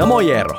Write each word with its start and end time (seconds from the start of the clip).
No 0.00 0.06
moi 0.06 0.32
Eero. 0.32 0.58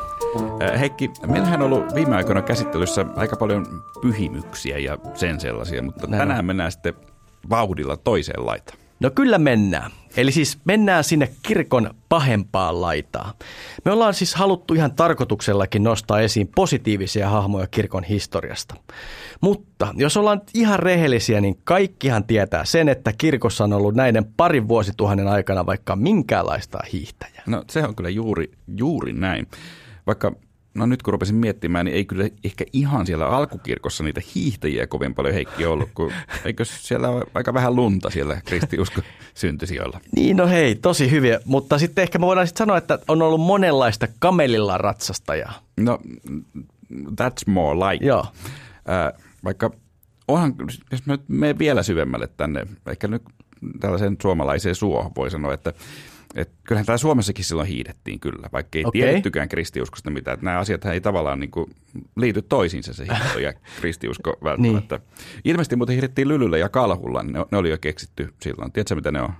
Heikki, 0.79 1.11
meillähän 1.27 1.61
on 1.61 1.73
ollut 1.73 1.95
viime 1.95 2.15
aikoina 2.15 2.41
käsittelyssä 2.41 3.05
aika 3.15 3.35
paljon 3.35 3.83
pyhimyksiä 4.01 4.77
ja 4.77 4.97
sen 5.13 5.39
sellaisia, 5.39 5.83
mutta 5.83 6.07
Näin 6.07 6.19
tänään 6.19 6.45
mennään 6.45 6.71
sitten 6.71 6.93
vauhdilla 7.49 7.97
toiseen 7.97 8.45
laitaan. 8.45 8.77
No 9.01 9.11
kyllä 9.15 9.37
mennään. 9.37 9.91
Eli 10.17 10.31
siis 10.31 10.59
mennään 10.65 11.03
sinne 11.03 11.29
kirkon 11.43 11.89
pahempaan 12.09 12.81
laitaan. 12.81 13.33
Me 13.85 13.91
ollaan 13.91 14.13
siis 14.13 14.35
haluttu 14.35 14.73
ihan 14.73 14.91
tarkoituksellakin 14.91 15.83
nostaa 15.83 16.19
esiin 16.19 16.47
positiivisia 16.55 17.29
hahmoja 17.29 17.67
kirkon 17.67 18.03
historiasta. 18.03 18.75
Mutta 19.41 19.93
jos 19.95 20.17
ollaan 20.17 20.41
ihan 20.53 20.79
rehellisiä, 20.79 21.41
niin 21.41 21.57
kaikkihan 21.63 22.23
tietää 22.23 22.65
sen, 22.65 22.89
että 22.89 23.13
kirkossa 23.17 23.63
on 23.63 23.73
ollut 23.73 23.95
näiden 23.95 24.25
parin 24.37 24.67
vuosituhannen 24.67 25.27
aikana 25.27 25.65
vaikka 25.65 25.95
minkäänlaista 25.95 26.79
hiihtäjää. 26.93 27.43
No 27.45 27.63
se 27.69 27.83
on 27.83 27.95
kyllä 27.95 28.09
juuri, 28.09 28.51
juuri 28.77 29.13
näin. 29.13 29.47
Vaikka 30.07 30.31
no 30.73 30.85
nyt 30.85 31.03
kun 31.03 31.11
rupesin 31.11 31.35
miettimään, 31.35 31.85
niin 31.85 31.95
ei 31.95 32.05
kyllä 32.05 32.29
ehkä 32.43 32.65
ihan 32.73 33.05
siellä 33.05 33.27
alkukirkossa 33.27 34.03
niitä 34.03 34.21
hiihtäjiä 34.35 34.87
kovin 34.87 35.15
paljon 35.15 35.33
Heikki 35.33 35.65
ollut, 35.65 35.89
kun 35.93 36.11
eikö 36.45 36.65
siellä 36.65 37.09
ole 37.09 37.23
aika 37.33 37.53
vähän 37.53 37.75
lunta 37.75 38.09
siellä 38.09 38.41
kristiusko 38.45 39.01
syntisijoilla? 39.33 39.99
Niin 40.15 40.37
no 40.37 40.47
hei, 40.47 40.75
tosi 40.75 41.11
hyviä, 41.11 41.39
mutta 41.45 41.77
sitten 41.77 42.01
ehkä 42.01 42.19
me 42.19 42.25
voidaan 42.25 42.47
sitten 42.47 42.65
sanoa, 42.65 42.77
että 42.77 42.99
on 43.07 43.21
ollut 43.21 43.41
monenlaista 43.41 44.07
kamelilla 44.19 44.77
ratsastajaa. 44.77 45.53
No, 45.77 45.99
that's 46.91 47.43
more 47.47 47.91
like. 47.91 48.05
Joo. 48.05 48.25
Äh, 48.89 49.21
vaikka 49.43 49.71
onhan, 50.27 50.55
jos 50.91 51.05
mä 51.05 51.17
nyt 51.27 51.59
vielä 51.59 51.83
syvemmälle 51.83 52.29
tänne, 52.37 52.67
ehkä 52.87 53.07
nyt 53.07 53.23
tällaiseen 53.79 54.17
suomalaiseen 54.21 54.75
suohon 54.75 55.11
voi 55.15 55.31
sanoa, 55.31 55.53
että 55.53 55.73
et 56.35 56.49
kyllähän 56.63 56.85
täällä 56.85 56.97
Suomessakin 56.97 57.45
silloin 57.45 57.67
hiidettiin 57.67 58.19
kyllä, 58.19 58.49
vaikka 58.53 58.77
ei 58.77 58.85
Okei. 58.85 59.01
tiedettykään 59.01 59.49
kristiuskosta 59.49 60.09
mitään. 60.09 60.33
Että 60.33 60.45
nämä 60.45 60.59
asiat 60.59 60.85
ei 60.85 61.01
tavallaan 61.01 61.39
niin 61.39 61.51
kuin 61.51 61.71
liity 62.15 62.41
toisiinsa 62.41 62.93
se 62.93 63.05
hiihto 63.05 63.39
ja 63.39 63.53
kristiusko 63.81 64.37
välttämättä. 64.43 64.95
niin. 64.97 65.41
Ilmeisesti 65.45 65.75
muuten 65.75 65.93
hiidettiin 65.93 66.27
Lylyllä 66.27 66.57
ja 66.57 66.69
Kalhulla, 66.69 67.23
niin 67.23 67.33
ne, 67.33 67.45
ne 67.51 67.57
oli 67.57 67.69
jo 67.69 67.77
keksitty 67.77 68.33
silloin. 68.41 68.71
Tiedätkö 68.71 68.95
mitä 68.95 69.11
ne 69.11 69.21
on? 69.21 69.33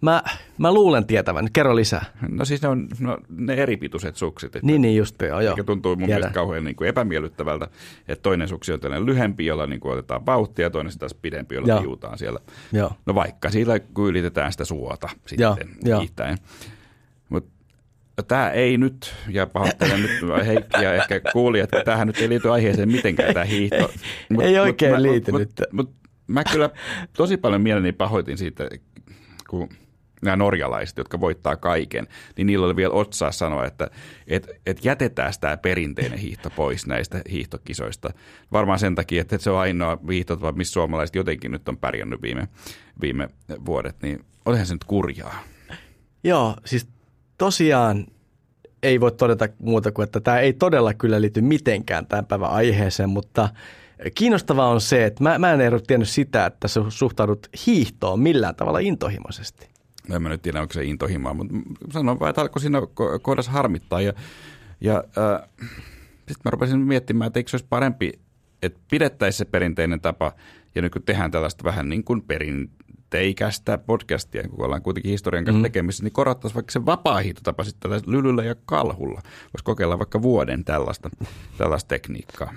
Mä, 0.00 0.22
mä 0.58 0.72
luulen 0.74 1.06
tietävän. 1.06 1.48
Kerro 1.52 1.76
lisää. 1.76 2.04
No 2.28 2.44
siis 2.44 2.62
ne 2.62 2.68
on 2.68 2.88
no, 3.00 3.18
ne 3.28 3.54
eripituiset 3.54 4.16
sukset. 4.16 4.56
Että 4.56 4.66
Niin, 4.66 4.82
niin 4.82 4.96
just 4.96 5.22
joo. 5.22 5.40
joo. 5.40 5.52
Mikä 5.54 5.64
tuntuu 5.64 5.96
mun 5.96 5.98
Tiedän. 5.98 6.20
mielestä 6.20 6.34
kauhean 6.34 6.64
niin 6.64 6.76
kuin 6.76 6.88
epämiellyttävältä, 6.88 7.68
että 8.08 8.22
toinen 8.22 8.48
suksi 8.48 8.72
on 8.72 8.80
tällainen 8.80 9.06
lyhempi, 9.06 9.46
jolla 9.46 9.66
niin 9.66 9.80
kuin 9.80 9.92
otetaan 9.92 10.26
vauhtia, 10.26 10.66
ja 10.66 10.70
toinen 10.70 10.98
taas 10.98 11.14
pidempi, 11.14 11.54
jolla 11.54 11.68
Joo. 11.68 12.16
siellä. 12.16 12.40
Joo. 12.72 12.92
No 13.06 13.14
vaikka 13.14 13.48
kun 13.94 14.08
ylitetään 14.08 14.52
sitä 14.52 14.64
suota 14.64 15.08
sitten 15.26 15.68
Joo, 15.84 16.00
hiihtäen. 16.00 16.38
Mutta 17.28 17.50
tämä 18.28 18.50
ei 18.50 18.78
nyt, 18.78 19.14
ja 19.28 19.46
pahoittelen 19.46 20.02
nyt 20.02 20.46
Heikki 20.46 20.82
ja 20.82 20.94
ehkä 20.94 21.20
kuulijat, 21.32 21.64
että 21.72 21.84
tämähän 21.84 22.06
nyt 22.06 22.18
ei 22.18 22.28
liity 22.28 22.50
aiheeseen 22.50 22.92
mitenkään 22.92 23.34
tämä 23.34 23.44
hiihto. 23.44 23.90
Ei 24.42 24.58
oikein 24.58 25.02
liity 25.02 25.32
mut, 25.32 25.40
nyt. 25.40 25.48
Mutta 25.48 25.64
mut, 25.72 25.90
mä 26.26 26.44
kyllä 26.44 26.70
tosi 27.12 27.36
paljon 27.36 27.62
mieleni 27.62 27.92
pahoitin 27.92 28.38
siitä, 28.38 28.68
kun 29.50 29.68
nämä 30.22 30.36
norjalaiset, 30.36 30.98
jotka 30.98 31.20
voittaa 31.20 31.56
kaiken, 31.56 32.06
niin 32.36 32.46
niillä 32.46 32.66
oli 32.66 32.76
vielä 32.76 32.94
otsaa 32.94 33.32
sanoa, 33.32 33.66
että 33.66 33.90
et, 34.26 34.48
et 34.66 34.84
jätetään 34.84 35.32
tämä 35.40 35.56
perinteinen 35.56 36.18
hiihto 36.18 36.50
pois 36.50 36.86
näistä 36.86 37.22
hiihtokisoista. 37.30 38.10
Varmaan 38.52 38.78
sen 38.78 38.94
takia, 38.94 39.20
että 39.20 39.38
se 39.38 39.50
on 39.50 39.58
ainoa 39.58 39.98
hiihto, 40.10 40.52
missä 40.52 40.72
suomalaiset 40.72 41.16
jotenkin 41.16 41.50
nyt 41.50 41.68
on 41.68 41.76
pärjännyt 41.76 42.22
viime, 42.22 42.48
viime 43.00 43.28
vuodet, 43.66 43.96
niin 44.02 44.24
olihan 44.44 44.66
se 44.66 44.74
nyt 44.74 44.84
kurjaa. 44.84 45.42
Joo, 46.24 46.56
siis 46.64 46.88
tosiaan 47.38 48.06
ei 48.82 49.00
voi 49.00 49.12
todeta 49.12 49.48
muuta 49.58 49.92
kuin, 49.92 50.04
että 50.04 50.20
tämä 50.20 50.38
ei 50.38 50.52
todella 50.52 50.94
kyllä 50.94 51.20
liity 51.20 51.40
mitenkään 51.40 52.06
tämän 52.06 52.26
päivän 52.26 52.50
aiheeseen, 52.50 53.08
mutta 53.08 53.48
kiinnostavaa 54.14 54.68
on 54.68 54.80
se, 54.80 55.04
että 55.04 55.22
mä, 55.22 55.38
mä 55.38 55.52
en 55.52 55.60
Eero 55.60 55.80
tiennyt 55.80 56.08
sitä, 56.08 56.46
että 56.46 56.68
sä 56.68 56.80
suhtaudut 56.88 57.48
hiihtoon 57.66 58.20
millään 58.20 58.54
tavalla 58.54 58.78
intohimoisesti. 58.78 59.68
No 60.08 60.16
en 60.16 60.22
mä 60.22 60.28
nyt 60.28 60.42
tiedä, 60.42 60.60
onko 60.60 60.72
se 60.72 60.84
intohimaa, 60.84 61.34
mutta 61.34 61.54
sanon 61.92 62.20
vaan, 62.20 62.30
että 62.30 62.42
alkoi 62.42 62.60
siinä 62.60 62.80
ko- 62.80 63.18
kohdassa 63.22 63.50
harmittaa. 63.50 64.00
Ja, 64.00 64.12
ja 64.80 65.04
äh, 65.18 65.48
sitten 66.16 66.40
mä 66.44 66.50
rupesin 66.50 66.78
miettimään, 66.78 67.26
että 67.26 67.40
eikö 67.40 67.50
se 67.50 67.56
olisi 67.56 67.66
parempi, 67.68 68.12
että 68.62 68.80
pidettäisiin 68.90 69.38
se 69.38 69.44
perinteinen 69.44 70.00
tapa, 70.00 70.32
ja 70.74 70.82
nyt 70.82 70.92
kun 70.92 71.02
tehdään 71.02 71.30
tällaista 71.30 71.64
vähän 71.64 71.88
niin 71.88 72.04
kuin 72.04 72.22
perinteikästä 72.22 73.78
podcastia, 73.78 74.48
kun 74.48 74.64
ollaan 74.64 74.82
kuitenkin 74.82 75.10
historian 75.10 75.44
kanssa 75.44 75.58
mm. 75.58 75.62
tekemisissä, 75.62 76.04
niin 76.04 76.12
korottaisiin 76.12 76.54
vaikka 76.54 76.72
se 76.72 76.86
vapaa-hiihtotapa 76.86 77.64
sitten 77.64 77.90
tällä 77.90 78.04
lylyllä 78.06 78.44
ja 78.44 78.54
kalhulla. 78.66 79.22
Voisi 79.24 79.64
kokeilla 79.64 79.98
vaikka 79.98 80.22
vuoden 80.22 80.64
tällaista, 80.64 81.10
tällaista 81.58 81.88
tekniikkaa. 81.88 82.54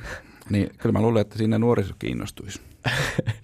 Niin 0.51 0.69
kyllä 0.77 0.93
mä 0.93 1.01
luulen, 1.01 1.21
että 1.21 1.37
siinä 1.37 1.59
nuoriso 1.59 1.93
kiinnostuisi 1.99 2.61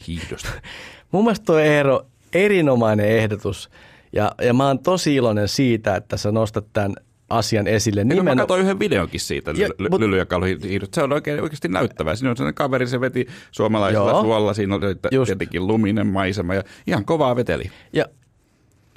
hiihdosta. 0.07 0.49
Mun 1.11 1.23
mielestä 1.23 1.45
tuo 1.45 1.57
Eero 1.57 2.05
erinomainen 2.33 3.07
ehdotus 3.09 3.69
ja, 4.13 4.31
ja 4.41 4.53
mä 4.53 4.67
oon 4.67 4.79
tosi 4.79 5.15
iloinen 5.15 5.47
siitä, 5.47 5.95
että 5.95 6.17
sä 6.17 6.31
nostat 6.31 6.65
tämän 6.73 6.95
asian 7.29 7.67
esille. 7.67 8.03
Niin 8.03 8.17
mä 8.17 8.23
Nimen... 8.23 8.37
katsoin 8.37 8.61
yhden 8.61 8.79
videonkin 8.79 9.19
siitä, 9.19 9.51
Ja, 9.51 9.69
ja 10.17 10.25
Kalhihiidot. 10.25 10.93
Se 10.93 11.03
on 11.03 11.13
oikein, 11.13 11.41
oikeasti 11.41 11.67
näyttävää. 11.67 12.15
Siinä 12.15 12.29
on 12.29 12.37
sellainen 12.37 12.55
kaveri, 12.55 12.87
se 12.87 13.01
veti 13.01 13.27
suomalaisella 13.51 14.11
Joo. 14.11 14.21
suolla. 14.21 14.53
Siinä 14.53 14.75
oli 14.75 14.85
Just. 15.11 15.27
tietenkin 15.27 15.67
luminen 15.67 16.07
maisema 16.07 16.55
ja 16.55 16.63
ihan 16.87 17.05
kovaa 17.05 17.35
veteli. 17.35 17.71
Ja 17.93 18.05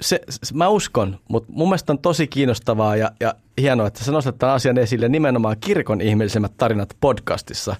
se, 0.01 0.21
se, 0.29 0.55
mä 0.55 0.67
uskon, 0.67 1.19
mutta 1.27 1.53
mun 1.53 1.69
mielestä 1.69 1.93
on 1.93 1.99
tosi 1.99 2.27
kiinnostavaa 2.27 2.95
ja, 2.95 3.11
ja 3.19 3.33
hienoa, 3.61 3.87
että 3.87 4.03
sä 4.03 4.11
nostat 4.11 4.37
tämän 4.37 4.55
asian 4.55 4.77
esille 4.77 5.09
nimenomaan 5.09 5.55
kirkon 5.59 6.01
ihmeellisimmät 6.01 6.51
tarinat 6.57 6.97
podcastissa. 7.01 7.75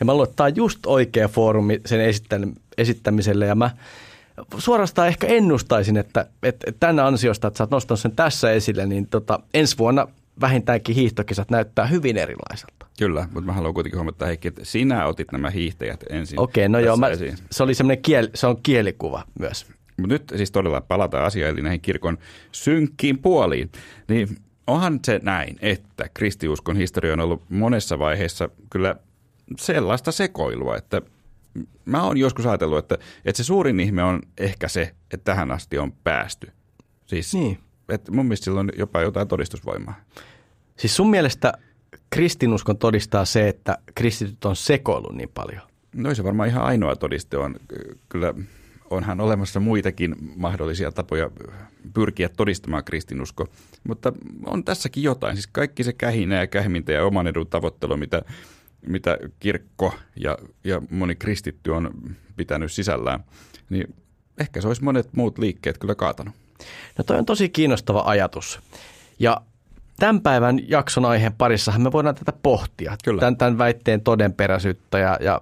Ja 0.00 0.06
mä 0.06 0.12
luulen, 0.12 0.28
että 0.28 0.36
tämä 0.36 0.46
on 0.46 0.56
just 0.56 0.86
oikea 0.86 1.28
foorumi 1.28 1.80
sen 1.86 2.00
esittäm- 2.00 2.60
esittämiselle 2.78 3.46
ja 3.46 3.54
mä 3.54 3.70
suorastaan 4.58 5.08
ehkä 5.08 5.26
ennustaisin, 5.26 5.96
että, 5.96 6.26
että 6.42 6.72
tämän 6.80 7.06
ansiosta, 7.06 7.48
että 7.48 7.58
sä 7.58 7.64
oot 7.64 7.70
nostanut 7.70 8.00
sen 8.00 8.16
tässä 8.16 8.52
esille, 8.52 8.86
niin 8.86 9.06
tota, 9.06 9.40
ensi 9.54 9.78
vuonna 9.78 10.08
vähintäänkin 10.40 10.94
hiihtokisat 10.94 11.50
näyttää 11.50 11.86
hyvin 11.86 12.16
erilaiselta. 12.16 12.86
Kyllä, 12.98 13.28
mutta 13.32 13.46
mä 13.46 13.52
haluan 13.52 13.74
kuitenkin 13.74 13.98
huomata, 13.98 14.26
Heikki, 14.26 14.48
että 14.48 14.64
sinä 14.64 15.06
otit 15.06 15.32
nämä 15.32 15.50
hiihtäjät 15.50 16.04
ensin. 16.10 16.40
Okei, 16.40 16.68
no 16.68 16.78
tässä 16.78 16.86
joo, 16.86 16.96
mä, 16.96 17.08
esiin. 17.08 17.38
se 17.50 17.62
oli 17.62 17.74
semmoinen 17.74 18.02
kiel, 18.02 18.28
se 18.34 18.46
on 18.46 18.56
kielikuva 18.62 19.24
myös. 19.38 19.66
Mutta 19.96 20.14
nyt 20.14 20.32
siis 20.36 20.50
todella 20.50 20.80
palataan 20.80 21.24
asiaan, 21.24 21.52
eli 21.52 21.62
näihin 21.62 21.80
kirkon 21.80 22.18
synkkiin 22.52 23.18
puoliin. 23.18 23.70
Niin 24.08 24.28
onhan 24.66 25.00
se 25.04 25.20
näin, 25.22 25.56
että 25.60 26.08
kristiuskon 26.14 26.76
historia 26.76 27.12
on 27.12 27.20
ollut 27.20 27.42
monessa 27.48 27.98
vaiheessa 27.98 28.48
kyllä 28.70 28.96
sellaista 29.58 30.12
sekoilua, 30.12 30.76
että 30.76 31.02
mä 31.84 32.02
oon 32.02 32.16
joskus 32.16 32.46
ajatellut, 32.46 32.78
että, 32.78 32.98
että 33.24 33.36
se 33.36 33.44
suurin 33.44 33.80
ihme 33.80 34.02
on 34.02 34.22
ehkä 34.38 34.68
se, 34.68 34.94
että 35.10 35.24
tähän 35.24 35.50
asti 35.50 35.78
on 35.78 35.92
päästy. 35.92 36.52
Siis, 37.06 37.34
Niin. 37.34 37.58
että 37.88 38.12
mun 38.12 38.26
mielestä 38.26 38.44
sillä 38.44 38.60
on 38.60 38.70
jopa 38.78 39.00
jotain 39.00 39.28
todistusvoimaa. 39.28 40.00
Siis 40.76 40.96
sun 40.96 41.10
mielestä 41.10 41.52
kristinuskon 42.10 42.78
todistaa 42.78 43.24
se, 43.24 43.48
että 43.48 43.78
kristityt 43.94 44.44
on 44.44 44.56
sekoillut 44.56 45.14
niin 45.14 45.30
paljon? 45.34 45.62
No 45.94 46.14
se 46.14 46.24
varmaan 46.24 46.48
ihan 46.48 46.64
ainoa 46.64 46.96
todiste 46.96 47.36
on. 47.36 47.56
Kyllä 48.08 48.34
onhan 48.90 49.20
olemassa 49.20 49.60
muitakin 49.60 50.16
mahdollisia 50.36 50.92
tapoja 50.92 51.30
pyrkiä 51.94 52.28
todistamaan 52.28 52.84
kristinusko, 52.84 53.46
mutta 53.88 54.12
on 54.46 54.64
tässäkin 54.64 55.02
jotain. 55.02 55.36
Siis 55.36 55.46
kaikki 55.46 55.84
se 55.84 55.92
kähinä 55.92 56.36
ja 56.36 56.46
kähmintä 56.46 56.92
ja 56.92 57.04
oman 57.04 57.26
edun 57.26 57.46
tavoittelu, 57.46 57.96
mitä, 57.96 58.22
mitä 58.86 59.18
kirkko 59.40 59.94
ja, 60.16 60.38
ja 60.64 60.82
moni 60.90 61.14
kristitty 61.14 61.70
on 61.70 61.90
pitänyt 62.36 62.72
sisällään, 62.72 63.24
niin 63.70 63.94
ehkä 64.38 64.60
se 64.60 64.68
olisi 64.68 64.84
monet 64.84 65.08
muut 65.12 65.38
liikkeet 65.38 65.78
kyllä 65.78 65.94
kaatanut. 65.94 66.34
No 66.98 67.04
toi 67.04 67.18
on 67.18 67.26
tosi 67.26 67.48
kiinnostava 67.48 68.02
ajatus. 68.06 68.60
Ja 69.18 69.40
tämän 69.98 70.20
päivän 70.20 70.68
jakson 70.68 71.04
aiheen 71.04 71.32
parissahan 71.32 71.82
me 71.82 71.92
voidaan 71.92 72.14
tätä 72.14 72.32
pohtia. 72.42 72.96
Kyllä. 73.04 73.20
Tämän, 73.20 73.36
tämän 73.36 73.58
väitteen 73.58 74.00
todenperäisyyttä 74.00 74.98
ja, 74.98 75.18
ja 75.20 75.40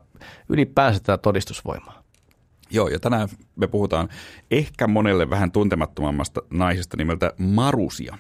ylipäänsä 0.49 1.01
tätä 1.01 1.19
todistusvoimaa. 1.19 2.02
Joo, 2.73 2.89
ja 2.89 3.01
tänään 3.01 3.29
me 3.57 3.67
puhutaan 3.67 4.09
ehkä 4.51 4.87
monelle 4.87 5.31
vähän 5.31 5.53
tuntemattomammasta 5.53 6.43
naisesta 6.51 6.97
nimeltä 6.97 7.33
Marusia. 7.39 8.19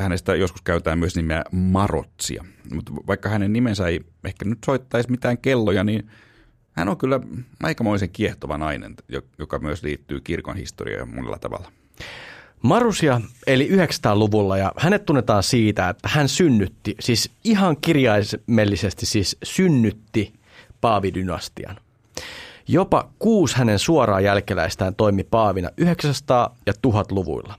Hänestä 0.00 0.34
joskus 0.34 0.62
käytetään 0.62 0.98
myös 0.98 1.16
nimeä 1.16 1.44
Marotsia, 1.52 2.44
mutta 2.74 2.92
vaikka 3.06 3.28
hänen 3.28 3.52
nimensä 3.52 3.88
ei 3.88 4.00
ehkä 4.24 4.44
nyt 4.44 4.58
soittaisi 4.66 5.10
mitään 5.10 5.38
kelloja, 5.38 5.84
niin 5.84 6.10
hän 6.72 6.88
on 6.88 6.96
kyllä 6.96 7.20
aikamoisen 7.62 8.10
kiehtova 8.10 8.58
nainen, 8.58 8.94
jo- 9.08 9.22
joka 9.38 9.58
myös 9.58 9.82
liittyy 9.82 10.20
kirkon 10.20 10.56
historiaan 10.56 11.14
monella 11.14 11.38
tavalla. 11.38 11.72
Marusia 12.62 13.20
eli 13.46 13.68
900-luvulla 13.68 14.58
ja 14.58 14.72
hänet 14.76 15.04
tunnetaan 15.04 15.42
siitä, 15.42 15.88
että 15.88 16.08
hän 16.08 16.28
synnytti, 16.28 16.94
siis 17.00 17.30
ihan 17.44 17.76
kirjaimellisesti 17.76 19.06
siis 19.06 19.36
synnytti 19.42 20.32
Paavidynastian. 20.80 21.76
Jopa 22.68 23.10
kuusi 23.18 23.56
hänen 23.56 23.78
suoraa 23.78 24.20
jälkeläistään 24.20 24.94
toimi 24.94 25.24
paavina 25.24 25.68
900- 25.68 26.56
ja 26.66 26.72
1000-luvuilla. 26.86 27.54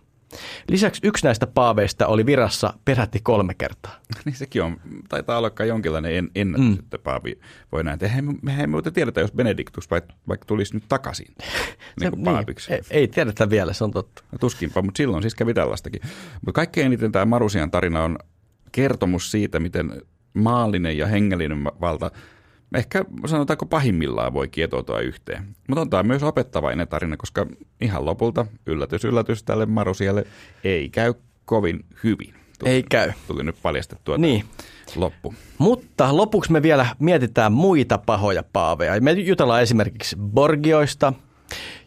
Lisäksi 0.69 1.02
yksi 1.04 1.25
näistä 1.25 1.48
paaveista 1.48 2.07
oli 2.07 2.25
virassa 2.25 2.74
peräti 2.86 3.19
kolme 3.24 3.54
kertaa. 3.54 3.96
niin 4.25 4.36
sekin 4.36 4.63
on, 4.63 4.78
taitaa 5.10 5.38
olla 5.38 5.50
kai 5.50 5.68
jonkinlainen 5.68 6.16
en, 6.16 6.30
ennätys, 6.36 6.68
mm. 6.68 6.80
että 6.80 6.98
paavi 6.98 7.40
voi 7.72 7.84
näin 7.84 8.00
tehdä. 8.00 8.24
Mehän 8.42 8.62
ei 8.62 8.68
muuten 8.68 8.94
tiedetä, 8.94 9.22
jos 9.22 9.31
Benediktus 9.31 9.92
vaikka, 9.92 10.13
vaikka 10.28 10.46
tulisi 10.46 10.74
nyt 10.74 10.84
takaisin 10.90 11.28
niin 12.00 12.12
kuin 12.12 12.24
paaviksi. 12.24 12.72
Niin, 12.72 12.84
ei, 12.92 13.00
ei 13.00 13.08
tiedetä 13.08 13.50
vielä, 13.50 13.74
se 13.74 13.84
on 13.84 13.92
totta. 13.92 14.24
No, 14.31 14.38
tuskinpa, 14.38 14.81
mutta 14.81 14.98
silloin 14.98 15.24
siis 15.24 15.36
kävi 15.36 15.54
tällaistakin. 15.54 16.01
Mutta 16.34 16.51
kaikkein 16.51 16.86
eniten 16.86 17.12
tämä 17.12 17.25
Marusian 17.25 17.72
tarina 17.72 18.04
on 18.04 18.18
kertomus 18.72 19.31
siitä, 19.31 19.60
miten 19.60 20.01
maallinen 20.34 20.98
ja 20.98 21.08
hengellinen 21.08 21.63
valta 21.63 22.12
ehkä 22.76 23.06
sanotaanko 23.26 23.66
pahimmillaan 23.66 24.34
voi 24.34 24.48
kietoutua 24.48 25.00
yhteen. 25.00 25.56
Mutta 25.68 25.82
on 25.82 25.90
tämä 25.90 26.04
myös 26.04 26.24
opettavainen 26.24 26.88
tarina, 26.88 27.18
koska 27.18 27.46
ihan 27.82 28.06
lopulta, 28.06 28.46
yllätys 28.66 29.06
yllätys 29.06 29.44
tälle 29.44 29.66
Marusialle, 29.66 30.28
ei 30.64 30.90
käy 30.90 31.14
kovin 31.46 31.86
hyvin. 32.04 32.34
Tuli, 32.60 32.70
ei 32.70 32.84
käy. 32.84 33.12
Tuli 33.28 33.44
nyt 33.44 33.56
paljastettua 33.62 34.18
niin. 34.18 34.46
loppu. 34.96 35.34
Mutta 35.58 36.18
lopuksi 36.18 36.52
me 36.52 36.62
vielä 36.62 36.86
mietitään 37.00 37.52
muita 37.52 37.98
pahoja 37.98 38.44
paaveja. 38.54 39.02
Me 39.02 39.12
jutellaan 39.12 39.62
esimerkiksi 39.62 40.16
Borgioista, 40.16 41.14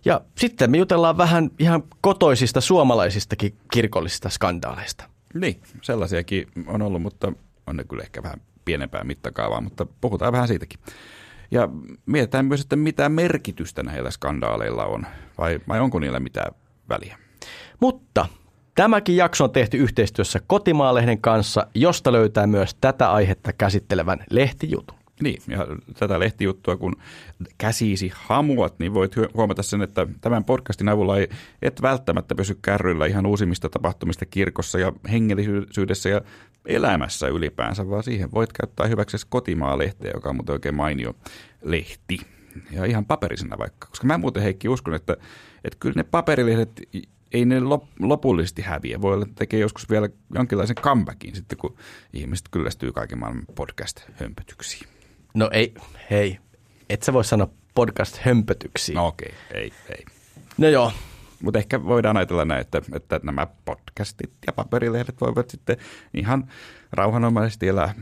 ja 0.05 0.21
sitten 0.39 0.71
me 0.71 0.79
jutellaan 0.79 1.19
vähän 1.19 1.51
ihan 1.59 1.83
kotoisista 2.01 2.61
suomalaisistakin 2.61 3.55
kirkollisista 3.73 4.29
skandaaleista. 4.29 5.05
Niin, 5.35 5.61
sellaisiakin 5.83 6.49
on 6.67 6.83
ollut, 6.83 7.03
mutta 7.03 7.33
on 7.67 7.77
ne 7.77 7.85
kyllä 7.85 8.03
ehkä 8.03 8.23
vähän 8.23 8.41
pienempää 8.69 9.05
mittakaavaa, 9.05 9.61
mutta 9.61 9.87
puhutaan 10.01 10.33
vähän 10.33 10.49
siitäkin. 10.49 10.81
Ja 11.51 11.69
mietitään 12.07 12.47
myös, 12.47 12.61
että 12.61 12.77
mitä 12.77 13.09
merkitystä 13.09 13.83
näillä 13.83 14.11
skandaaleilla 14.11 14.85
on, 14.85 15.07
vai, 15.39 15.61
vai 15.69 15.81
onko 15.81 15.99
niillä 15.99 16.21
mitään 16.21 16.55
väliä. 16.89 17.19
Mutta 17.81 18.27
tämäkin 18.75 19.17
jakso 19.17 19.45
on 19.45 19.51
tehty 19.51 19.77
yhteistyössä 19.77 20.41
Kotimaalehden 20.47 21.21
kanssa, 21.21 21.67
josta 21.75 22.13
löytää 22.13 22.47
myös 22.47 22.75
tätä 22.81 23.13
aihetta 23.13 23.53
käsittelevän 23.53 24.25
lehtijutun. 24.31 24.98
Niin, 25.23 25.43
ja 25.49 25.67
tätä 25.99 26.21
lehtijuttua 26.21 26.77
kun 26.77 26.97
käsisi 27.59 28.13
hamuat, 28.15 28.79
niin 28.79 28.95
voit 28.95 29.15
huomata 29.35 29.63
sen, 29.63 29.83
että 29.83 30.07
tämän 30.21 30.45
podcastin 30.45 30.89
avulla 30.89 31.19
ei 31.19 31.29
et 31.63 31.83
välttämättä 31.83 32.35
pysy 32.35 32.59
kärryillä 32.63 33.07
ihan 33.07 33.27
uusimmista 33.27 33.69
tapahtumista 33.69 34.27
kirkossa 34.27 34.79
ja 34.79 34.93
hengellisyydessä 35.11 36.09
ja 36.09 36.21
elämässä 36.67 37.29
ylipäänsä, 37.29 37.91
vaan 37.91 38.03
siihen 38.03 38.31
voit 38.33 38.53
käyttää 38.53 38.87
hyväksi 38.87 39.17
kotimaa-lehteä, 39.29 40.11
joka 40.15 40.29
on 40.29 40.37
muuten 40.37 40.53
oikein 40.53 40.75
mainio 40.75 41.15
lehti. 41.63 42.19
Ja 42.71 42.85
ihan 42.85 43.05
paperisena 43.05 43.59
vaikka. 43.59 43.87
Koska 43.87 44.07
mä 44.07 44.19
muuten 44.19 44.43
Heikki 44.43 44.69
uskon, 44.69 44.95
että, 44.95 45.17
että 45.65 45.77
kyllä 45.81 45.95
ne 45.97 46.03
paperilehdet 46.03 46.83
ei 47.33 47.45
ne 47.45 47.61
lop, 47.61 47.85
lopullisesti 48.01 48.63
häviä. 48.63 49.01
Voi 49.01 49.15
olla, 49.15 49.23
että 49.23 49.35
tekee 49.39 49.61
joskus 49.61 49.91
vielä 49.91 50.09
jonkinlaisen 50.35 50.77
comebackin 50.77 51.35
sitten, 51.35 51.59
kun 51.59 51.77
ihmiset 52.13 52.47
kyllästyy 52.51 52.93
kaiken 52.93 53.19
maailman 53.19 53.45
podcast-hömpötyksiin. 53.55 54.98
No 55.35 55.51
ei, 55.53 55.75
hei, 56.11 56.39
et 56.91 57.03
sä 57.03 57.13
voi 57.13 57.25
sanoa 57.25 57.49
podcast-hömpötyksiin. 57.75 58.95
No 58.95 59.07
okei, 59.07 59.35
okay. 59.51 59.61
ei, 59.63 59.73
ei. 59.91 60.05
No 60.59 60.69
joo. 60.69 60.93
Mutta 61.43 61.59
ehkä 61.59 61.85
voidaan 61.85 62.17
ajatella 62.17 62.45
näin, 62.45 62.61
että, 62.61 62.83
että 62.95 63.21
nämä 63.23 63.47
podcastit 63.65 64.31
ja 64.47 64.53
paperilehdet 64.53 65.21
voivat 65.21 65.51
sitten 65.51 65.77
ihan 66.15 66.51
rauhanomaisesti 66.93 67.69
elää, 67.69 67.95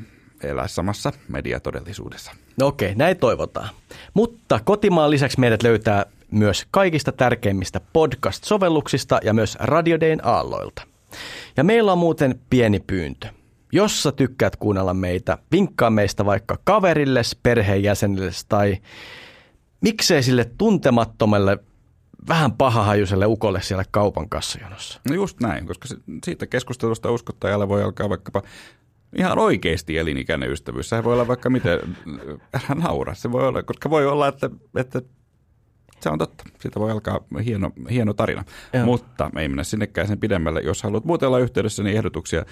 elää 0.42 0.68
samassa 0.68 1.12
mediatodellisuudessa. 1.28 2.32
No 2.60 2.66
okei, 2.66 2.94
näin 2.94 3.16
toivotaan. 3.16 3.68
Mutta 4.14 4.60
kotimaan 4.64 5.10
lisäksi 5.10 5.40
meidät 5.40 5.62
löytää 5.62 6.06
myös 6.30 6.66
kaikista 6.70 7.12
tärkeimmistä 7.12 7.80
podcast-sovelluksista 7.92 9.18
ja 9.24 9.34
myös 9.34 9.56
Radiodein 9.60 10.20
aalloilta. 10.26 10.82
Ja 11.56 11.64
meillä 11.64 11.92
on 11.92 11.98
muuten 11.98 12.40
pieni 12.50 12.80
pyyntö. 12.80 13.28
Jos 13.72 14.02
sä 14.02 14.12
tykkäät 14.12 14.56
kuunnella 14.56 14.94
meitä, 14.94 15.38
vinkkaa 15.52 15.90
meistä 15.90 16.24
vaikka 16.24 16.58
kaverille, 16.64 17.22
perheenjäsenille 17.42 18.30
tai 18.48 18.78
miksei 19.80 20.22
sille 20.22 20.50
tuntemattomalle 20.58 21.58
vähän 22.28 22.52
pahahajuiselle 22.52 23.26
ukolle 23.26 23.62
siellä 23.62 23.84
kaupan 23.90 24.28
kassajonossa. 24.28 25.00
No 25.08 25.14
just 25.14 25.40
näin, 25.40 25.66
koska 25.66 25.88
siitä 26.24 26.46
keskustelusta 26.46 27.10
uskottajalle 27.10 27.68
voi 27.68 27.82
alkaa 27.82 28.08
vaikkapa 28.08 28.42
ihan 29.16 29.38
oikeasti 29.38 29.98
elinikäinen 29.98 30.50
ystävyys. 30.50 30.88
Sehän 30.88 31.04
voi 31.04 31.12
olla 31.12 31.28
vaikka 31.28 31.50
miten, 31.50 31.80
älä 32.54 32.80
naura, 32.82 33.14
se 33.14 33.32
voi 33.32 33.48
olla, 33.48 33.62
koska 33.62 33.90
voi 33.90 34.06
olla, 34.06 34.28
että, 34.28 34.50
että 34.76 35.02
se 36.00 36.10
on 36.10 36.18
totta. 36.18 36.44
Siitä 36.60 36.80
voi 36.80 36.90
alkaa 36.90 37.20
hieno, 37.44 37.70
hieno 37.90 38.14
tarina. 38.14 38.44
Joo. 38.72 38.84
Mutta 38.84 39.30
me 39.34 39.42
ei 39.42 39.48
mennä 39.48 39.64
sinnekään 39.64 40.08
sen 40.08 40.20
pidemmälle. 40.20 40.60
Jos 40.60 40.82
haluat 40.82 41.04
muuten 41.04 41.26
olla 41.26 41.38
yhteydessä, 41.38 41.82
niin 41.82 41.96
ehdotuksia 41.96 42.44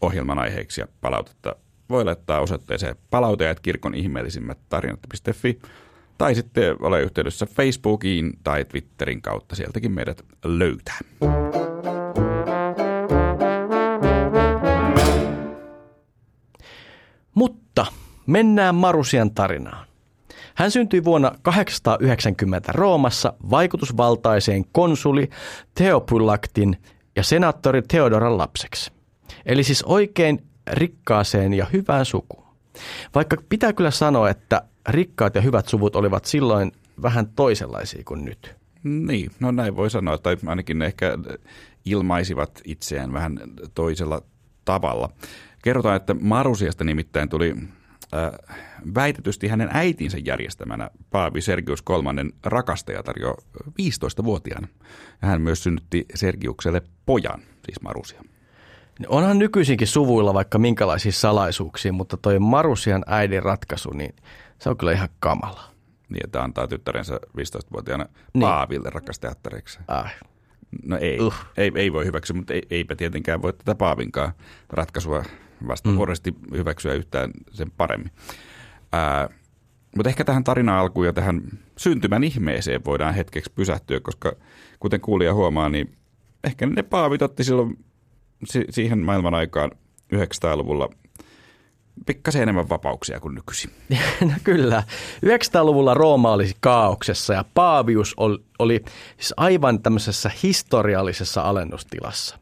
ohjelman 0.00 0.38
aiheiksi 0.38 0.80
ja 0.80 0.86
palautetta 1.00 1.56
voi 1.90 2.04
laittaa 2.04 2.40
osoitteeseen 2.40 2.96
palautajat 3.10 3.60
kirkon 3.60 3.94
ihmeellisimmät 3.94 4.58
tarinat.fi 4.68 5.58
tai 6.18 6.34
sitten 6.34 6.76
ole 6.80 7.02
yhteydessä 7.02 7.46
Facebookiin 7.46 8.32
tai 8.44 8.64
Twitterin 8.64 9.22
kautta. 9.22 9.56
Sieltäkin 9.56 9.92
meidät 9.92 10.22
löytää. 10.44 10.98
Mutta 17.34 17.86
mennään 18.26 18.74
Marusian 18.74 19.30
tarinaan. 19.30 19.86
Hän 20.54 20.70
syntyi 20.70 21.04
vuonna 21.04 21.32
890 21.42 22.72
Roomassa 22.72 23.32
vaikutusvaltaiseen 23.50 24.64
konsuli 24.72 25.30
Theopylaktin 25.74 26.76
ja 27.16 27.22
senaattori 27.22 27.82
Theodoran 27.82 28.38
lapseksi. 28.38 28.95
Eli 29.46 29.64
siis 29.64 29.82
oikein 29.82 30.42
rikkaaseen 30.70 31.54
ja 31.54 31.66
hyvään 31.72 32.04
sukuun. 32.04 32.46
Vaikka 33.14 33.36
pitää 33.48 33.72
kyllä 33.72 33.90
sanoa, 33.90 34.30
että 34.30 34.62
rikkaat 34.88 35.34
ja 35.34 35.40
hyvät 35.40 35.68
suvut 35.68 35.96
olivat 35.96 36.24
silloin 36.24 36.72
vähän 37.02 37.28
toisenlaisia 37.36 38.02
kuin 38.04 38.24
nyt. 38.24 38.56
Niin, 38.82 39.30
no 39.40 39.50
näin 39.50 39.76
voi 39.76 39.90
sanoa, 39.90 40.18
tai 40.18 40.36
ainakin 40.46 40.78
ne 40.78 40.86
ehkä 40.86 41.18
ilmaisivat 41.84 42.60
itseään 42.64 43.12
vähän 43.12 43.40
toisella 43.74 44.22
tavalla. 44.64 45.10
Kerrotaan, 45.62 45.96
että 45.96 46.14
Marusiasta 46.14 46.84
nimittäin 46.84 47.28
tuli 47.28 47.54
äh, 48.14 48.56
väitetysti 48.94 49.48
hänen 49.48 49.68
äitinsä 49.72 50.18
järjestämänä 50.24 50.90
Paavi 51.10 51.40
Sergius 51.40 51.82
kolmannen 51.82 52.32
rakastajatar 52.44 53.18
jo 53.20 53.36
15-vuotiaana. 53.62 54.68
Ja 55.22 55.28
hän 55.28 55.40
myös 55.40 55.62
synnytti 55.62 56.06
Sergiukselle 56.14 56.82
pojan, 57.06 57.40
siis 57.40 57.82
Marusia. 57.82 58.22
Onhan 59.08 59.38
nykyisinkin 59.38 59.86
suvuilla 59.86 60.34
vaikka 60.34 60.58
minkälaisia 60.58 61.12
salaisuuksia, 61.12 61.92
mutta 61.92 62.16
toi 62.16 62.38
Marusian 62.38 63.04
äidin 63.06 63.42
ratkaisu, 63.42 63.90
niin 63.90 64.14
se 64.58 64.70
on 64.70 64.76
kyllä 64.76 64.92
ihan 64.92 65.08
kamala. 65.18 65.60
Niin, 66.08 66.20
että 66.24 66.42
antaa 66.42 66.68
tyttärensä 66.68 67.20
15-vuotiaana 67.38 68.06
niin. 68.34 68.40
Paaville 68.40 68.90
rakastajattareiksi. 68.90 69.78
Ai. 69.88 70.10
No 70.84 70.98
ei, 71.00 71.20
uh. 71.20 71.34
ei, 71.56 71.72
ei 71.74 71.92
voi 71.92 72.04
hyväksyä, 72.04 72.36
mutta 72.36 72.54
ei, 72.54 72.62
eipä 72.70 72.96
tietenkään 72.96 73.42
voi 73.42 73.52
tätä 73.52 73.74
Paavinkaan 73.74 74.32
ratkaisua 74.70 75.24
vastavuoroisesti 75.68 76.30
mm. 76.30 76.56
hyväksyä 76.56 76.94
yhtään 76.94 77.30
sen 77.50 77.70
paremmin. 77.70 78.10
Ää, 78.92 79.28
mutta 79.96 80.08
ehkä 80.08 80.24
tähän 80.24 80.44
tarinaan 80.44 80.80
alkuun 80.80 81.06
ja 81.06 81.12
tähän 81.12 81.42
syntymän 81.76 82.24
ihmeeseen 82.24 82.84
voidaan 82.84 83.14
hetkeksi 83.14 83.52
pysähtyä, 83.54 84.00
koska 84.00 84.32
kuten 84.80 85.00
kuulija 85.00 85.34
huomaa, 85.34 85.68
niin 85.68 85.96
ehkä 86.44 86.66
ne 86.66 86.82
paavit 86.82 87.22
otti 87.22 87.44
silloin 87.44 87.85
si- 88.44 88.66
siihen 88.70 88.98
maailman 88.98 89.34
aikaan 89.34 89.70
900-luvulla 90.14 90.88
pikkasen 92.06 92.42
enemmän 92.42 92.68
vapauksia 92.68 93.20
kuin 93.20 93.34
nykyisin. 93.34 93.70
No 94.20 94.32
kyllä. 94.44 94.82
900-luvulla 95.26 95.94
Rooma 95.94 96.32
oli 96.32 96.50
kaauksessa 96.60 97.34
ja 97.34 97.44
Paavius 97.54 98.14
oli, 98.16 98.38
oli 98.58 98.84
siis 99.18 99.34
aivan 99.36 99.82
tämmöisessä 99.82 100.30
historiallisessa 100.42 101.42
alennustilassa. 101.42 102.38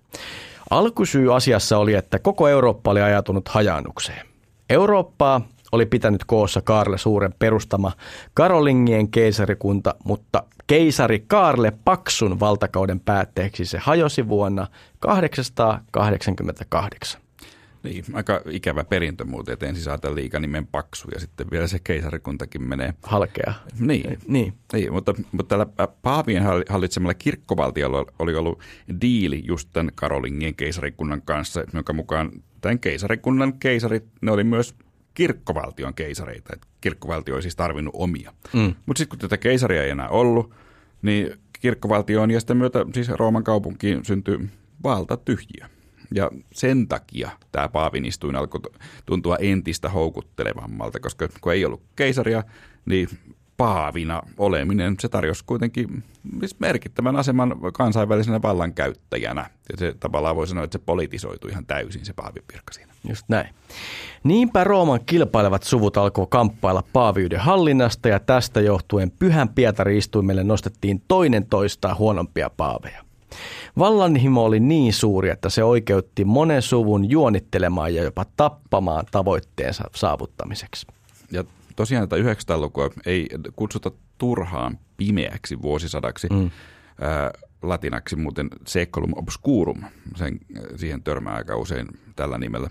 Alkusyy 0.70 1.36
asiassa 1.36 1.78
oli, 1.78 1.94
että 1.94 2.18
koko 2.18 2.48
Eurooppa 2.48 2.90
oli 2.90 3.00
ajatunut 3.00 3.48
hajannukseen. 3.48 4.26
Eurooppaa 4.70 5.40
oli 5.72 5.86
pitänyt 5.86 6.24
koossa 6.24 6.60
Kaarle 6.62 6.98
Suuren 6.98 7.34
perustama 7.38 7.92
Karolingien 8.34 9.08
keisarikunta, 9.08 9.94
mutta 10.04 10.42
keisari 10.66 11.24
Kaarle 11.26 11.72
Paksun 11.84 12.40
valtakauden 12.40 13.00
päätteeksi 13.00 13.64
se 13.64 13.78
hajosi 13.78 14.28
vuonna 14.28 14.66
888. 14.98 17.20
Niin, 17.82 18.04
aika 18.12 18.40
ikävä 18.50 18.84
perintö 18.84 19.24
muuten, 19.24 19.52
että 19.52 19.66
ensin 19.66 19.84
saatan 19.84 20.14
liikanimen 20.14 20.66
paksu 20.66 21.08
ja 21.14 21.20
sitten 21.20 21.46
vielä 21.50 21.66
se 21.66 21.78
keisarikuntakin 21.84 22.62
menee. 22.62 22.94
Halkea. 23.02 23.54
Niin, 23.78 24.18
niin. 24.26 24.54
niin 24.72 24.92
mutta, 24.92 25.14
mutta 25.32 25.48
tällä 25.48 25.66
Paavien 26.02 26.42
hallitsemalla 26.68 27.14
kirkkovaltiolla 27.14 28.04
oli 28.18 28.34
ollut 28.34 28.60
diili 29.00 29.42
just 29.44 29.68
tämän 29.72 29.92
Karolingien 29.94 30.54
keisarikunnan 30.54 31.22
kanssa, 31.22 31.64
jonka 31.72 31.92
mukaan 31.92 32.30
tämän 32.60 32.78
keisarikunnan 32.78 33.52
keisarit, 33.52 34.04
ne 34.20 34.30
oli 34.30 34.44
myös 34.44 34.74
kirkkovaltion 35.14 35.94
keisareita. 35.94 36.50
Että 36.52 36.66
kirkkovaltio 36.80 37.36
ei 37.36 37.42
siis 37.42 37.56
tarvinnut 37.56 37.94
omia. 37.96 38.32
Mm. 38.52 38.74
Mutta 38.86 38.98
sitten 38.98 39.08
kun 39.08 39.18
tätä 39.18 39.36
keisaria 39.36 39.82
ei 39.82 39.90
enää 39.90 40.08
ollut, 40.08 40.54
niin 41.02 41.38
kirkkovaltioon 41.60 42.30
ja 42.30 42.40
sitten 42.40 42.56
myötä 42.56 42.86
siis 42.94 43.08
Rooman 43.08 43.44
kaupunkiin 43.44 44.04
syntyi 44.04 44.38
valta 44.82 45.16
tyhjiö. 45.16 45.68
Ja 46.14 46.30
sen 46.52 46.88
takia 46.88 47.30
tämä 47.52 47.68
Paavin 47.68 48.04
istuin 48.04 48.36
alkoi 48.36 48.60
tuntua 49.06 49.36
entistä 49.36 49.88
houkuttelevammalta, 49.88 51.00
koska 51.00 51.28
kun 51.40 51.52
ei 51.52 51.64
ollut 51.64 51.82
keisaria, 51.96 52.44
niin 52.86 53.08
paavina 53.56 54.22
oleminen, 54.38 54.96
se 55.00 55.08
tarjosi 55.08 55.44
kuitenkin 55.46 56.04
siis 56.40 56.60
merkittävän 56.60 57.16
aseman 57.16 57.56
kansainvälisenä 57.74 58.42
vallankäyttäjänä. 58.42 59.50
Ja 59.72 59.76
se 59.76 59.94
tavallaan 60.00 60.36
voi 60.36 60.46
sanoa, 60.46 60.64
että 60.64 60.78
se 60.78 60.84
politisoitu 60.84 61.48
ihan 61.48 61.66
täysin 61.66 62.04
se 62.04 62.12
paavin 62.12 62.42
virka 62.52 62.72
siinä. 62.72 62.93
Just 63.08 63.24
näin. 63.28 63.54
Niinpä 64.24 64.64
Rooman 64.64 65.00
kilpailevat 65.06 65.62
suvut 65.62 65.96
alkoi 65.96 66.26
kamppailla 66.30 66.84
paaviuden 66.92 67.40
hallinnasta 67.40 68.08
ja 68.08 68.20
tästä 68.20 68.60
johtuen 68.60 69.10
Pyhän 69.10 69.48
Pietari 69.48 69.98
istuimelle 69.98 70.44
nostettiin 70.44 71.02
toinen 71.08 71.46
toistaa 71.46 71.94
huonompia 71.94 72.50
paaveja. 72.56 73.04
Vallanhimo 73.78 74.44
oli 74.44 74.60
niin 74.60 74.92
suuri, 74.92 75.30
että 75.30 75.48
se 75.48 75.64
oikeutti 75.64 76.24
monen 76.24 76.62
suvun 76.62 77.10
juonittelemaan 77.10 77.94
ja 77.94 78.02
jopa 78.02 78.24
tappamaan 78.36 79.06
tavoitteensa 79.10 79.84
saavuttamiseksi. 79.94 80.86
Ja 81.30 81.44
tosiaan 81.76 82.08
tätä 82.08 82.22
900-lukua 82.22 82.90
ei 83.06 83.26
kutsuta 83.56 83.90
turhaan 84.18 84.78
pimeäksi 84.96 85.62
vuosisadaksi. 85.62 86.28
Mm. 86.32 86.50
Ää, 87.00 87.30
latinaksi 87.68 88.16
muuten 88.16 88.48
seculum 88.66 89.12
obscurum, 89.16 89.82
sen, 90.16 90.38
siihen 90.76 91.02
törmää 91.02 91.34
aika 91.34 91.56
usein 91.56 91.86
tällä 92.16 92.38
nimellä. 92.38 92.70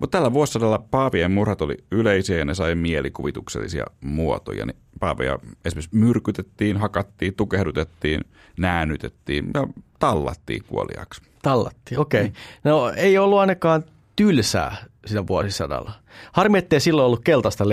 Mutta 0.00 0.18
tällä 0.18 0.32
vuosisadalla 0.32 0.78
paavien 0.90 1.30
murhat 1.30 1.62
oli 1.62 1.76
yleisiä 1.90 2.38
ja 2.38 2.44
ne 2.44 2.54
sai 2.54 2.74
mielikuvituksellisia 2.74 3.84
muotoja. 4.00 4.66
Niin 4.66 4.76
paaveja 5.00 5.38
esimerkiksi 5.64 5.96
myrkytettiin, 5.96 6.76
hakattiin, 6.76 7.34
tukehdutettiin, 7.34 8.20
näännytettiin 8.58 9.50
ja 9.54 9.66
tallattiin 9.98 10.64
kuoliaksi. 10.68 11.22
Tallattiin, 11.42 11.98
okei. 12.00 12.20
Okay. 12.20 12.32
No 12.64 12.92
ei 12.96 13.18
ollut 13.18 13.38
ainakaan 13.38 13.84
tylsää 14.16 14.76
siinä 15.06 15.26
vuosisadalla. 15.26 15.92
Harmi, 16.32 16.58
ettei 16.58 16.80
silloin 16.80 17.06
ollut 17.06 17.24
keltaista 17.24 17.64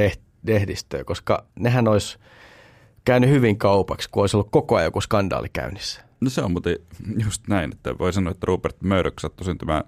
lehdistöä, 0.43 1.03
koska 1.03 1.45
nehän 1.59 1.87
olisi 1.87 2.17
käynyt 3.05 3.29
hyvin 3.29 3.57
kaupaksi, 3.57 4.09
kun 4.09 4.23
olisi 4.23 4.37
ollut 4.37 4.51
koko 4.51 4.75
ajan 4.75 4.87
joku 4.87 5.01
skandaali 5.01 5.47
käynnissä. 5.53 6.01
No 6.23 6.29
se 6.29 6.41
on 6.41 6.51
muuten 6.51 6.75
just 7.23 7.47
näin, 7.47 7.71
että 7.71 7.97
voi 7.97 8.13
sanoa, 8.13 8.31
että 8.31 8.45
Rupert 8.45 8.81
Murdoch 8.81 9.19
sattui 9.19 9.45
syntymään 9.45 9.83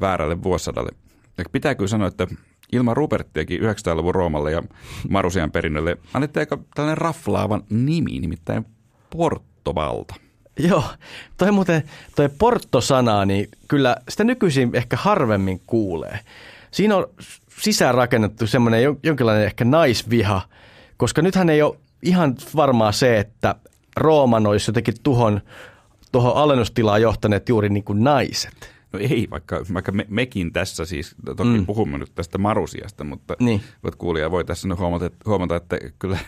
väärälle 0.00 0.42
vuosisadalle. 0.42 0.90
Ja 1.38 1.44
pitää 1.52 1.74
kyllä 1.74 1.88
sanoa, 1.88 2.08
että 2.08 2.26
ilman 2.72 2.96
Ruperttiakin 2.96 3.60
900-luvun 3.60 4.14
Roomalle 4.14 4.52
ja 4.52 4.62
Marusian 5.08 5.50
perinnölle 5.50 5.96
annettiin 6.14 6.40
aika 6.40 6.58
tällainen 6.74 6.98
raflaavan 6.98 7.62
nimi, 7.70 8.20
nimittäin 8.20 8.66
Portovalta. 9.10 10.14
Joo, 10.58 10.84
toi 11.36 11.52
muuten, 11.52 11.82
toi 12.16 12.28
Porto-sana, 12.38 13.24
niin 13.24 13.48
kyllä 13.68 13.96
sitä 14.08 14.24
nykyisin 14.24 14.70
ehkä 14.72 14.96
harvemmin 14.96 15.60
kuulee. 15.66 16.18
Siinä 16.70 16.96
on 16.96 17.06
sisään 17.60 17.94
rakennettu 17.94 18.46
semmoinen 18.46 18.82
jonkinlainen 19.02 19.44
ehkä 19.44 19.64
naisviha, 19.64 20.42
koska 20.96 21.22
nythän 21.22 21.50
ei 21.50 21.62
ole 21.62 21.76
ihan 22.02 22.34
varmaa 22.56 22.92
se, 22.92 23.18
että 23.18 23.54
Rooman 23.96 24.46
olisi 24.46 24.70
jotenkin 24.70 24.94
tuhon 25.02 25.40
tuohon 26.12 26.36
alennustilaan 26.36 27.02
johtaneet 27.02 27.48
juuri 27.48 27.68
niin 27.68 27.84
kuin 27.84 28.04
naiset. 28.04 28.80
No 28.92 28.98
ei, 28.98 29.28
vaikka, 29.30 29.64
vaikka 29.74 29.92
me, 29.92 30.06
mekin 30.08 30.52
tässä 30.52 30.84
siis, 30.84 31.14
toki 31.24 31.58
mm. 31.58 31.66
puhumme 31.66 31.98
nyt 31.98 32.14
tästä 32.14 32.38
Marusiasta, 32.38 33.04
mutta 33.04 33.36
niin. 33.40 33.60
kuulija 33.98 34.30
voi 34.30 34.44
tässä 34.44 34.68
nyt 34.68 34.78
huomata, 34.78 35.10
huomata 35.26 35.56
että 35.56 35.78
kyllä, 35.98 36.18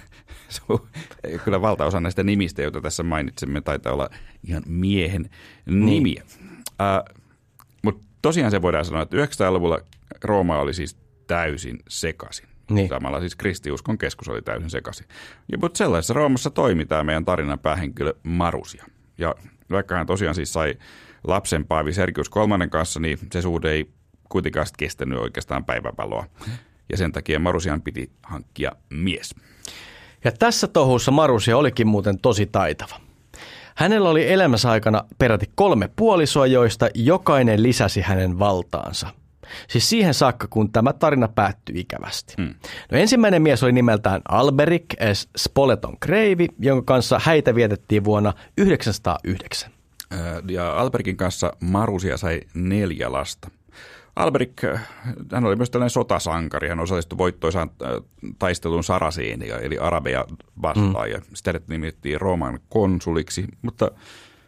kyllä 1.45 1.61
valtaosa 1.61 2.01
näistä 2.01 2.23
nimistä, 2.23 2.63
joita 2.63 2.81
tässä 2.81 3.03
mainitsemme, 3.03 3.61
taitaa 3.61 3.93
olla 3.93 4.11
ihan 4.49 4.63
miehen 4.67 5.31
niin. 5.67 5.87
nimiä. 5.87 6.23
Uh, 6.67 7.19
mutta 7.83 8.07
tosiaan 8.23 8.51
se 8.51 8.63
voidaan 8.63 8.85
sanoa, 8.85 9.03
että 9.03 9.17
900-luvulla 9.17 9.79
Rooma 10.25 10.59
oli 10.59 10.75
siis 10.75 10.97
täysin 11.27 11.79
sekaisin. 11.89 12.49
Niin. 12.71 12.89
Samalla 12.89 13.21
siis 13.21 13.37
kristiuskon 13.37 13.99
keskus 13.99 14.29
oli 14.29 14.43
täysin 14.43 14.71
sekaisin. 14.71 15.07
Ja, 15.53 15.59
mutta 15.59 15.79
sellaisessa 15.79 16.15
Roomassa 16.15 16.51
toimi 16.51 16.87
tämä 16.87 17.05
meidän 17.05 17.25
tarinan 17.25 17.59
päähenkilö 17.59 18.15
Marusia. 18.23 18.85
Ja 19.19 19.35
vaikka 19.73 19.95
hän 19.95 20.07
tosiaan 20.07 20.35
siis 20.35 20.53
sai 20.53 20.75
lapsen 21.25 21.65
Paavi 21.65 21.93
Sergius 21.93 22.29
kolmannen 22.29 22.71
kanssa, 22.71 23.01
niin 23.01 23.19
se 23.33 23.43
suhde 23.43 23.71
ei 23.71 23.91
kuitenkaan 24.29 24.67
kestänyt 24.79 25.19
oikeastaan 25.19 25.65
päivävaloa. 25.65 26.27
Ja 26.91 26.97
sen 26.97 27.13
takia 27.13 27.39
Marusian 27.39 27.83
piti 27.83 28.11
hankkia 28.23 28.73
mies. 28.91 29.35
Ja 30.25 30.33
tässä 30.33 30.67
tohussa 30.67 31.11
Marusia 31.11 31.57
olikin 31.57 31.87
muuten 31.87 32.19
tosi 32.19 32.47
taitava. 32.47 33.01
Hänellä 33.75 34.09
oli 34.09 34.33
elämänsä 34.33 34.71
aikana 34.71 35.05
peräti 35.19 35.51
kolme 35.55 35.91
puolisoa, 35.97 36.47
joista 36.47 36.89
jokainen 36.95 37.63
lisäsi 37.63 38.01
hänen 38.01 38.39
valtaansa– 38.39 39.07
Siis 39.69 39.89
siihen 39.89 40.15
saakka, 40.15 40.47
kun 40.51 40.73
tämä 40.73 40.93
tarina 40.93 41.29
päättyi 41.29 41.81
ikävästi. 41.81 42.35
Mm. 42.39 42.55
No 42.93 42.99
ensimmäinen 42.99 43.43
mies 43.43 43.63
oli 43.63 43.73
nimeltään 43.73 44.23
Alberic 44.29 44.85
S. 45.13 45.29
Spoleton 45.37 45.97
Kreivi, 46.01 46.49
jonka 46.59 46.95
kanssa 46.95 47.21
häitä 47.25 47.55
vietettiin 47.55 48.05
vuonna 48.05 48.33
909. 48.59 49.71
Ja 50.49 50.73
Alberikin 50.73 51.17
kanssa 51.17 51.53
Marusia 51.61 52.17
sai 52.17 52.41
neljä 52.55 53.13
lasta. 53.13 53.51
Alberic, 54.17 54.63
hän 55.33 55.45
oli 55.45 55.57
myös 55.57 55.71
tällainen 55.71 55.91
sotasankari. 55.91 56.69
Hän 56.69 56.81
osallistui 56.81 57.19
voittoisaan 57.19 57.71
taisteluun 58.39 58.85
Saraseenia, 58.85 59.59
eli 59.59 59.79
Arabeja 59.79 60.25
vastaan, 60.63 61.09
mm. 61.09 61.13
ja 61.13 61.21
sitä 61.35 61.61
nimettiin 61.67 62.21
Rooman 62.21 62.59
konsuliksi. 62.69 63.45
Mutta 63.63 63.91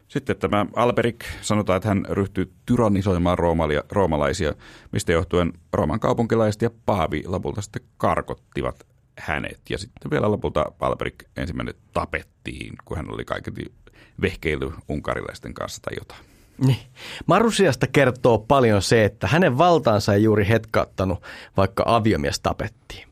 sitten 0.09 0.37
tämä 0.37 0.67
Alberik 0.77 1.25
sanotaan, 1.41 1.77
että 1.77 1.89
hän 1.89 2.05
ryhtyi 2.09 2.53
tyrannisoimaan 2.67 3.39
roomalia, 3.39 3.83
roomalaisia, 3.91 4.55
mistä 4.93 5.13
johtuen 5.13 5.53
Rooman 5.73 6.01
kaupunkilaiset 6.01 6.63
ja 6.63 6.71
paavi 6.87 7.23
lopulta 7.27 7.63
sitten 7.63 7.83
karkottivat 7.97 8.87
hänet. 9.19 9.61
Ja 9.71 9.79
sitten 9.79 10.11
vielä 10.11 10.31
lopulta 10.31 10.65
Alberik 10.81 11.25
ensimmäinen 11.37 11.75
tapettiin, 11.93 12.75
kun 12.85 12.97
hän 12.97 13.15
oli 13.15 13.25
kaiketi 13.25 13.73
vehkeily 14.21 14.73
unkarilaisten 14.91 15.55
kanssa 15.55 15.83
tai 15.83 15.97
jotain. 15.99 16.21
Niin. 16.67 16.79
Marusiasta 17.27 17.87
kertoo 17.87 18.39
paljon 18.39 18.83
se, 18.83 19.05
että 19.05 19.27
hänen 19.27 19.59
valtaansa 19.59 20.15
ei 20.15 20.23
juuri 20.23 20.49
hetkauttanut, 20.49 21.23
vaikka 21.57 21.83
aviomies 21.87 22.41
tapettiin. 22.41 23.09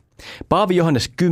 Paavi 0.49 0.75
Johannes 0.75 1.09
X 1.09 1.23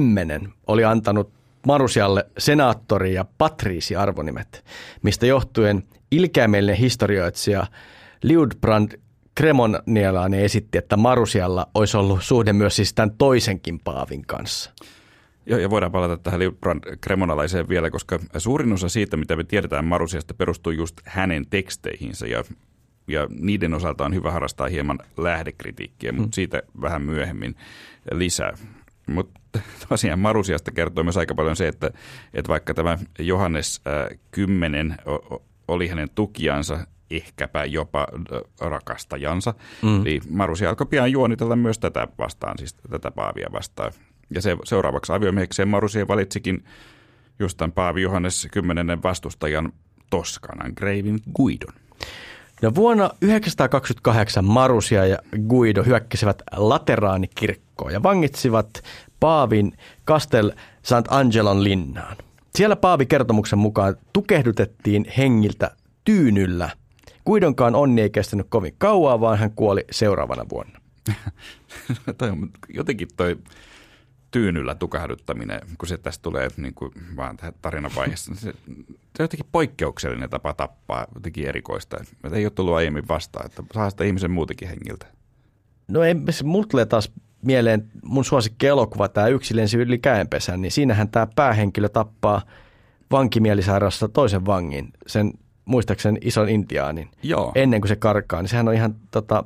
oli 0.68 0.86
antanut 0.86 1.41
Marusialle 1.68 2.26
senaattori 2.38 3.14
ja 3.14 3.26
patriisi 3.38 3.96
arvonimet, 3.96 4.66
mistä 5.02 5.26
johtuen 5.26 5.84
ilkeämielinen 6.12 6.76
historioitsija 6.76 7.68
Liudbrand 8.24 8.92
Kremonialainen 9.36 10.40
esitti, 10.40 10.78
että 10.78 10.98
Marusialla 10.98 11.68
olisi 11.74 11.98
ollut 11.98 12.24
suhde 12.24 12.54
myös 12.54 12.76
siis 12.76 12.94
tämän 12.94 13.16
toisenkin 13.18 13.80
paavin 13.80 14.26
kanssa. 14.26 14.72
Joo, 15.46 15.60
ja 15.60 15.70
voidaan 15.70 15.92
palata 15.92 16.18
tähän 16.18 16.40
Liudbrand 16.40 16.84
Kremonalaiseen 17.02 17.70
vielä, 17.70 17.90
koska 17.90 18.20
suurin 18.38 18.74
osa 18.74 18.90
siitä, 18.90 19.18
mitä 19.18 19.36
me 19.36 19.44
tiedetään 19.44 19.86
Marusiasta, 19.86 20.34
perustuu 20.34 20.72
just 20.72 21.02
hänen 21.06 21.46
teksteihinsä 21.50 22.28
ja 22.28 22.44
ja 23.08 23.28
niiden 23.40 23.74
osalta 23.74 24.06
on 24.06 24.14
hyvä 24.14 24.32
harrastaa 24.32 24.68
hieman 24.68 25.00
lähdekritiikkiä, 25.18 26.12
mutta 26.12 26.28
mm. 26.28 26.32
siitä 26.34 26.64
vähän 26.82 27.02
myöhemmin 27.02 27.56
lisää. 28.12 28.58
Mutta 29.08 29.41
tosiaan 29.90 30.20
Marusiasta 30.20 30.72
kertoo 30.72 31.04
myös 31.04 31.18
aika 31.18 31.36
paljon 31.36 31.56
se, 31.56 31.68
että, 31.68 31.92
että 32.34 32.50
vaikka 32.50 32.74
tämä 32.74 32.98
Johannes 33.20 33.82
äh, 33.88 34.20
10 34.32 34.98
oli 35.68 35.88
hänen 35.88 36.10
tukijansa, 36.16 36.88
ehkäpä 37.12 37.66
jopa 37.66 38.08
rakastajansa, 38.60 39.54
mm. 39.82 40.04
niin 40.04 40.22
Marusia 40.30 40.70
alkoi 40.70 40.88
pian 40.88 41.12
juonitella 41.12 41.56
myös 41.56 41.80
tätä 41.80 42.08
vastaan, 42.18 42.58
siis 42.58 42.74
tätä 42.74 43.12
Paavia 43.12 43.50
vastaan. 43.52 43.92
Ja 44.30 44.42
se, 44.42 44.58
seuraavaksi 44.64 45.14
aviomiehekseen 45.14 45.68
Marusia 45.68 46.08
valitsikin 46.08 46.64
just 47.40 47.58
tämän 47.58 47.72
Paavi 47.72 48.02
Johannes 48.02 48.48
10 48.52 49.04
vastustajan 49.04 49.74
Toskanan 50.10 50.74
Greivin 50.76 51.20
Guidon. 51.36 51.74
No 52.62 52.76
vuonna 52.76 53.10
928 53.22 54.46
Marusia 54.46 55.06
ja 55.06 55.18
Guido 55.48 55.84
hyökkäsivät 55.84 56.42
Lateraanikirkkoon 56.56 57.71
ja 57.90 58.04
vangitsivat 58.04 58.84
Paavin 59.20 59.78
Castel 60.08 60.52
Sant'Angelon 60.88 61.64
linnaan. 61.64 62.18
Siellä 62.56 62.76
Paavi 62.76 63.06
kertomuksen 63.06 63.60
mukaan 63.60 63.96
tukehdutettiin 64.14 65.06
hengiltä 65.18 65.72
tyynyllä. 66.06 66.70
Kuidonkaan 67.24 67.76
onni 67.76 68.02
ei 68.02 68.10
kestänyt 68.10 68.48
kovin 68.50 68.76
kauaa, 68.78 69.20
vaan 69.20 69.38
hän 69.38 69.52
kuoli 69.52 69.86
seuraavana 69.92 70.46
vuonna. 70.50 70.82
toi 72.18 72.30
on, 72.30 72.50
jotenkin 72.74 73.08
toi 73.18 73.38
tyynyllä 74.32 74.76
tukahduttaminen, 74.76 75.62
kun 75.78 75.88
se 75.88 75.98
tästä 75.98 76.22
tulee 76.22 76.48
niin 76.58 76.74
kuin 76.74 76.92
vaan 77.16 77.38
tähän 77.38 77.54
tarinan 77.62 77.92
vaiheessa, 77.96 78.36
se, 78.36 78.42
se 78.42 78.50
on 79.20 79.24
jotenkin 79.24 79.50
poikkeuksellinen 79.52 80.30
tapa 80.30 80.54
tappaa, 80.54 81.08
jotenkin 81.16 81.48
erikoista. 81.48 81.98
Että 82.24 82.38
ei 82.38 82.46
ole 82.46 82.52
tullut 82.52 82.76
aiemmin 82.76 83.08
vastaan, 83.08 83.46
että 83.46 83.64
saa 83.74 83.90
sitä 83.90 84.04
ihmisen 84.04 84.32
muutenkin 84.32 84.68
hengiltä. 84.68 85.06
No 85.88 86.04
ei, 86.04 86.16
se 86.30 86.44
mulle 86.44 86.86
taas 86.86 87.12
mieleen 87.42 87.92
mun 88.04 88.26
suosikki 88.26 88.68
elokuva, 88.68 89.08
tämä 89.08 89.28
Yksi 89.28 89.56
lensi 89.56 89.78
yli 89.78 90.00
käenpesän, 90.00 90.62
niin 90.62 90.72
siinähän 90.72 91.10
tämä 91.10 91.28
päähenkilö 91.36 91.90
tappaa 91.90 92.42
vankimielisairaalassa 93.12 94.08
toisen 94.08 94.46
vangin, 94.46 94.94
sen 95.08 95.32
muistaakseni 95.66 96.20
ison 96.22 96.50
intiaanin 96.50 97.10
Joo. 97.24 97.52
ennen 97.56 97.82
kuin 97.82 97.90
se 97.90 97.96
karkaa, 97.96 98.42
niin 98.42 98.50
sehän 98.50 98.68
on 98.68 98.74
ihan 98.74 98.96
tota, 99.12 99.44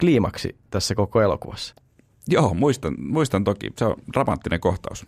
kliimaksi 0.00 0.56
tässä 0.70 0.94
koko 0.94 1.22
elokuvassa. 1.22 1.74
Joo, 2.28 2.54
muistan, 2.54 2.94
muistan 2.98 3.44
toki. 3.44 3.70
Se 3.78 3.84
on 3.84 3.96
dramaattinen 4.12 4.60
kohtaus. 4.60 5.06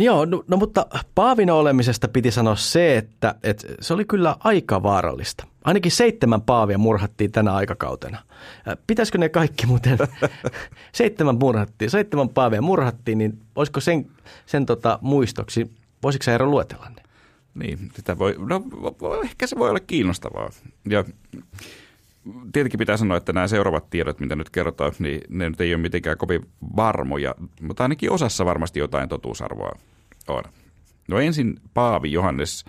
Joo, 0.00 0.24
no, 0.24 0.44
no 0.48 0.56
mutta 0.56 0.86
paavin 1.14 1.50
olemisesta 1.50 2.08
piti 2.08 2.30
sanoa 2.30 2.56
se, 2.56 2.96
että, 2.96 3.34
että 3.42 3.66
se 3.80 3.94
oli 3.94 4.04
kyllä 4.04 4.36
aika 4.38 4.82
vaarallista. 4.82 5.46
Ainakin 5.64 5.92
seitsemän 5.92 6.42
paavia 6.42 6.78
murhattiin 6.78 7.32
tänä 7.32 7.54
aikakautena. 7.54 8.18
Äh, 8.68 8.76
Pitäisikö 8.86 9.18
ne 9.18 9.28
kaikki 9.28 9.66
muuten, 9.66 9.98
seitsemän 10.92 11.38
murhattiin, 11.40 11.90
seitsemän 11.90 12.28
paavia 12.28 12.62
murhattiin, 12.62 13.18
niin 13.18 13.38
olisiko 13.56 13.80
sen, 13.80 14.06
sen 14.46 14.66
tota, 14.66 14.98
muistoksi, 15.02 15.70
voisiko 16.02 16.22
sä 16.22 16.32
Eero 16.32 16.46
luetella 16.46 16.88
ne? 16.88 17.02
Niin, 17.54 17.78
sitä 17.96 18.18
voi, 18.18 18.36
no 18.38 18.62
ehkä 19.24 19.46
se 19.46 19.58
voi 19.58 19.70
olla 19.70 19.80
kiinnostavaa. 19.80 20.50
Ja 20.90 21.04
tietenkin 22.52 22.78
pitää 22.78 22.96
sanoa, 22.96 23.16
että 23.16 23.32
nämä 23.32 23.48
seuraavat 23.48 23.90
tiedot, 23.90 24.20
mitä 24.20 24.36
nyt 24.36 24.50
kerrotaan, 24.50 24.92
niin 24.98 25.20
ne 25.28 25.50
nyt 25.50 25.60
ei 25.60 25.74
ole 25.74 25.82
mitenkään 25.82 26.18
kovin 26.18 26.48
varmoja, 26.76 27.34
mutta 27.60 27.82
ainakin 27.82 28.10
osassa 28.10 28.44
varmasti 28.44 28.78
jotain 28.78 29.08
totuusarvoa 29.08 29.78
on. 30.28 30.44
No 31.08 31.18
ensin 31.18 31.60
Paavi 31.74 32.12
Johannes 32.12 32.64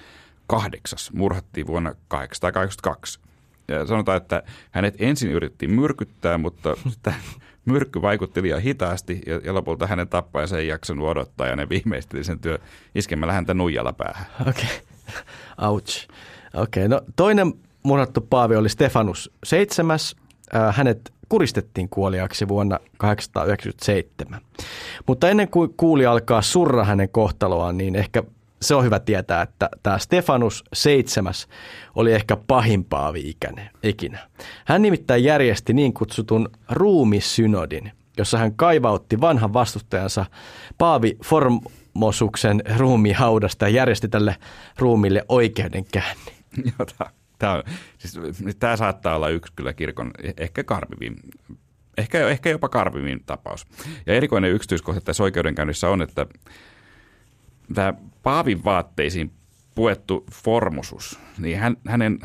kahdeksas 0.48 1.12
murhattiin 1.14 1.68
vuonna 1.68 1.96
882. 2.08 3.20
Ja 3.68 3.86
sanotaan, 3.86 4.18
että 4.18 4.44
hänet 4.72 4.96
ensin 5.00 5.32
yritettiin 5.32 5.72
myrkyttää, 5.72 6.38
mutta 6.38 6.76
sitä 6.94 7.14
myrkky 7.66 8.02
vaikutti 8.02 8.42
liian 8.42 8.62
hitaasti 8.62 9.22
ja, 9.26 9.42
ja 9.44 9.54
lopulta 9.54 9.88
hänen 9.88 10.08
tappajansa 10.08 10.60
ei 10.60 10.68
jaksanut 10.68 11.08
odottaa 11.08 11.48
ja 11.48 11.56
ne 11.56 11.70
viimeisteli 11.70 12.24
sen 12.24 12.40
työ 12.40 12.60
iskemällä 12.96 13.34
häntä 13.34 13.54
nuijalla 13.54 13.94
päähän. 13.94 14.26
Okei, 14.42 14.52
okay. 14.54 15.70
ouch. 15.70 16.08
Okei, 16.54 16.86
okay. 16.86 16.88
no 16.88 17.02
toinen 17.16 17.54
murhattu 17.84 18.22
paavi 18.22 18.56
oli 18.56 18.70
Stefanus 18.70 19.32
seitsemäs. 19.44 20.16
Äh, 20.56 20.76
Hänet 20.76 21.14
kuristettiin 21.30 21.90
kuoliaksi 21.90 22.48
vuonna 22.48 22.80
897. 22.98 24.42
Mutta 25.08 25.30
ennen 25.30 25.50
kuin 25.50 25.74
kuuli 25.78 26.06
alkaa 26.06 26.42
surra 26.42 26.84
hänen 26.84 27.10
kohtaloaan, 27.10 27.78
niin 27.78 27.96
ehkä 27.96 28.24
se 28.62 28.76
on 28.76 28.84
hyvä 28.84 29.00
tietää, 29.00 29.42
että 29.42 29.70
tämä 29.84 29.98
Stefanus 29.98 30.64
seitsemäs 30.74 31.48
oli 31.96 32.14
ehkä 32.14 32.38
pahin 32.48 32.84
paavi 32.84 33.36
ikinä. 33.84 34.20
Hän 34.66 34.82
nimittäin 34.82 35.24
järjesti 35.24 35.74
niin 35.74 35.94
kutsutun 35.94 36.50
ruumissynodin, 36.70 37.92
jossa 38.18 38.38
hän 38.38 38.56
kaivautti 38.56 39.22
vanhan 39.22 39.54
vastustajansa 39.54 40.26
Paavi 40.78 41.18
Formosuksen 41.24 42.62
ruumihaudasta 42.78 43.66
ja 43.66 43.76
järjesti 43.76 44.08
tälle 44.08 44.36
ruumille 44.78 45.26
oikeudenkäynnin. 45.30 46.36
Jota, 46.80 47.12
tämä, 47.42 47.54
on, 47.54 47.64
siis, 47.98 48.20
tämä 48.60 48.78
saattaa 48.78 49.16
olla 49.16 49.30
yksi 49.30 49.54
kyllä 49.56 49.74
kirkon 49.74 50.12
ehkä 50.38 50.64
karmivin, 50.64 51.16
ehkä, 51.98 52.28
ehkä 52.28 52.50
jopa 52.50 52.70
karmivin 52.70 53.24
tapaus. 53.26 53.66
Ja 54.06 54.14
erikoinen 54.14 54.52
yksityiskohta 54.52 55.02
tässä 55.02 55.24
oikeudenkäynnissä 55.24 55.90
on, 55.90 56.02
että 56.02 56.26
tämä 57.74 57.94
Paavin 58.24 58.64
vaatteisiin 58.64 59.32
puettu 59.76 60.26
formusus, 60.32 61.20
niin 61.38 61.60
hän, 61.60 61.78
hänen, 61.88 62.20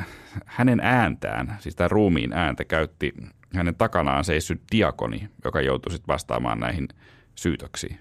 hänen 0.47 0.81
ääntään, 0.81 1.57
siis 1.61 1.77
tämä 1.77 1.89
ruumiin 1.89 2.33
ääntä 2.33 2.65
käytti 2.65 3.13
hänen 3.55 3.75
takanaan 3.75 4.25
seissyt 4.25 4.61
diakoni, 4.73 5.29
joka 5.45 5.61
joutui 5.61 5.93
sitten 5.93 6.13
vastaamaan 6.13 6.61
näihin 6.61 6.89
syytöksiin. 7.35 7.99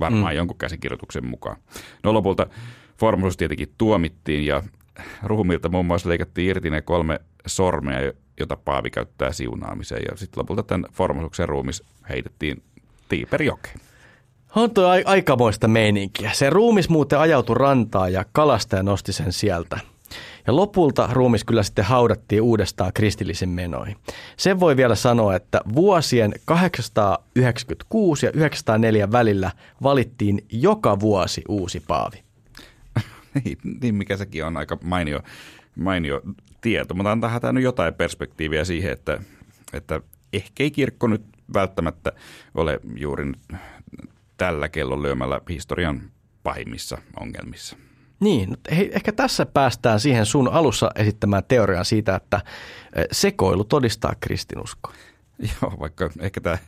Varmaan 0.00 0.34
mm. 0.34 0.36
jonkun 0.36 0.58
käsikirjoituksen 0.58 1.26
mukaan. 1.26 1.56
No 2.04 2.14
lopulta 2.14 2.46
formusus 2.98 3.36
tietenkin 3.36 3.74
tuomittiin 3.78 4.46
ja 4.46 4.62
ruumiilta 5.22 5.68
muun 5.68 5.86
muassa 5.86 6.08
leikattiin 6.08 6.48
irti 6.48 6.70
ne 6.70 6.80
kolme 6.80 7.20
sormea, 7.46 8.12
jota 8.40 8.56
Paavi 8.56 8.90
käyttää 8.90 9.32
siunaamiseen. 9.32 10.02
Ja 10.10 10.16
sitten 10.16 10.40
lopulta 10.40 10.62
tämän 10.62 10.84
formusuksen 10.92 11.48
ruumis 11.48 11.82
heitettiin 12.08 12.62
Tiiperjokeen. 13.08 13.80
On 14.56 14.74
tuo 14.74 14.86
ai- 14.86 15.02
aikamoista 15.06 15.68
meininkiä. 15.68 16.30
Se 16.32 16.50
ruumis 16.50 16.88
muuten 16.88 17.18
ajautui 17.18 17.54
rantaan 17.54 18.12
ja 18.12 18.24
kalastaja 18.32 18.82
nosti 18.82 19.12
sen 19.12 19.32
sieltä. 19.32 19.80
Ja 20.46 20.56
lopulta 20.56 21.08
ruumis 21.12 21.44
kyllä 21.44 21.62
sitten 21.62 21.84
haudattiin 21.84 22.42
uudestaan 22.42 22.92
kristillisen 22.92 23.48
menoihin. 23.48 23.96
Sen 24.36 24.60
voi 24.60 24.76
vielä 24.76 24.94
sanoa, 24.94 25.36
että 25.36 25.60
vuosien 25.74 26.32
896 26.44 28.26
ja 28.26 28.32
904 28.32 29.12
välillä 29.12 29.50
valittiin 29.82 30.44
joka 30.52 31.00
vuosi 31.00 31.42
uusi 31.48 31.82
paavi. 31.88 32.22
Niin, 33.82 33.94
mikä 33.94 34.16
sekin 34.16 34.44
on 34.44 34.56
aika 34.56 34.78
mainio, 34.84 35.20
mainio 35.76 36.22
tieto, 36.60 36.94
mutta 36.94 37.12
antaa 37.12 37.40
tämä 37.40 37.52
nyt 37.52 37.64
jotain 37.64 37.94
perspektiiviä 37.94 38.64
siihen, 38.64 38.92
että, 38.92 39.20
että 39.72 40.00
ehkä 40.32 40.64
ei 40.64 40.70
kirkko 40.70 41.06
nyt 41.06 41.22
välttämättä 41.54 42.12
ole 42.54 42.80
juuri 42.96 43.24
nyt 43.24 43.60
tällä 44.36 44.68
kellon 44.68 45.02
lyömällä 45.02 45.40
historian 45.48 46.02
pahimmissa 46.42 46.98
ongelmissa. 47.20 47.76
Niin, 48.20 48.56
hei, 48.76 48.90
ehkä 48.94 49.12
tässä 49.12 49.46
päästään 49.46 50.00
siihen 50.00 50.26
sun 50.26 50.48
alussa 50.48 50.90
esittämään 50.94 51.42
teoriaan 51.48 51.84
siitä, 51.84 52.14
että 52.14 52.40
eh, 52.96 53.04
sekoilu 53.12 53.64
todistaa 53.64 54.14
kristinuskoa. 54.20 54.94
Joo, 55.38 55.76
vaikka 55.80 56.10
ehkä 56.20 56.40
tämä 56.40 56.58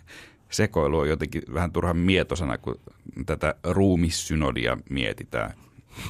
sekoilu 0.50 0.98
on 0.98 1.08
jotenkin 1.08 1.42
vähän 1.54 1.72
turhan 1.72 1.96
mietosana, 1.96 2.58
kun 2.58 2.80
tätä 3.26 3.54
ruumissynodia 3.64 4.78
mietitään. 4.90 5.54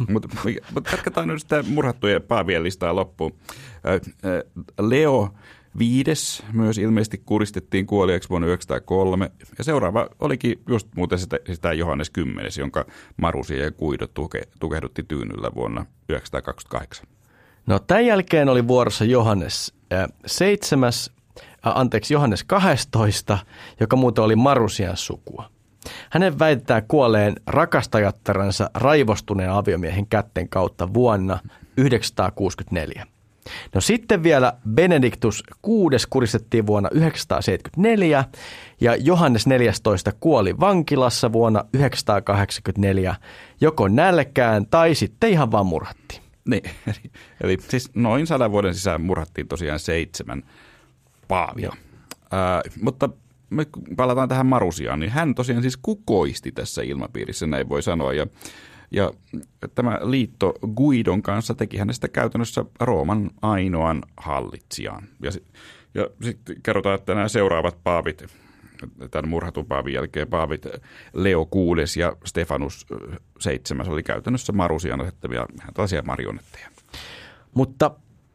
Mutta 0.08 0.28
mut 0.74 0.86
jatketaan 0.92 1.28
nyt 1.28 1.40
sitä 1.40 1.64
murhattujen 1.68 2.22
paavien 2.22 2.62
listaa 2.62 2.96
loppuun. 2.96 3.34
Leo 4.80 5.28
viides 5.78 6.42
myös 6.52 6.78
ilmeisesti 6.78 7.22
kuristettiin 7.26 7.86
kuoliaksi 7.86 8.28
vuonna 8.28 8.46
1903. 8.46 9.30
Ja 9.58 9.64
seuraava 9.64 10.08
olikin 10.20 10.62
just 10.68 10.88
muuten 10.96 11.18
sitä, 11.18 11.38
sitä 11.52 11.72
Johannes 11.72 12.10
10, 12.10 12.52
jonka 12.58 12.84
Marusia 13.16 13.64
ja 13.64 13.70
Kuido 13.70 14.06
tuke, 14.06 14.42
tukehdutti 14.60 15.02
tyynyllä 15.02 15.50
vuonna 15.54 15.80
1928. 16.06 17.06
No 17.66 17.78
tämän 17.78 18.06
jälkeen 18.06 18.48
oli 18.48 18.68
vuorossa 18.68 19.04
Johannes 19.04 19.74
äh, 19.92 20.06
7, 20.26 20.92
äh, 21.38 21.42
anteeksi 21.62 22.14
Johannes 22.14 22.44
12, 22.44 23.38
joka 23.80 23.96
muuten 23.96 24.24
oli 24.24 24.36
Marusian 24.36 24.96
sukua. 24.96 25.50
Hänen 26.10 26.38
väitetään 26.38 26.82
kuolleen 26.88 27.34
rakastajattaransa 27.46 28.70
raivostuneen 28.74 29.50
aviomiehen 29.50 30.06
kätten 30.06 30.48
kautta 30.48 30.94
vuonna 30.94 31.38
964. 31.76 33.06
No 33.74 33.80
sitten 33.80 34.22
vielä 34.22 34.52
Benediktus 34.74 35.44
6 35.62 36.06
kuristettiin 36.10 36.66
vuonna 36.66 36.88
974 36.92 38.24
ja 38.80 38.96
Johannes 38.96 39.46
14 39.46 40.12
kuoli 40.20 40.60
vankilassa 40.60 41.32
vuonna 41.32 41.64
984 41.74 43.14
joko 43.60 43.88
nälkään 43.88 44.66
tai 44.66 44.94
sitten 44.94 45.30
ihan 45.30 45.52
vaan 45.52 45.66
murhattiin. 45.66 46.22
Niin, 46.44 46.70
eli, 46.86 47.10
eli 47.42 47.58
siis 47.68 47.90
noin 47.94 48.26
sadan 48.26 48.52
vuoden 48.52 48.74
sisään 48.74 49.00
murhattiin 49.00 49.48
tosiaan 49.48 49.78
seitsemän 49.78 50.42
paavia. 51.28 51.72
Ää, 52.30 52.62
mutta 52.82 53.08
me 53.52 53.66
palataan 53.96 54.28
tähän 54.28 54.46
Marusiaan, 54.46 55.00
niin 55.00 55.10
hän 55.10 55.34
tosiaan 55.34 55.62
siis 55.62 55.76
kukoisti 55.76 56.52
tässä 56.52 56.82
ilmapiirissä, 56.82 57.46
näin 57.46 57.68
voi 57.68 57.82
sanoa. 57.82 58.12
Ja, 58.12 58.26
ja 58.90 59.10
tämä 59.74 59.98
liitto 60.02 60.54
Guidon 60.76 61.22
kanssa 61.22 61.54
teki 61.54 61.76
hänestä 61.76 62.08
käytännössä 62.08 62.64
Rooman 62.80 63.30
ainoan 63.42 64.02
hallitsijan. 64.16 65.02
Ja, 65.22 65.30
ja 65.94 66.08
sitten 66.22 66.56
kerrotaan, 66.62 66.94
että 66.94 67.14
nämä 67.14 67.28
seuraavat 67.28 67.78
paavit, 67.84 68.24
tämän 69.10 69.28
murhatun 69.28 69.66
paavin 69.66 69.94
jälkeen 69.94 70.28
paavit 70.28 70.66
Leo 71.12 71.48
VI 71.52 72.00
ja 72.00 72.16
Stefanus 72.24 72.86
VII 73.46 73.92
oli 73.92 74.02
käytännössä 74.02 74.52
Marusian 74.52 75.00
asettamia 75.00 75.46
tällaisia 75.74 76.02
marionetteja. 76.02 76.68
Mutta 77.54 77.90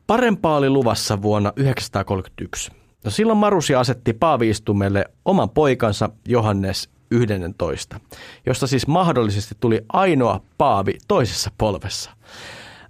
parempaa 0.07 0.57
oli 0.57 0.69
luvassa 0.69 1.21
vuonna 1.21 1.53
931. 1.55 2.71
No 3.05 3.11
silloin 3.11 3.37
Marusia 3.37 3.79
asetti 3.79 4.13
paaviistumelle 4.13 5.05
oman 5.25 5.49
poikansa 5.49 6.09
Johannes 6.27 6.89
11, 7.11 7.99
josta 8.45 8.67
siis 8.67 8.87
mahdollisesti 8.87 9.55
tuli 9.59 9.81
ainoa 9.93 10.41
paavi 10.57 10.93
toisessa 11.07 11.51
polvessa. 11.57 12.11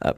Äh, 0.05 0.13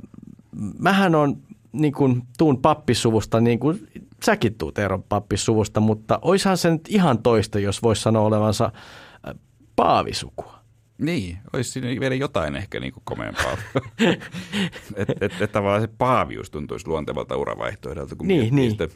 Mähän 0.80 1.15
on 1.15 1.38
niin 1.71 1.93
kuin, 1.93 2.21
tuun 2.38 2.62
pappisuvusta, 2.62 3.41
niin 3.41 3.60
kuin 3.60 3.88
säkin 4.23 4.56
tuut 4.56 4.78
Eeron 4.78 5.04
pappisuvusta, 5.04 5.80
mutta 5.80 6.19
oishan 6.21 6.58
se 6.58 6.71
nyt 6.71 6.82
ihan 6.89 7.23
toista, 7.23 7.60
jos 7.60 7.84
voisi 7.84 8.02
sanoa 8.02 8.23
olevansa 8.23 8.65
äh, 8.65 9.36
paavisukua. 9.75 10.59
Niin, 10.99 11.38
olisi 11.53 11.71
siinä 11.71 11.99
vielä 11.99 12.15
jotain 12.15 12.55
ehkä 12.55 12.79
niin 12.79 12.93
kuin 12.93 13.03
komeampaa. 13.05 13.57
että 14.95 15.13
et, 15.21 15.41
et 15.41 15.51
tavallaan 15.51 15.81
se 15.81 15.88
paavius 15.97 16.49
tuntuisi 16.51 16.88
luontevalta 16.88 17.38
uravaihtoehdolta, 17.38 18.15
kun 18.15 18.27
Niin, 18.27 18.55
miettii 18.55 18.55
niin. 18.59 18.71
Sitä, 18.71 18.88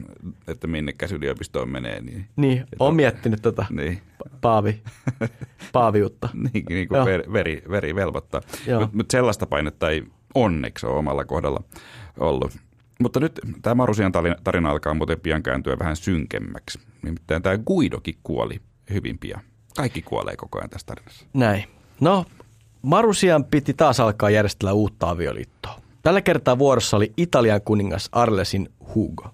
että 0.47 0.67
minne 0.67 0.93
yliopistoon 1.15 1.69
menee. 1.69 2.01
Niin, 2.01 2.25
Niin, 2.35 2.57
Et 2.57 2.67
olen 2.79 2.89
on- 2.89 2.95
miettinyt 2.95 3.41
tota 3.41 3.65
Niin, 3.69 4.01
paavi, 4.41 4.81
paaviutta. 5.71 6.29
niin, 6.53 6.65
niin 6.69 6.87
kuin 6.87 7.05
veri, 7.05 7.23
veri, 7.33 7.63
veri 7.69 7.95
velvoittaa. 7.95 8.41
Mutta 8.79 8.97
mut 8.97 9.11
sellaista 9.11 9.45
painetta 9.45 9.89
ei 9.89 10.03
onneksi 10.35 10.85
ole 10.85 10.95
omalla 10.97 11.25
kohdalla 11.25 11.63
ollut. 12.19 12.51
mutta 13.01 13.19
nyt 13.19 13.39
tämä 13.61 13.75
Marusian 13.75 14.11
tarina 14.43 14.69
alkaa 14.69 14.93
muuten 14.93 15.19
pian 15.19 15.43
kääntyä 15.43 15.79
vähän 15.79 15.95
synkemmäksi. 15.95 16.79
Nimittäin 17.01 17.41
tämä 17.41 17.57
Guidokin 17.57 18.17
kuoli 18.23 18.61
hyvin 18.89 19.17
pian. 19.19 19.41
Kaikki 19.77 20.01
kuolee 20.01 20.35
koko 20.35 20.57
ajan 20.57 20.69
tässä 20.69 20.85
tarinassa. 20.87 21.25
Näin. 21.33 21.63
No, 21.99 22.25
Marusian 22.81 23.45
piti 23.45 23.73
taas 23.73 23.99
alkaa 23.99 24.29
järjestellä 24.29 24.73
uutta 24.73 25.09
avioliittoa. 25.09 25.79
Tällä 26.01 26.21
kertaa 26.21 26.59
vuorossa 26.59 26.97
oli 26.97 27.13
Italian 27.17 27.61
kuningas 27.61 28.09
Arlesin 28.11 28.69
Hugo. 28.95 29.29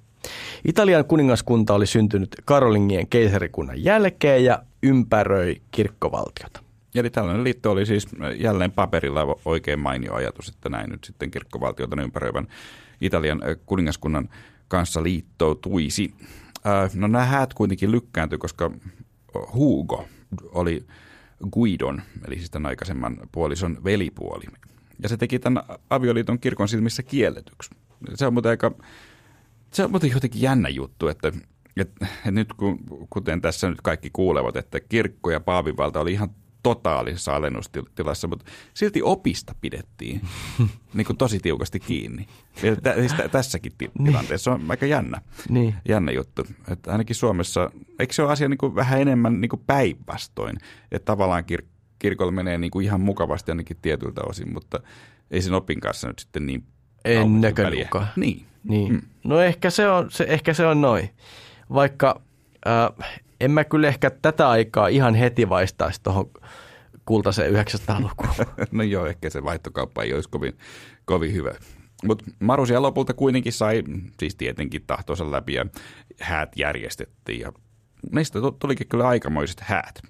Italian 0.66 1.06
kuningaskunta 1.06 1.74
oli 1.74 1.88
syntynyt 1.88 2.36
Karolingien 2.46 3.08
keisarikunnan 3.08 3.84
jälkeen 3.84 4.44
ja 4.44 4.64
ympäröi 4.84 5.62
kirkkovaltiota. 5.72 6.60
Eli 6.96 7.10
tällainen 7.10 7.44
liitto 7.44 7.72
oli 7.72 7.86
siis 7.86 8.08
jälleen 8.40 8.72
paperilla 8.72 9.40
oikein 9.46 9.80
mainio 9.80 10.14
ajatus, 10.14 10.50
että 10.50 10.70
näin 10.70 10.90
nyt 10.90 11.04
sitten 11.04 11.32
kirkkovaltiota 11.32 12.02
ympäröivän 12.02 12.48
Italian 13.02 13.42
kuningaskunnan 13.66 14.30
kanssa 14.68 15.04
liittoutuisi. 15.04 16.14
No 16.94 17.08
nämä 17.08 17.26
häät 17.26 17.54
kuitenkin 17.54 17.92
lykkääntyi, 17.92 18.38
koska 18.38 18.72
Hugo 19.54 20.06
oli 20.52 20.86
Guidon, 21.52 22.02
eli 22.28 22.36
siis 22.36 22.50
tämän 22.50 22.70
aikaisemman 22.70 23.18
puolison 23.32 23.84
velipuoli. 23.84 24.46
Ja 25.04 25.10
se 25.10 25.18
teki 25.18 25.40
tämän 25.40 25.64
avioliiton 25.90 26.40
kirkon 26.40 26.68
silmissä 26.68 27.04
kielletyksi. 27.04 27.70
Se 28.16 28.28
on 28.28 28.34
muuten 28.34 28.50
aika, 28.50 28.72
se 29.72 29.84
on 29.84 29.92
muuten 29.92 30.12
jotenkin 30.12 30.42
jännä 30.42 30.70
juttu, 30.70 31.08
että, 31.08 31.32
että, 31.78 32.06
että 32.06 32.32
nyt 32.32 32.54
kun, 32.54 32.80
kuten 33.10 33.42
tässä 33.42 33.70
nyt 33.70 33.82
kaikki 33.82 34.10
kuulevat, 34.14 34.56
että 34.56 34.80
kirkko 34.80 35.32
ja 35.32 35.40
paavivalta 35.40 36.00
oli 36.00 36.12
ihan 36.12 36.30
totaalisessa 36.64 37.36
alennustilassa, 37.36 38.28
mutta 38.28 38.46
silti 38.74 39.02
opista 39.02 39.56
pidettiin 39.62 40.22
niin 40.94 41.06
kuin 41.06 41.18
tosi 41.18 41.40
tiukasti 41.40 41.80
kiinni. 41.80 42.28
tä, 42.84 42.94
siis 42.94 43.14
tä, 43.14 43.30
tässäkin 43.30 43.72
niin. 43.80 44.06
tilanteessa 44.06 44.52
on 44.52 44.66
aika 44.70 44.86
jännä, 44.86 45.22
niin. 45.50 45.76
jännä 45.88 46.12
juttu. 46.12 46.46
Että 46.72 46.92
ainakin 46.92 47.16
Suomessa, 47.16 47.72
eikö 48.00 48.14
se 48.14 48.22
ole 48.22 48.32
asia 48.32 48.50
niin 48.50 48.58
kuin 48.58 48.76
vähän 48.76 49.02
enemmän 49.02 49.42
niin 49.42 49.50
kuin 49.50 49.64
päinvastoin, 49.68 50.58
että 50.92 51.06
tavallaan 51.06 51.44
kir- 51.52 51.68
kirkolla 52.00 52.32
menee 52.32 52.58
niin 52.58 52.72
kuin 52.72 52.86
ihan 52.86 53.02
mukavasti 53.02 53.52
ainakin 53.52 53.78
tietyltä 53.82 54.22
osin, 54.26 54.54
mutta 54.54 54.80
ei 55.32 55.42
sen 55.42 55.54
opin 55.54 55.80
kanssa 55.80 56.08
nyt 56.08 56.20
sitten 56.20 56.46
niin 56.46 56.64
En 57.06 57.42
näkönuka. 57.42 58.08
Niin. 58.16 58.46
niin. 58.64 58.94
Mm. 58.94 59.02
No 59.24 59.42
ehkä 59.42 59.70
se 59.70 59.90
on, 59.90 60.12
se, 60.12 60.26
ehkä 60.30 60.54
se 60.54 60.66
on 60.66 60.82
noin. 60.82 61.10
Vaikka 61.74 62.22
äh, 62.68 63.10
en 63.40 63.52
mä 63.52 63.64
kyllä 63.64 63.88
ehkä 63.88 64.10
tätä 64.10 64.50
aikaa 64.50 64.88
ihan 64.88 65.16
heti 65.16 65.50
vaistaisi 65.50 66.04
tuohon 66.04 66.32
kultaiseen 67.06 67.54
900-lukuun. 67.54 68.48
no 68.72 68.84
joo, 68.84 69.06
ehkä 69.06 69.30
se 69.30 69.44
vaihtokauppa 69.44 70.04
ei 70.04 70.14
olisi 70.14 70.30
kovin, 70.30 70.58
kovin 71.06 71.34
hyvä. 71.34 71.52
Mutta 72.06 72.26
Marusia 72.40 72.82
lopulta 72.82 73.14
kuitenkin 73.14 73.54
sai, 73.54 73.84
siis 74.20 74.36
tietenkin 74.36 74.84
tahtonsa 74.88 75.32
läpi 75.32 75.54
ja 75.54 75.66
häät 76.20 76.52
järjestettiin 76.56 77.40
ja 77.40 77.52
niistä 78.12 78.40
tulikin 78.60 78.88
kyllä 78.88 79.08
aikamoiset 79.08 79.60
häät. 79.60 80.02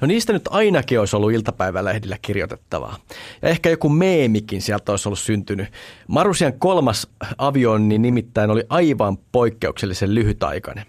No 0.00 0.06
niistä 0.06 0.32
nyt 0.32 0.48
ainakin 0.50 1.00
olisi 1.00 1.16
ollut 1.16 1.32
iltapäivälehdillä 1.32 2.18
kirjoitettavaa. 2.22 2.96
Ja 3.42 3.48
ehkä 3.48 3.70
joku 3.70 3.88
meemikin 3.88 4.62
sieltä 4.62 4.92
olisi 4.92 5.08
ollut 5.08 5.18
syntynyt. 5.18 5.68
Marusian 6.08 6.52
kolmas 6.52 7.08
avioni 7.38 7.98
nimittäin 7.98 8.50
oli 8.50 8.64
aivan 8.68 9.18
poikkeuksellisen 9.32 10.14
lyhytaikainen. 10.14 10.86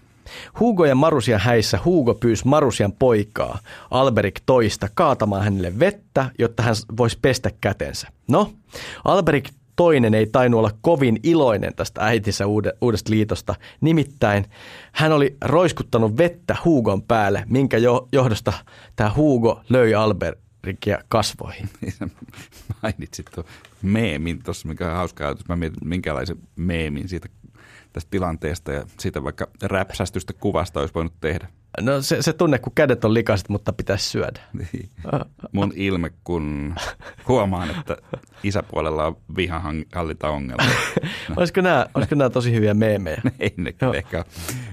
Hugo 0.60 0.84
ja 0.84 0.94
Marusian 0.94 1.40
häissä 1.40 1.78
Hugo 1.84 2.14
pyysi 2.14 2.48
Marusian 2.48 2.92
poikaa, 2.92 3.58
Alberik 3.90 4.40
toista, 4.46 4.88
kaatamaan 4.94 5.44
hänelle 5.44 5.78
vettä, 5.78 6.30
jotta 6.38 6.62
hän 6.62 6.74
voisi 6.96 7.18
pestä 7.22 7.50
kätensä. 7.60 8.08
No, 8.28 8.52
Alberik 9.04 9.50
toinen 9.78 10.14
ei 10.14 10.26
tainnut 10.26 10.58
olla 10.58 10.70
kovin 10.80 11.20
iloinen 11.22 11.74
tästä 11.74 12.00
äitinsä 12.04 12.44
uudesta 12.80 13.10
liitosta. 13.10 13.54
Nimittäin 13.80 14.44
hän 14.92 15.12
oli 15.12 15.36
roiskuttanut 15.44 16.18
vettä 16.18 16.56
Hugon 16.64 17.02
päälle, 17.02 17.44
minkä 17.48 17.76
johdosta 18.12 18.52
tämä 18.96 19.12
Hugo 19.16 19.60
löi 19.68 19.94
Alberikia 19.94 20.98
kasvoihin. 21.08 21.68
Mainitsit 22.82 23.26
tuon 23.34 23.46
meemin 23.82 24.42
tuossa, 24.42 24.68
mikä 24.68 24.90
on 24.90 24.96
hauska 24.96 25.24
ajatus. 25.24 25.48
Mä 25.48 25.56
mietin, 25.56 25.88
minkälaisen 25.88 26.36
meemin 26.56 27.08
siitä 27.08 27.28
tästä 27.98 28.10
tilanteesta 28.10 28.72
ja 28.72 28.84
siitä 28.98 29.24
vaikka 29.24 29.48
räpsästystä 29.62 30.32
kuvasta 30.32 30.80
olisi 30.80 30.94
voinut 30.94 31.14
tehdä? 31.20 31.48
No 31.80 32.02
se, 32.02 32.22
se 32.22 32.32
tunne, 32.32 32.58
kun 32.58 32.72
kädet 32.74 33.04
on 33.04 33.14
likaiset, 33.14 33.48
mutta 33.48 33.72
pitäisi 33.72 34.10
syödä. 34.10 34.40
Niin. 34.72 34.90
Mun 35.52 35.72
ilme, 35.76 36.10
kun 36.24 36.74
huomaan, 37.28 37.70
että 37.70 37.96
isäpuolella 38.42 39.06
on 39.06 39.16
vihanhallinta 39.36 40.28
ongelma. 40.28 40.64
No. 41.28 41.34
olisiko, 41.36 41.60
nämä, 41.60 41.86
olisiko 41.94 42.14
nämä 42.14 42.30
tosi 42.30 42.52
hyviä 42.52 42.74
meemejä? 42.74 43.22
ei 43.40 43.54
ne 43.56 43.74
ehkä 43.94 44.24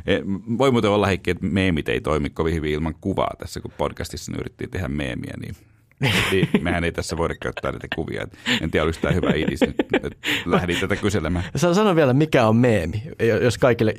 e, 0.06 0.20
Voi 0.58 0.72
muuten 0.72 0.92
olla 0.92 1.08
heikki, 1.08 1.32
että 1.32 1.46
meemit 1.46 1.90
ei 1.90 2.02
toimi 2.02 2.30
kovin 2.30 2.54
hyvin 2.54 2.74
ilman 2.74 2.96
kuvaa 3.02 3.32
tässä, 3.38 3.62
kun 3.62 3.72
podcastissa 3.78 4.32
yritettiin 4.36 4.70
tehdä 4.70 4.88
meemiä, 4.88 5.34
niin 5.42 5.56
niin, 6.00 6.50
mehän 6.62 6.84
ei 6.84 6.92
tässä 6.92 7.18
voida 7.18 7.36
käyttää 7.42 7.72
näitä 7.72 7.88
kuvia. 7.96 8.28
En 8.62 8.72
tiedä, 8.72 8.84
oliko 8.84 9.00
tämä 9.02 9.14
hyvä 9.14 9.32
idis 9.36 9.62
nyt, 9.62 9.76
että 9.94 10.10
lähdin 10.46 10.80
tätä 10.80 10.96
kyselemään. 10.96 11.46
Sano 11.56 11.96
vielä, 11.96 12.14
mikä 12.14 12.48
on 12.48 12.56
meemi, 12.56 13.04
jos 13.42 13.58
kaikille, 13.58 13.94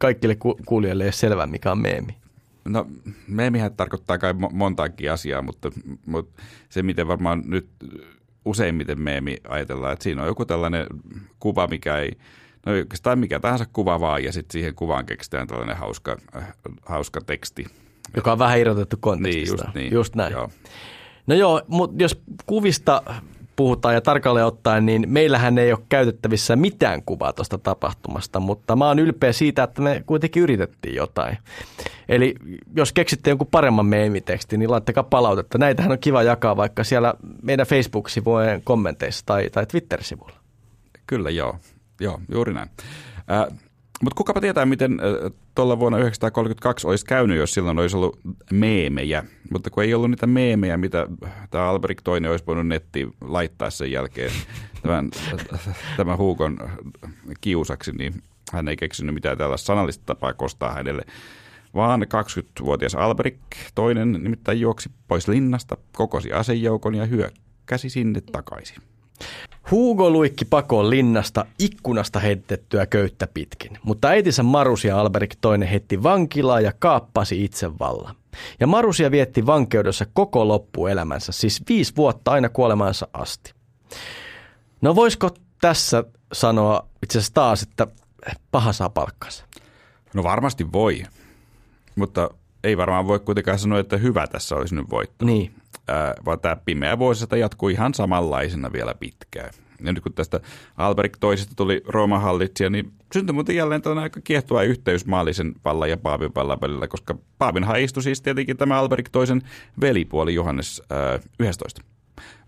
kaikille 0.00 0.36
kuulijoille 0.66 1.04
ei 1.04 1.06
ole 1.06 1.12
selvää, 1.12 1.46
mikä 1.46 1.72
on 1.72 1.78
meemi. 1.78 2.16
No 2.64 2.86
meemihän 3.28 3.74
tarkoittaa 3.74 4.18
kai 4.18 4.34
montaakin 4.52 5.12
asiaa, 5.12 5.42
mutta, 5.42 5.70
mutta 6.06 6.42
se 6.68 6.82
miten 6.82 7.08
varmaan 7.08 7.42
nyt 7.46 7.68
useimmiten 8.44 9.00
meemi 9.00 9.36
ajatellaan, 9.48 9.92
että 9.92 10.02
siinä 10.02 10.22
on 10.22 10.28
joku 10.28 10.44
tällainen 10.44 10.86
kuva, 11.40 11.66
mikä 11.66 11.98
ei, 11.98 12.12
no 12.66 12.72
oikeastaan 12.72 13.18
mikä 13.18 13.40
tahansa 13.40 13.66
kuva 13.72 14.00
vaan, 14.00 14.24
ja 14.24 14.32
sitten 14.32 14.52
siihen 14.52 14.74
kuvaan 14.74 15.06
keksitään 15.06 15.46
tällainen 15.46 15.76
hauska, 15.76 16.16
äh, 16.36 16.52
hauska 16.86 17.20
teksti. 17.20 17.66
Joka 18.16 18.32
on 18.32 18.38
vähän 18.38 18.58
irrotettu 18.58 18.96
kontekstista. 19.00 19.54
Niin, 19.54 19.64
just, 19.64 19.74
niin. 19.74 19.92
just 19.92 20.14
näin. 20.14 20.32
Joo. 20.32 20.50
No 21.26 21.34
joo, 21.34 21.62
mutta 21.68 22.02
jos 22.02 22.22
kuvista 22.46 23.02
puhutaan 23.56 23.94
ja 23.94 24.00
tarkalleen 24.00 24.46
ottaen, 24.46 24.86
niin 24.86 25.04
meillähän 25.08 25.58
ei 25.58 25.72
ole 25.72 25.80
käytettävissä 25.88 26.56
mitään 26.56 27.02
kuvaa 27.06 27.32
tuosta 27.32 27.58
tapahtumasta, 27.58 28.40
mutta 28.40 28.76
mä 28.76 28.86
oon 28.86 28.98
ylpeä 28.98 29.32
siitä, 29.32 29.62
että 29.62 29.82
me 29.82 30.02
kuitenkin 30.06 30.42
yritettiin 30.42 30.94
jotain. 30.94 31.38
Eli 32.08 32.34
jos 32.76 32.92
keksitte 32.92 33.30
jonkun 33.30 33.48
paremman 33.50 33.86
meemitekstin, 33.86 34.60
niin 34.60 34.70
laittakaa 34.70 35.02
palautetta. 35.02 35.58
Näitähän 35.58 35.92
on 35.92 35.98
kiva 35.98 36.22
jakaa 36.22 36.56
vaikka 36.56 36.84
siellä 36.84 37.14
meidän 37.42 37.66
Facebook-sivujen 37.66 38.62
kommenteissa 38.64 39.26
tai, 39.26 39.50
tai 39.50 39.66
Twitter-sivuilla. 39.66 40.36
Kyllä 41.06 41.30
joo, 41.30 41.56
joo 42.00 42.20
juuri 42.32 42.54
näin. 42.54 42.68
Äh, 43.30 43.58
mutta 44.02 44.16
kukapa 44.16 44.40
tietää, 44.40 44.66
miten 44.66 45.00
tuolla 45.56 45.78
vuonna 45.78 45.98
1932 45.98 46.86
olisi 46.86 47.04
käynyt, 47.04 47.36
jos 47.36 47.54
silloin 47.54 47.78
olisi 47.78 47.96
ollut 47.96 48.20
meemejä. 48.52 49.24
Mutta 49.52 49.70
kun 49.70 49.82
ei 49.82 49.94
ollut 49.94 50.10
niitä 50.10 50.26
meemejä, 50.26 50.76
mitä 50.76 51.06
tämä 51.50 51.68
Albrecht 51.68 52.00
toinen 52.04 52.30
olisi 52.30 52.46
voinut 52.46 52.66
nettiin 52.66 53.12
laittaa 53.20 53.70
sen 53.70 53.92
jälkeen 53.92 54.30
tämän, 54.82 55.10
tämän 55.96 56.18
Huukon 56.18 56.58
kiusaksi, 57.40 57.92
niin 57.92 58.22
hän 58.52 58.68
ei 58.68 58.76
keksinyt 58.76 59.14
mitään 59.14 59.38
tällaista 59.38 59.66
sanallista 59.66 60.04
tapaa 60.06 60.32
kostaa 60.32 60.72
hänelle. 60.72 61.02
Vaan 61.74 62.02
20-vuotias 62.02 62.94
Albrecht 62.94 63.40
toinen 63.74 64.12
nimittäin 64.12 64.60
juoksi 64.60 64.90
pois 65.08 65.28
linnasta, 65.28 65.76
kokosi 65.92 66.32
asejoukon 66.32 66.94
ja 66.94 67.06
hyökkäsi 67.06 67.90
sinne 67.90 68.20
takaisin. 68.32 68.82
Hugo 69.70 70.10
luikki 70.10 70.44
pakoon 70.44 70.90
linnasta 70.90 71.44
ikkunasta 71.58 72.20
heitettyä 72.20 72.86
köyttä 72.86 73.26
pitkin, 73.26 73.78
mutta 73.82 74.08
äitinsä 74.08 74.42
Marusia 74.42 75.00
Alberik 75.00 75.36
toinen 75.40 75.68
heitti 75.68 76.02
vankilaa 76.02 76.60
ja 76.60 76.72
kaappasi 76.78 77.44
itsevallan. 77.44 78.14
Ja 78.60 78.66
Marusia 78.66 79.10
vietti 79.10 79.46
vankeudessa 79.46 80.06
koko 80.12 80.48
loppuelämänsä, 80.48 81.32
siis 81.32 81.62
viisi 81.68 81.96
vuotta 81.96 82.30
aina 82.30 82.48
kuolemansa 82.48 83.08
asti. 83.12 83.52
No 84.80 84.96
voisiko 84.96 85.30
tässä 85.60 86.04
sanoa 86.32 86.86
itse 87.02 87.18
asiassa 87.18 87.34
taas, 87.34 87.62
että 87.62 87.86
paha 88.50 88.72
saa 88.72 88.90
palkkansa? 88.90 89.44
No 90.14 90.22
varmasti 90.22 90.72
voi, 90.72 91.02
mutta 91.96 92.30
ei 92.64 92.76
varmaan 92.76 93.06
voi 93.06 93.20
kuitenkaan 93.20 93.58
sanoa, 93.58 93.78
että 93.78 93.96
hyvä 93.96 94.26
tässä 94.26 94.56
olisi 94.56 94.74
nyt 94.74 94.90
voittanut. 94.90 95.34
Niin 95.34 95.54
vaan 96.24 96.40
tämä 96.40 96.56
pimeä 96.64 96.98
vuosisata 96.98 97.36
jatkuu 97.36 97.68
ihan 97.68 97.94
samanlaisena 97.94 98.72
vielä 98.72 98.94
pitkään. 98.94 99.50
Ja 99.84 99.92
nyt 99.92 100.02
kun 100.02 100.12
tästä 100.12 100.40
Albrecht 100.76 101.16
toisesta 101.20 101.54
tuli 101.56 101.82
Rooman 101.88 102.22
hallitsija, 102.22 102.70
niin 102.70 102.92
syntyi 103.12 103.32
muuten 103.32 103.56
jälleen 103.56 103.82
tällainen 103.82 104.02
aika 104.02 104.20
kiehtova 104.20 104.62
yhteys 104.62 105.06
maallisen 105.06 105.54
vallan 105.64 105.90
ja 105.90 105.96
Paavin 105.96 106.34
vallan 106.34 106.60
välillä, 106.60 106.88
koska 106.88 107.14
Paavin 107.38 107.66
istui 107.78 108.02
siis 108.02 108.22
tietenkin 108.22 108.56
tämä 108.56 108.78
Albrecht 108.78 109.12
toisen 109.12 109.42
velipuoli 109.80 110.34
Johannes 110.34 110.82
äh, 110.92 111.20
11. 111.38 111.82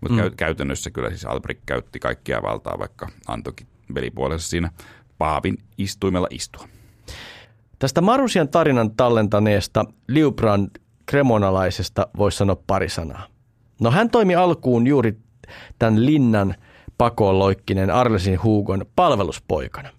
Mutta 0.01 0.23
mm. 0.23 0.35
käytännössä 0.35 0.91
kyllä 0.91 1.09
siis 1.09 1.25
Albrecht 1.25 1.61
käytti 1.65 1.99
kaikkia 1.99 2.41
valtaa, 2.41 2.79
vaikka 2.79 3.07
antoikin 3.27 3.67
velipuolensa 3.95 4.47
siinä 4.47 4.71
Paavin 5.17 5.57
istuimella 5.77 6.27
istua. 6.29 6.67
Tästä 7.79 8.01
Marusian 8.01 8.49
tarinan 8.49 8.91
tallentaneesta 8.91 9.85
Liubrand 10.07 10.69
kremonalaisesta 11.09 12.07
voisi 12.17 12.37
sanoa 12.37 12.63
pari 12.67 12.89
sanaa. 12.89 13.27
No 13.81 13.91
hän 13.91 14.09
toimi 14.09 14.35
alkuun 14.35 14.87
juuri 14.87 15.17
tämän 15.79 16.05
linnan 16.05 16.55
pakoon 16.97 17.39
loikkinen 17.39 17.91
Arlesin 17.91 18.43
Hugon 18.43 18.85
palveluspoikana. 18.95 19.89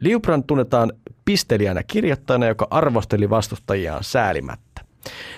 Liubrand 0.00 0.44
tunnetaan 0.46 0.92
pistelijänä 1.24 1.82
kirjoittajana, 1.82 2.46
joka 2.46 2.66
arvosteli 2.70 3.30
vastustajiaan 3.30 4.04
säälimättä. 4.04 4.84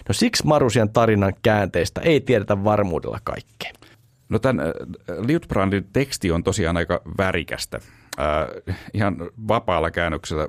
No 0.08 0.12
siksi 0.12 0.46
Marusian 0.46 0.90
tarinan 0.90 1.32
käänteistä 1.42 2.00
ei 2.00 2.20
tiedetä 2.20 2.64
varmuudella 2.64 3.18
kaikkea. 3.24 3.72
No 4.28 4.38
tämän 4.38 4.66
äh, 4.66 4.72
Liutbrandin 5.26 5.88
teksti 5.92 6.30
on 6.30 6.44
tosiaan 6.44 6.76
aika 6.76 7.02
värikästä. 7.18 7.80
Äh, 8.20 8.76
ihan 8.94 9.16
vapaalla 9.48 9.90
käännöksellä 9.90 10.48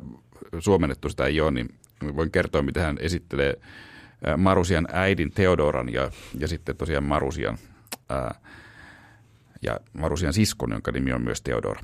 suomennettu 0.59 1.09
sitä 1.09 1.25
ei 1.25 1.41
ole, 1.41 1.51
niin 1.51 1.69
voin 2.15 2.31
kertoa, 2.31 2.61
mitä 2.61 2.81
hän 2.81 2.97
esittelee 3.01 3.57
Marusian 4.37 4.87
äidin 4.91 5.31
Theodoran 5.31 5.93
ja, 5.93 6.11
ja 6.39 6.47
sitten 6.47 6.77
tosiaan 6.77 7.03
Marusian, 7.03 7.57
ää, 8.09 8.35
ja 9.61 9.79
Marusian 9.93 10.33
siskon, 10.33 10.71
jonka 10.71 10.91
nimi 10.91 11.13
on 11.13 11.21
myös 11.21 11.41
Theodora. 11.41 11.81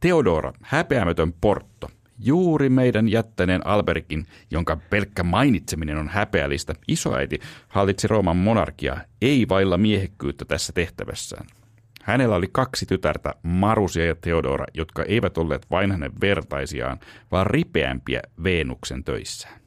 Theodora, 0.00 0.52
häpeämätön 0.62 1.32
portto, 1.32 1.90
juuri 2.18 2.68
meidän 2.68 3.08
jättäneen 3.08 3.66
Alberikin, 3.66 4.26
jonka 4.50 4.76
pelkkä 4.90 5.22
mainitseminen 5.22 5.96
on 5.96 6.08
häpeällistä, 6.08 6.74
isoäiti 6.88 7.38
hallitsi 7.68 8.08
Rooman 8.08 8.36
monarkia, 8.36 8.96
ei 9.22 9.48
vailla 9.48 9.78
miehekkyyttä 9.78 10.44
tässä 10.44 10.72
tehtävässään. 10.72 11.46
Hänellä 12.02 12.36
oli 12.36 12.48
kaksi 12.52 12.86
tytärtä, 12.86 13.34
Marusia 13.42 14.06
ja 14.06 14.14
Theodora, 14.14 14.66
jotka 14.74 15.02
eivät 15.02 15.38
olleet 15.38 15.66
vain 15.70 15.92
hänen 15.92 16.12
vertaisiaan, 16.20 16.98
vaan 17.30 17.46
ripeämpiä 17.46 18.20
Veenuksen 18.42 19.04
töissään. 19.04 19.63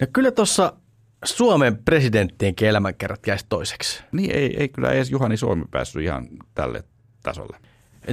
No 0.00 0.06
kyllä 0.12 0.30
tuossa 0.30 0.72
Suomen 1.24 1.78
presidenttien 1.84 2.54
elämänkerrat 2.62 3.26
jäisi 3.26 3.46
toiseksi. 3.48 4.02
Niin 4.12 4.30
ei, 4.36 4.56
ei 4.60 4.68
kyllä 4.68 4.92
edes 4.92 5.10
Juhani 5.10 5.36
Suomi 5.36 5.64
päässyt 5.70 6.02
ihan 6.02 6.28
tälle 6.54 6.84
tasolle. 7.22 7.56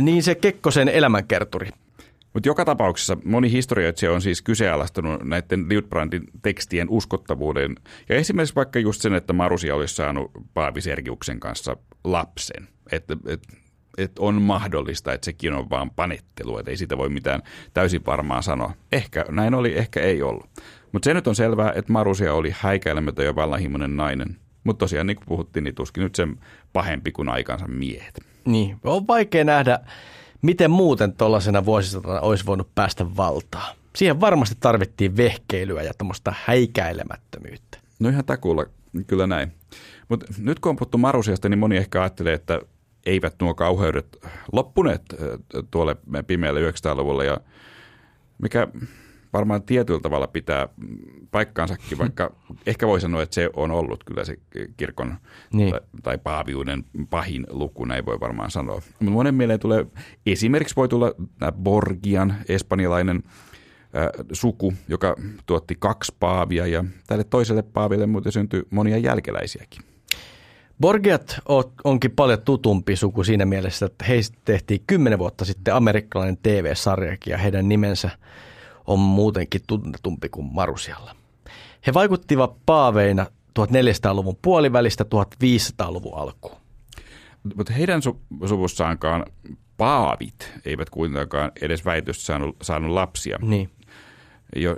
Niin 0.01 0.23
se 0.23 0.35
Kekkosen 0.35 0.89
elämänkerturi. 0.89 1.69
Mutta 2.33 2.49
joka 2.49 2.65
tapauksessa 2.65 3.17
moni 3.25 3.51
historioitsija 3.51 4.11
on 4.11 4.21
siis 4.21 4.41
kyseenalaistanut 4.41 5.23
näiden 5.23 5.69
Liutbrandin 5.69 6.23
tekstien 6.41 6.89
uskottavuuden. 6.89 7.75
Ja 8.09 8.15
esimerkiksi 8.15 8.55
vaikka 8.55 8.79
just 8.79 9.01
sen, 9.01 9.13
että 9.13 9.33
Marusia 9.33 9.75
olisi 9.75 9.95
saanut 9.95 10.31
Paavi 10.53 10.81
Sergiuksen 10.81 11.39
kanssa 11.39 11.77
lapsen. 12.03 12.67
Että 12.91 13.17
et, 13.27 13.47
et 13.97 14.19
on 14.19 14.41
mahdollista, 14.41 15.13
että 15.13 15.25
sekin 15.25 15.53
on 15.53 15.69
vaan 15.69 15.89
panettelu, 15.89 16.57
että 16.57 16.71
ei 16.71 16.77
siitä 16.77 16.97
voi 16.97 17.09
mitään 17.09 17.41
täysin 17.73 18.05
varmaan 18.05 18.43
sanoa. 18.43 18.73
Ehkä 18.91 19.25
näin 19.29 19.53
oli, 19.53 19.77
ehkä 19.77 19.99
ei 20.01 20.21
ollut. 20.21 20.49
Mutta 20.91 21.05
se 21.05 21.13
nyt 21.13 21.27
on 21.27 21.35
selvää, 21.35 21.71
että 21.75 21.93
Marusia 21.93 22.33
oli 22.33 22.55
häikäilemätön 22.59 23.25
ja 23.25 23.35
vallanhimoinen 23.35 23.97
nainen. 23.97 24.37
Mutta 24.63 24.79
tosiaan 24.79 25.07
niin 25.07 25.17
kuin 25.17 25.27
puhuttiin, 25.27 25.63
niin 25.63 25.75
tuskin 25.75 26.03
nyt 26.03 26.15
sen 26.15 26.39
pahempi 26.73 27.11
kuin 27.11 27.29
aikansa 27.29 27.67
miehet. 27.67 28.19
Niin, 28.45 28.77
on 28.83 29.07
vaikea 29.07 29.43
nähdä, 29.43 29.79
miten 30.41 30.71
muuten 30.71 31.13
tuollaisena 31.13 31.65
vuosisatana 31.65 32.19
olisi 32.19 32.45
voinut 32.45 32.75
päästä 32.75 33.15
valtaan. 33.17 33.75
Siihen 33.95 34.21
varmasti 34.21 34.55
tarvittiin 34.59 35.17
vehkeilyä 35.17 35.83
ja 35.83 35.93
tämmöistä 35.97 36.33
häikäilemättömyyttä. 36.45 37.77
No 37.99 38.09
ihan 38.09 38.25
takuulla, 38.25 38.65
kyllä 39.07 39.27
näin. 39.27 39.51
Mutta 40.09 40.25
nyt 40.37 40.59
kun 40.59 40.69
on 40.69 40.75
puhuttu 40.75 40.97
Marusiasta, 40.97 41.49
niin 41.49 41.59
moni 41.59 41.77
ehkä 41.77 42.01
ajattelee, 42.01 42.33
että 42.33 42.61
eivät 43.07 43.35
nuo 43.41 43.53
kauheudet 43.53 44.17
loppuneet 44.51 45.01
tuolle 45.71 45.95
pimeälle 46.27 46.71
900-luvulle. 46.71 47.25
Ja 47.25 47.37
mikä 48.37 48.67
varmaan 49.33 49.63
tietyllä 49.63 49.99
tavalla 49.99 50.27
pitää 50.27 50.69
paikkaansakin, 51.31 51.97
vaikka 52.03 52.35
ehkä 52.65 52.87
voi 52.87 53.01
sanoa, 53.01 53.21
että 53.21 53.35
se 53.35 53.49
on 53.55 53.71
ollut 53.71 54.03
kyllä 54.03 54.23
se 54.23 54.37
kirkon 54.77 55.15
niin. 55.53 55.71
tai, 55.71 55.81
tai 56.03 56.17
paaviuden 56.17 56.83
pahin 57.09 57.47
luku, 57.49 57.85
näin 57.85 58.05
voi 58.05 58.19
varmaan 58.19 58.51
sanoa. 58.51 58.81
Mutta 58.99 59.11
monen 59.11 59.35
mieleen 59.35 59.59
tulee, 59.59 59.85
esimerkiksi 60.25 60.75
voi 60.75 60.87
tulla 60.87 61.11
Borgian, 61.63 62.35
espanjalainen 62.49 63.23
äh, 63.25 64.25
suku, 64.31 64.73
joka 64.87 65.15
tuotti 65.45 65.75
kaksi 65.79 66.15
paavia 66.19 66.67
ja 66.67 66.85
tälle 67.07 67.23
toiselle 67.23 67.61
paaville 67.61 68.05
muuten 68.05 68.31
syntyi 68.31 68.63
monia 68.69 68.97
jälkeläisiäkin. 68.97 69.81
Borgiat 70.81 71.39
onkin 71.83 72.11
paljon 72.11 72.41
tutumpi 72.41 72.95
suku 72.95 73.23
siinä 73.23 73.45
mielessä, 73.45 73.85
että 73.85 74.05
heistä 74.05 74.37
tehtiin 74.45 74.83
kymmenen 74.87 75.19
vuotta 75.19 75.45
sitten 75.45 75.75
amerikkalainen 75.75 76.37
TV-sarjakin 76.43 77.31
ja 77.31 77.37
heidän 77.37 77.69
nimensä– 77.69 78.09
on 78.87 78.99
muutenkin 78.99 79.61
tunnetumpi 79.67 80.29
kuin 80.29 80.53
Marusialla. 80.53 81.15
He 81.87 81.93
vaikuttivat 81.93 82.57
paaveina 82.65 83.25
1400-luvun 83.59 84.37
puolivälistä 84.41 85.05
1500-luvun 85.43 86.17
alkuun. 86.17 86.57
Mutta 87.55 87.73
heidän 87.73 88.01
su- 88.09 88.47
suvussaankaan 88.47 89.25
paavit 89.77 90.51
eivät 90.65 90.89
kuitenkaan 90.89 91.51
edes 91.61 91.85
väitössä 91.85 92.25
saanut, 92.25 92.55
saanut 92.61 92.91
lapsia, 92.91 93.39
niin. 93.41 93.69
jo, 94.55 94.77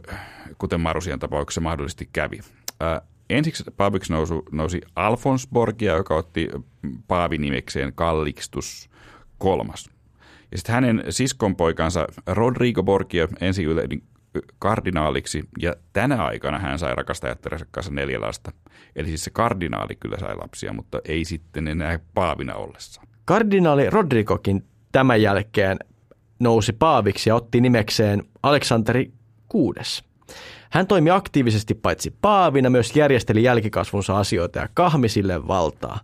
kuten 0.58 0.80
Marusian 0.80 1.20
tapauksessa 1.20 1.62
mahdollisesti 1.62 2.10
kävi. 2.14 2.40
Ää, 2.80 3.02
ensiksi 3.30 3.64
paaviksi 3.78 4.14
nousi, 4.14 4.34
nousi 4.52 4.82
Alfons 4.96 5.48
Borgia, 5.48 5.96
joka 5.96 6.16
otti 6.16 6.48
paavinimekseen 7.08 7.94
Kallikstus 7.94 8.90
kolmas. 9.38 9.90
Ja 10.52 10.58
sitten 10.58 10.76
hänen 10.76 11.04
siskonpoikansa 11.10 12.08
Rodrigo 12.28 12.84
Borgia 12.84 13.28
ensi 13.42 13.66
kardinaaliksi 14.60 15.44
ja 15.60 15.76
tänä 15.94 16.26
aikana 16.26 16.60
hän 16.60 16.80
sai 16.80 16.96
rakastajattarensa 16.96 17.66
kanssa 17.72 17.94
neljä 17.94 18.22
lasta. 18.22 18.52
Eli 18.96 19.08
siis 19.08 19.24
se 19.24 19.32
kardinaali 19.32 19.96
kyllä 19.96 20.18
sai 20.20 20.36
lapsia, 20.36 20.74
mutta 20.74 21.02
ei 21.06 21.26
sitten 21.26 21.68
enää 21.68 22.00
paavina 22.14 22.56
ollessa. 22.56 23.02
Kardinaali 23.26 23.90
Rodrigokin 23.90 24.64
tämän 24.92 25.22
jälkeen 25.22 25.78
nousi 26.40 26.74
paaviksi 26.74 27.30
ja 27.30 27.36
otti 27.36 27.62
nimekseen 27.62 28.24
Aleksanteri 28.44 29.12
VI. 29.54 30.09
Hän 30.70 30.88
toimi 30.88 31.10
aktiivisesti 31.10 31.74
paitsi 31.74 32.16
paavina, 32.22 32.70
myös 32.70 32.96
järjesteli 32.96 33.44
jälkikasvunsa 33.44 34.18
asioita 34.18 34.60
ja 34.60 34.70
kahmi 34.74 35.10
sille 35.10 35.48
valtaa. 35.48 36.00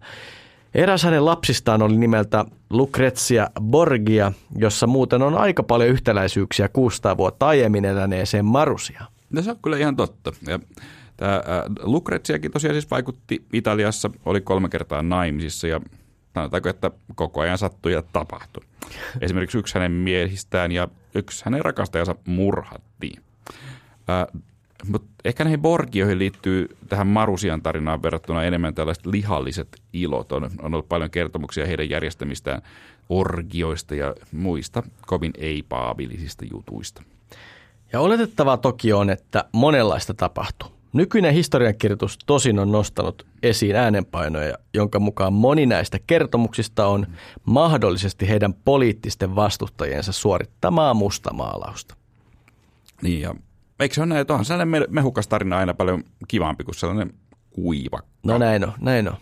Eräs 0.76 1.04
hänen 1.04 1.26
lapsistaan 1.26 1.82
oli 1.82 1.98
nimeltä 1.98 2.46
Lucrezia 2.70 3.50
Borgia, 3.62 4.32
jossa 4.56 4.88
muuten 4.88 5.22
on 5.22 5.38
aika 5.38 5.64
paljon 5.64 5.90
yhtäläisyyksiä 5.90 6.68
600 6.68 7.18
vuotta 7.18 7.48
aiemmin 7.48 7.86
eläneeseen 7.86 8.46
Marusia. 8.46 9.06
No 9.30 9.42
se 9.42 9.52
on 9.52 9.58
kyllä 9.62 9.78
ihan 9.78 9.96
totta. 9.96 10.32
Ja 10.48 10.60
tämä 11.18 11.42
Lucreziakin 11.84 12.52
tosiaan 12.52 12.74
siis 12.74 12.92
vaikutti 12.92 13.46
Italiassa, 13.54 14.10
oli 14.26 14.42
kolme 14.42 14.70
kertaa 14.70 15.02
naimisissa 15.02 15.68
ja 15.68 15.82
sanotaanko, 16.34 16.70
että 16.70 16.92
koko 17.16 17.42
ajan 17.42 17.58
sattui 17.58 17.94
ja 17.94 18.02
tapahtui. 18.02 18.64
Esimerkiksi 19.22 19.58
yksi 19.58 19.74
hänen 19.76 19.92
miehistään 19.92 20.72
ja 20.72 20.88
yksi 21.16 21.46
hänen 21.46 21.66
rakastajansa 21.66 22.16
murhattiin. 22.26 23.24
Mutta 24.88 25.08
ehkä 25.26 25.44
näihin 25.44 25.62
Borgioihin 25.62 26.20
liittyy 26.20 26.78
tähän 26.90 27.08
Marusian 27.08 27.62
tarinaan 27.62 28.04
verrattuna 28.04 28.44
enemmän 28.44 28.76
tällaiset 28.76 29.06
lihalliset 29.06 29.82
ilot. 29.94 30.32
On, 30.32 30.44
on 30.44 30.74
ollut 30.74 30.90
paljon 30.90 31.10
kertomuksia 31.10 31.66
heidän 31.66 31.90
järjestämistään 31.90 32.62
orgioista 33.10 33.96
ja 33.96 34.16
muista 34.32 34.84
kovin 35.08 35.32
ei-paavillisista 35.38 36.46
jutuista. 36.52 37.04
Ja 37.94 38.00
oletettavaa 38.00 38.58
toki 38.58 38.94
on, 38.94 39.10
että 39.10 39.46
monenlaista 39.52 40.14
tapahtuu. 40.14 40.70
Nykyinen 40.94 41.34
historiankirjoitus 41.34 42.18
tosin 42.26 42.60
on 42.60 42.72
nostanut 42.72 43.26
esiin 43.44 43.76
äänenpainoja, 43.76 44.58
jonka 44.74 45.00
mukaan 45.00 45.34
moni 45.34 45.66
näistä 45.66 46.00
kertomuksista 46.08 46.88
on 46.88 47.08
mahdollisesti 47.46 48.30
heidän 48.30 48.54
poliittisten 48.54 49.36
vastustajiensa 49.36 50.12
suorittamaa 50.12 50.94
mustamaalausta. 50.94 51.96
Niin 53.02 53.22
ja 53.22 53.36
Eikö 53.80 53.96
se 53.96 54.02
ole 54.02 54.08
näin, 54.08 54.26
onhan 54.30 54.46
sellainen 54.46 54.86
mehukas 54.90 55.28
tarina 55.28 55.58
aina 55.58 55.74
paljon 55.74 56.04
kivampi 56.28 56.64
kuin 56.64 56.76
sellainen 56.76 57.14
kuiva. 57.50 58.00
No 58.24 58.38
näin 58.38 58.64
on, 58.64 58.74
näin 58.80 59.08
on. 59.08 59.16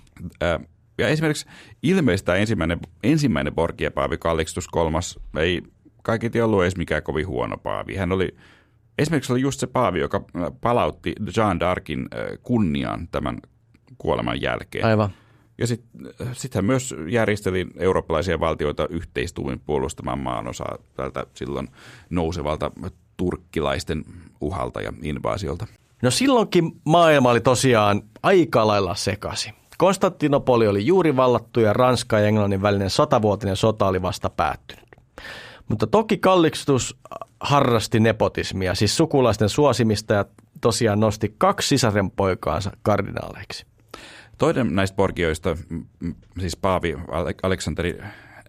Ja 0.98 1.08
esimerkiksi 1.08 1.46
ilmeistä 1.84 2.36
ensimmäinen, 2.36 2.80
ensimmäinen 3.04 3.56
Borgia 3.56 3.92
Paavi 3.92 4.18
Kallikstus 4.18 4.68
kolmas 4.68 5.20
ei 5.38 5.62
kaiketi 6.04 6.42
ollut 6.42 6.62
edes 6.62 6.78
mikään 6.78 7.04
kovin 7.04 7.28
huono 7.28 7.58
paavi. 7.58 7.96
Hän 7.96 8.12
oli, 8.12 8.36
esimerkiksi 8.98 9.34
oli 9.34 9.42
just 9.42 9.60
se 9.60 9.68
paavi, 9.68 10.00
joka 10.00 10.26
palautti 10.62 11.13
Jean 11.38 11.60
d'Arcin 11.62 12.08
kunniaan 12.44 13.08
tämän 13.08 13.38
kuoleman 13.98 14.42
jälkeen. 14.42 14.86
Aivan. 14.86 15.10
Ja 15.58 15.68
sitten 15.68 16.13
sit 16.34 16.56
hän 16.56 16.66
myös 16.66 16.96
järjesteli 17.10 17.68
eurooppalaisia 17.78 18.39
valtioita 18.39 18.88
yhteistuumin 18.89 19.60
puolustamaan 19.60 20.20
maanosaa 20.20 20.78
tältä 20.96 21.26
silloin 21.34 21.68
nousevalta 22.10 22.72
turkkilaisten 23.24 24.06
uhalta 24.42 24.82
ja 24.82 24.94
invaasiolta? 25.04 25.68
No 26.02 26.12
silloinkin 26.12 26.72
maailma 26.86 27.30
oli 27.30 27.42
tosiaan 27.42 28.02
aika 28.24 28.68
lailla 28.68 28.96
sekasi. 28.96 29.52
Konstantinopoli 29.78 30.68
oli 30.68 30.86
juuri 30.86 31.16
vallattu 31.16 31.60
ja 31.60 31.74
Ranska 31.74 32.20
ja 32.20 32.28
Englannin 32.28 32.62
välinen 32.62 32.90
satavuotinen 32.90 33.56
sota 33.56 33.88
oli 33.88 34.02
vasta 34.02 34.30
päättynyt. 34.30 34.86
Mutta 35.70 35.88
toki 35.88 36.18
Kallikstus 36.18 36.98
harrasti 37.40 38.00
nepotismia, 38.00 38.76
siis 38.76 38.98
sukulaisten 38.98 39.50
suosimista 39.50 40.14
ja 40.14 40.26
tosiaan 40.62 41.00
nosti 41.00 41.36
kaksi 41.38 41.68
sisaren 41.68 42.12
poikaansa 42.12 42.72
kardinaaleiksi. 42.82 43.66
Toinen 44.38 44.76
näistä 44.76 44.96
porgioista, 44.96 45.58
siis 46.40 46.58
Paavi 46.58 46.98
Aleksanteri 47.44 48.00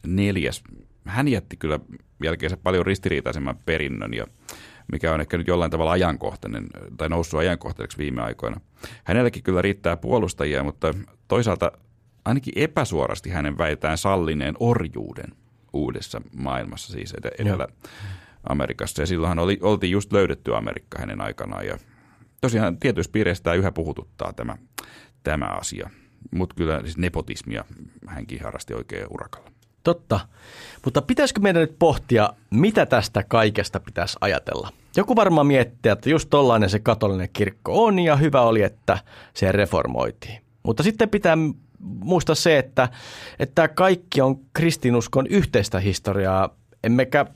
neljäs 0.06 0.62
hän 1.04 1.28
jätti 1.28 1.56
kyllä 1.56 1.80
jälkeensä 2.24 2.56
paljon 2.56 2.86
ristiriitaisemman 2.86 3.58
perinnön 3.66 4.14
ja 4.14 4.26
mikä 4.92 5.12
on 5.12 5.20
ehkä 5.20 5.38
nyt 5.38 5.48
jollain 5.48 5.70
tavalla 5.70 5.92
ajankohtainen 5.92 6.66
tai 6.96 7.08
noussut 7.08 7.40
ajankohtaiseksi 7.40 7.98
viime 7.98 8.22
aikoina. 8.22 8.60
Hänelläkin 9.04 9.42
kyllä 9.42 9.62
riittää 9.62 9.96
puolustajia, 9.96 10.64
mutta 10.64 10.94
toisaalta 11.28 11.72
ainakin 12.24 12.52
epäsuorasti 12.56 13.30
hänen 13.30 13.58
väitään 13.58 13.98
sallineen 13.98 14.54
orjuuden 14.60 15.32
uudessa 15.72 16.20
maailmassa, 16.36 16.92
siis 16.92 17.14
Etelä-Amerikassa. 17.38 19.02
Ja 19.02 19.06
silloinhan 19.06 19.38
oli, 19.38 19.58
oltiin 19.62 19.92
just 19.92 20.12
löydetty 20.12 20.56
Amerikka 20.56 20.98
hänen 20.98 21.20
aikanaan 21.20 21.66
ja 21.66 21.78
tosiaan 22.40 22.78
tietyissä 22.78 23.12
piireissä 23.12 23.54
yhä 23.54 23.72
puhututtaa 23.72 24.32
tämä, 24.32 24.56
tämä 25.22 25.46
asia. 25.46 25.90
Mutta 26.34 26.54
kyllä 26.54 26.80
siis 26.80 26.98
nepotismia 26.98 27.64
hänkin 28.06 28.42
harrasti 28.42 28.74
oikein 28.74 29.06
urakalla. 29.10 29.53
Totta. 29.84 30.20
Mutta 30.84 31.02
pitäisikö 31.02 31.40
meidän 31.40 31.60
nyt 31.60 31.78
pohtia, 31.78 32.30
mitä 32.50 32.86
tästä 32.86 33.22
kaikesta 33.22 33.80
pitäisi 33.80 34.18
ajatella? 34.20 34.70
Joku 34.96 35.16
varmaan 35.16 35.46
miettii, 35.46 35.92
että 35.92 36.10
just 36.10 36.30
tollainen 36.30 36.70
se 36.70 36.78
katolinen 36.78 37.28
kirkko 37.32 37.84
on 37.84 37.98
ja 37.98 38.16
hyvä 38.16 38.40
oli, 38.40 38.62
että 38.62 38.98
se 39.34 39.52
reformoitiin. 39.52 40.44
Mutta 40.62 40.82
sitten 40.82 41.10
pitää 41.10 41.36
muistaa 41.78 42.34
se, 42.34 42.58
että, 42.58 42.88
että 43.38 43.68
kaikki 43.68 44.20
on 44.20 44.40
kristinuskon 44.52 45.26
yhteistä 45.26 45.80
historiaa. 45.80 46.56
Emmekä, 46.84 47.26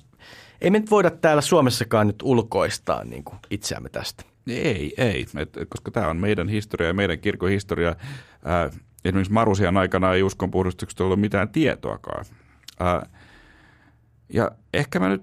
ei 0.60 0.70
me 0.70 0.78
nyt 0.78 0.90
voida 0.90 1.10
täällä 1.10 1.42
Suomessakaan 1.42 2.06
nyt 2.06 2.22
ulkoistaa 2.22 3.04
niin 3.04 3.24
kuin 3.24 3.38
itseämme 3.50 3.88
tästä. 3.88 4.24
Ei, 4.48 4.94
ei, 4.98 5.26
et, 5.38 5.52
koska 5.68 5.90
tämä 5.90 6.08
on 6.08 6.16
meidän 6.16 6.48
historia 6.48 6.88
ja 6.88 6.94
meidän 6.94 7.18
kirkon 7.18 7.50
historia. 7.50 7.96
Esimerkiksi 9.08 9.32
Marusian 9.32 9.76
aikana 9.76 10.14
ei 10.14 10.22
uskon 10.22 10.50
puhdistuksesta 10.50 11.04
ollut 11.04 11.20
mitään 11.20 11.48
tietoakaan. 11.48 12.24
Ää, 12.80 13.06
ja 14.28 14.50
ehkä 14.74 15.00
mä 15.00 15.08
nyt 15.08 15.22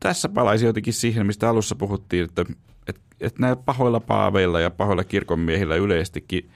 tässä 0.00 0.28
palaisin 0.28 0.66
jotenkin 0.66 0.92
siihen, 0.92 1.26
mistä 1.26 1.48
alussa 1.48 1.74
puhuttiin, 1.74 2.24
että, 2.24 2.44
että, 2.86 3.02
että 3.20 3.40
näillä 3.40 3.62
pahoilla 3.64 4.00
paaveilla 4.00 4.60
ja 4.60 4.70
pahoilla 4.70 5.04
kirkonmiehillä 5.04 5.76
yleistikin, 5.76 6.50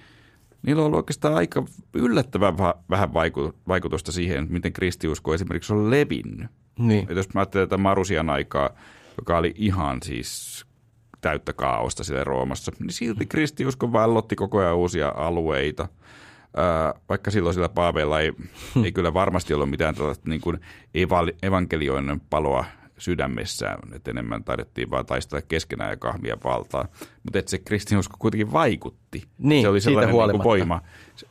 niillä 0.62 0.80
on 0.80 0.86
ollut 0.86 0.96
oikeastaan 0.96 1.34
aika 1.34 1.64
yllättävän 1.94 2.58
vähän 2.90 3.12
vaikutusta 3.68 4.12
siihen, 4.12 4.46
miten 4.50 4.72
kristiusko 4.72 5.34
esimerkiksi 5.34 5.72
on 5.72 5.90
levinnyt. 5.90 6.50
Niin. 6.78 7.02
Että 7.02 7.14
jos 7.14 7.34
mä 7.34 7.40
ajattelen 7.40 7.68
tätä 7.68 7.82
Marusian 7.82 8.30
aikaa, 8.30 8.70
joka 9.18 9.38
oli 9.38 9.54
ihan 9.56 9.98
siis 10.02 10.64
täyttä 11.20 11.52
kaaosta 11.52 12.04
siellä 12.04 12.24
Roomassa, 12.24 12.72
niin 12.78 12.90
silti 12.90 13.26
kristiusko 13.26 13.92
vallotti 13.92 14.36
koko 14.36 14.58
ajan 14.58 14.76
uusia 14.76 15.12
alueita. 15.16 15.88
Vaikka 17.08 17.30
silloin 17.30 17.54
sillä 17.54 17.68
paaveilla 17.68 18.20
ei, 18.20 18.32
hmm. 18.74 18.84
ei 18.84 18.92
kyllä 18.92 19.14
varmasti 19.14 19.54
ollut 19.54 19.70
mitään 19.70 19.94
tällaista 19.94 20.28
niin 20.28 20.40
kuin 20.40 20.60
evankelioinen 21.42 22.20
paloa 22.20 22.64
sydämessään, 22.98 23.78
että 23.94 24.10
enemmän 24.10 24.44
taidettiin 24.44 24.90
vaan 24.90 25.06
taistella 25.06 25.42
keskenään 25.48 25.90
ja 25.90 25.96
kahmia 25.96 26.36
valtaa. 26.44 26.88
Mutta 27.22 27.38
että 27.38 27.50
se 27.50 27.58
kristinusko 27.58 28.16
kuitenkin 28.18 28.52
vaikutti. 28.52 29.22
Niin, 29.38 29.62
se 29.62 29.68
oli 29.68 29.80
sellainen 29.80 30.14
siitä 30.14 30.32
niin 30.32 30.44
voima 30.44 30.80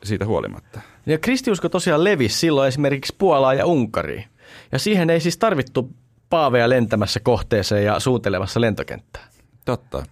siitä 0.02 0.26
huolimatta. 0.26 0.80
Ja 1.06 1.18
kristiusko 1.18 1.68
tosiaan 1.68 2.04
levisi 2.04 2.38
silloin 2.38 2.68
esimerkiksi 2.68 3.14
Puolaan 3.18 3.58
ja 3.58 3.66
Unkariin. 3.66 4.24
Ja 4.72 4.78
siihen 4.78 5.10
ei 5.10 5.20
siis 5.20 5.38
tarvittu 5.38 5.92
paaveja 6.30 6.68
lentämässä 6.68 7.20
kohteeseen 7.20 7.84
ja 7.84 8.00
suutelemassa 8.00 8.60
lentokenttää. 8.60 9.28
Totta. 9.64 10.02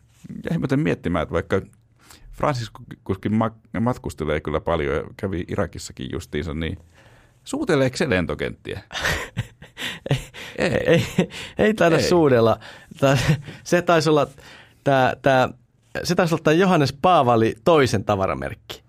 Ja 0.50 0.58
muuten 0.58 0.80
miettimään, 0.80 1.22
että 1.22 1.32
vaikka 1.32 1.60
kuskin 3.04 3.32
matkustelee 3.80 4.40
kyllä 4.40 4.60
paljon 4.60 4.94
ja 4.94 5.02
kävi 5.16 5.44
Irakissakin 5.48 6.08
justiinsa, 6.12 6.54
niin 6.54 6.78
suuteleeko 7.44 7.96
se 7.96 8.10
lentokenttiä? 8.10 8.80
ei, 10.10 10.18
ei, 10.68 10.76
ei, 10.86 11.28
ei 11.58 11.74
taida 11.74 11.96
ei. 11.96 12.02
suudella. 12.02 12.58
Se 13.64 13.82
taisi 13.82 14.10
olla 14.10 14.26
tämä, 14.84 15.12
tämä, 15.22 15.48
se 16.04 16.14
taisi 16.14 16.34
olla 16.34 16.42
tämä 16.42 16.54
Johannes 16.54 16.92
Paavali 16.92 17.54
toisen 17.64 18.04
tavaramerkki. 18.04 18.82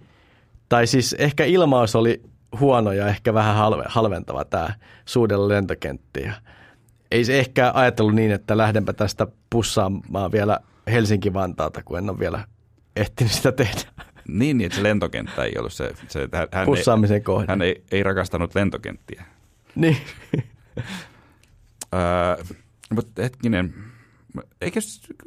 Tai 0.69 0.87
siis 0.87 1.13
ehkä 1.13 1.45
ilmaus 1.45 1.95
oli 1.95 2.21
huono 2.59 2.91
ja 2.91 3.07
ehkä 3.07 3.33
vähän 3.33 3.55
halve, 3.55 3.83
halventava 3.87 4.45
tämä 4.45 4.69
suudella 5.05 5.47
lentokenttiä. 5.47 6.33
Ei 7.11 7.25
se 7.25 7.39
ehkä 7.39 7.71
ajatellut 7.75 8.15
niin, 8.15 8.31
että 8.31 8.57
lähdenpä 8.57 8.93
tästä 8.93 9.27
pussaamaan 9.49 10.31
vielä 10.31 10.59
Helsinki-Vantaalta, 10.87 11.83
kun 11.83 11.97
en 11.97 12.09
ole 12.09 12.19
vielä 12.19 12.47
ehtinyt 12.97 13.31
sitä 13.31 13.51
tehdä. 13.51 13.81
Niin, 14.27 14.57
niin 14.57 14.65
että 14.65 14.75
se 14.75 14.83
lentokenttä 14.83 15.43
ei 15.43 15.53
ollut 15.57 15.73
se. 15.73 15.93
se 16.07 16.29
hän 16.51 16.65
Pussaamisen 16.65 17.23
kohde. 17.23 17.45
Hän 17.49 17.61
ei, 17.61 17.83
ei 17.91 18.03
rakastanut 18.03 18.55
lentokenttiä. 18.55 19.25
Niin. 19.75 19.97
öö, 21.95 22.43
mutta 22.89 23.21
hetkinen, 23.21 23.73
eikö, 24.61 24.79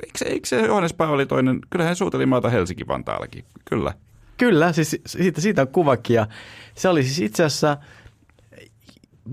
eikö, 0.04 0.24
eikö 0.24 0.48
se 0.48 0.60
Johannes 0.60 0.94
Paavali 0.94 1.26
toinen, 1.26 1.58
kyllähän 1.70 1.96
suuteli 1.96 2.26
maata 2.26 2.48
Helsinki-Vantaallakin, 2.48 3.44
kyllä. 3.64 3.94
Kyllä, 4.36 4.72
siis 4.72 4.96
siitä, 5.06 5.40
siitä 5.40 5.62
on 5.62 5.68
kuvakin 5.68 6.14
ja 6.14 6.26
se 6.74 6.88
oli 6.88 7.02
siis 7.02 7.18
itse 7.18 7.44
asiassa, 7.44 7.76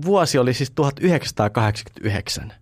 vuosi 0.04 0.38
oli 0.38 0.54
siis 0.54 0.70
1989. 0.70 2.52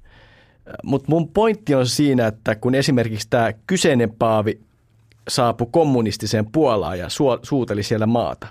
Mutta 0.83 1.07
mun 1.11 1.29
pointti 1.29 1.75
on 1.75 1.87
siinä, 1.87 2.27
että 2.27 2.55
kun 2.55 2.75
esimerkiksi 2.75 3.27
tämä 3.31 3.53
kyseinen 3.67 4.13
paavi 4.13 4.61
saapui 5.29 5.67
kommunistiseen 5.71 6.47
Puolaan 6.53 6.99
ja 6.99 7.09
suuteli 7.43 7.83
siellä 7.83 8.07
maata, 8.07 8.47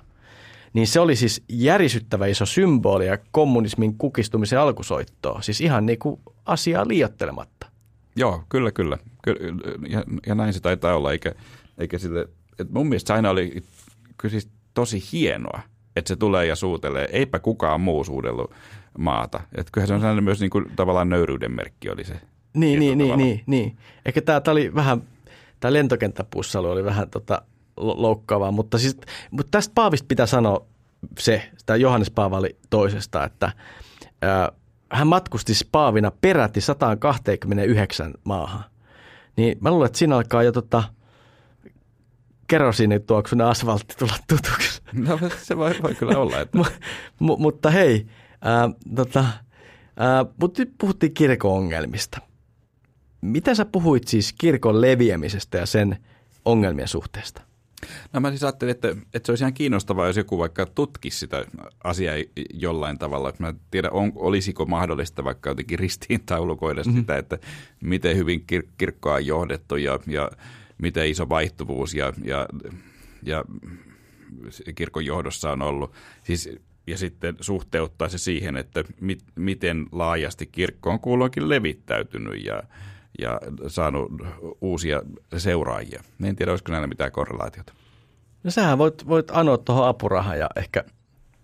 niin 0.74 0.88
se 0.88 1.00
oli 1.00 1.16
siis 1.16 1.44
järisyttävä 1.50 2.26
iso 2.26 2.46
symboli 2.46 3.08
ja 3.08 3.18
kommunismin 3.32 3.98
kukistumisen 3.98 4.60
alkusoittoa. 4.60 5.42
Siis 5.42 5.62
ihan 5.62 5.86
niin 5.86 6.00
kuin 6.00 6.22
asiaa 6.46 6.88
liiottelematta. 6.88 7.68
Joo, 8.16 8.44
kyllä, 8.50 8.72
kyllä. 8.72 8.98
Ja, 9.90 10.04
ja 10.28 10.36
näin 10.36 10.54
se 10.54 10.60
taitaa 10.60 10.96
olla, 10.96 11.12
eikä, 11.12 11.34
eikä 11.78 11.98
sille, 11.98 12.22
että 12.60 12.74
mun 12.74 12.88
mielestä 12.88 13.14
aina 13.14 13.30
oli 13.30 13.64
kyllä 14.18 14.32
siis 14.32 14.50
tosi 14.74 15.04
hienoa, 15.12 15.60
että 15.96 16.08
se 16.08 16.16
tulee 16.16 16.46
ja 16.46 16.56
suutelee. 16.56 17.10
Eipä 17.12 17.40
kukaan 17.40 17.82
muu 17.82 18.04
suudellut 18.04 18.52
maata. 18.98 19.40
Että 19.56 19.72
kyllähän 19.72 19.88
se 19.88 19.94
on 19.94 20.00
sellainen 20.00 20.24
myös 20.24 20.40
niin 20.40 20.50
kuin, 20.50 20.66
tavallaan 20.76 21.10
nöyryyden 21.10 21.52
merkki 21.52 21.90
oli 21.90 22.04
se. 22.04 22.14
Niin, 22.54 22.80
niin, 22.80 22.98
niin, 22.98 23.18
niin, 23.18 23.44
niin. 23.46 23.78
Ehkä 24.06 24.22
tämä 24.22 24.42
oli 24.48 24.76
vähän, 24.76 25.04
tämä 25.66 25.74
lentokenttäpussailu 25.74 26.70
oli 26.70 26.84
vähän 26.84 27.10
tota, 27.10 27.42
loukkaavaa, 27.78 28.52
mutta, 28.52 28.78
siis, 28.78 28.98
mutta 29.32 29.52
tästä 29.52 29.72
Paavista 29.76 30.06
pitää 30.08 30.26
sanoa 30.26 30.66
se, 31.20 31.52
tämä 31.66 31.78
Johannes 31.78 32.12
Paavali 32.12 32.58
toisesta, 32.70 33.24
että 33.24 33.52
ää, 34.22 34.52
hän 34.92 35.08
matkusti 35.08 35.54
Paavina 35.72 36.12
peräti 36.22 36.62
129 36.62 38.14
maahan. 38.24 38.64
Niin 39.38 39.58
mä 39.62 39.72
luulen, 39.72 39.86
että 39.86 39.98
siinä 39.98 40.16
alkaa 40.16 40.44
jo 40.44 40.52
tota, 40.52 40.84
kerosiinituoksunen 42.48 43.48
asfaltti 43.48 43.96
tulla 44.00 44.16
tutuksi. 44.28 44.82
No 44.94 45.20
se 45.42 45.58
voi, 45.58 45.76
voi 45.84 45.96
kyllä 45.96 46.18
olla. 46.18 46.40
Että... 46.40 46.58
M- 47.20 47.40
mutta 47.42 47.70
hei, 47.70 48.06
ää, 48.42 48.70
tota, 48.96 49.26
ää, 49.98 50.26
mutta 50.42 50.62
nyt 50.62 50.74
puhuttiin 50.78 51.14
kirkon 51.14 51.52
ongelmista. 51.52 52.35
Mitä 53.26 53.56
sä 53.56 53.66
puhuit 53.66 54.08
siis 54.08 54.34
kirkon 54.38 54.82
leviämisestä 54.82 55.58
ja 55.58 55.66
sen 55.66 55.98
ongelmien 56.46 56.88
suhteesta? 56.88 57.42
No 58.14 58.20
mä 58.20 58.30
siis 58.30 58.44
ajattelin, 58.44 58.72
että, 58.72 58.96
että 59.14 59.26
se 59.26 59.32
olisi 59.32 59.44
ihan 59.44 59.54
kiinnostavaa, 59.54 60.08
jos 60.08 60.18
joku 60.18 60.38
vaikka 60.38 60.66
tutkisi 60.66 61.20
sitä 61.20 61.46
asiaa 61.84 62.16
jollain 62.54 62.98
tavalla. 62.98 63.34
Mä 63.40 63.48
en 63.48 63.60
tiedä, 63.72 63.90
on, 63.92 64.12
olisiko 64.16 64.66
mahdollista 64.66 65.24
vaikka 65.24 65.50
jotenkin 65.50 65.80
ristiin 65.80 66.22
taulukoida 66.26 66.82
mm-hmm. 66.82 67.00
sitä, 67.00 67.18
että 67.18 67.38
miten 67.82 68.18
hyvin 68.18 68.46
kir- 68.54 68.70
kirkkoa 68.78 69.16
on 69.16 69.26
johdettu 69.26 69.76
ja, 69.76 70.00
ja 70.08 70.32
miten 70.78 71.08
iso 71.08 71.30
vaihtuvuus 71.30 71.94
ja, 71.94 72.14
ja, 72.24 72.48
ja 73.24 73.44
kirkon 74.76 75.06
johdossa 75.06 75.52
on 75.52 75.62
ollut. 75.62 75.92
Siis, 76.24 76.50
ja 76.88 76.98
sitten 76.98 77.36
suhteuttaa 77.42 78.10
se 78.10 78.18
siihen, 78.18 78.58
että 78.58 78.84
mit, 79.02 79.24
miten 79.36 79.86
laajasti 79.92 80.46
kirkko 80.46 80.90
on 80.90 81.00
kuulunkin 81.00 81.50
levittäytynyt 81.50 82.46
ja, 82.46 82.64
ja 83.20 83.40
saanut 83.68 84.12
uusia 84.62 85.02
seuraajia. 85.38 86.04
En 86.24 86.36
tiedä, 86.36 86.52
olisiko 86.52 86.72
näillä 86.72 86.88
mitään 86.88 87.12
korrelaatiota. 87.12 87.74
No 88.44 88.52
sähän 88.52 88.78
voit, 88.78 89.08
voit 89.08 89.32
anoa 89.32 89.58
tuohon 89.58 89.88
apurahan 89.88 90.40
ja 90.40 90.50
ehkä 90.56 90.84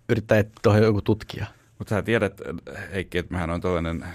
yrittää 0.10 0.38
etsiä 0.38 0.56
tuohon 0.62 0.84
joku 0.84 1.02
tutkija. 1.02 1.46
Mutta 1.80 1.96
sä 1.96 2.02
tiedät, 2.02 2.42
Heikki, 2.94 3.18
että 3.18 3.34
mehän 3.34 3.50
on 3.50 3.62
tällainen 3.62 4.06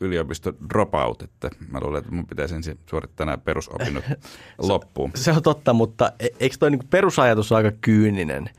yliopisto 0.00 0.52
dropout, 0.68 1.22
että 1.22 1.50
mä 1.68 1.80
luulen, 1.80 1.98
että 1.98 2.12
mun 2.12 2.26
pitäisi 2.26 2.54
ensin 2.54 2.78
suorittaa 2.90 3.26
nämä 3.26 3.38
perusopinnot 3.38 4.04
loppuun. 4.58 5.10
Se, 5.14 5.22
se 5.22 5.32
on 5.32 5.42
totta, 5.42 5.72
mutta 5.72 6.12
e, 6.20 6.28
eikö 6.40 6.56
toi 6.58 6.70
niinku 6.70 6.86
perusajatus 6.90 7.52
ole 7.52 7.64
aika 7.64 7.78
kyyninen, 7.80 8.50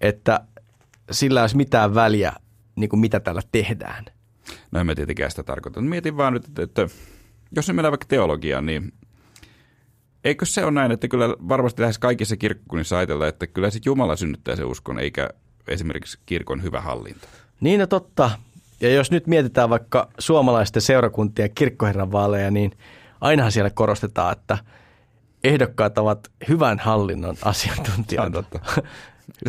että 0.00 0.40
sillä 1.10 1.40
olisi 1.40 1.56
mitään 1.56 1.94
väliä, 1.94 2.32
niin 2.76 2.90
kuin 2.90 3.00
mitä 3.00 3.20
tällä 3.20 3.42
tehdään? 3.52 4.04
No 4.70 4.80
en 4.80 4.86
mä 4.86 4.94
tietenkään 4.94 5.30
sitä 5.30 5.42
tarkoita. 5.42 5.80
Mietin 5.80 6.16
vaan 6.16 6.32
nyt, 6.32 6.44
että, 6.44 6.62
että 6.62 6.88
jos 7.56 7.68
me 7.68 7.74
mennään 7.74 7.92
vaikka 7.92 8.06
teologiaan, 8.08 8.66
niin 8.66 8.92
eikö 10.24 10.46
se 10.46 10.64
ole 10.64 10.70
näin, 10.70 10.92
että 10.92 11.08
kyllä 11.08 11.28
varmasti 11.28 11.82
lähes 11.82 11.98
kaikissa 11.98 12.36
kirkkokunnissa 12.36 12.98
ajatellaan, 12.98 13.28
että 13.28 13.46
kyllä 13.46 13.70
se 13.70 13.80
Jumala 13.84 14.16
synnyttää 14.16 14.56
se 14.56 14.64
uskon, 14.64 14.98
eikä 14.98 15.30
esimerkiksi 15.68 16.18
kirkon 16.26 16.62
hyvä 16.62 16.80
hallinta? 16.80 17.28
Niin, 17.60 17.80
no 17.80 17.86
totta. 17.86 18.30
Ja 18.80 18.92
jos 18.94 19.10
nyt 19.10 19.26
mietitään 19.26 19.70
vaikka 19.70 20.08
suomalaisten 20.18 20.82
seurakuntien 20.82 21.50
kirkkoherran 21.54 22.12
vaaleja, 22.12 22.50
niin 22.50 22.72
ainahan 23.20 23.52
siellä 23.52 23.70
korostetaan, 23.70 24.32
että 24.32 24.58
ehdokkaat 25.44 25.98
ovat 25.98 26.30
hyvän 26.48 26.78
hallinnon 26.78 27.36
asiantuntijoita. 27.44 28.44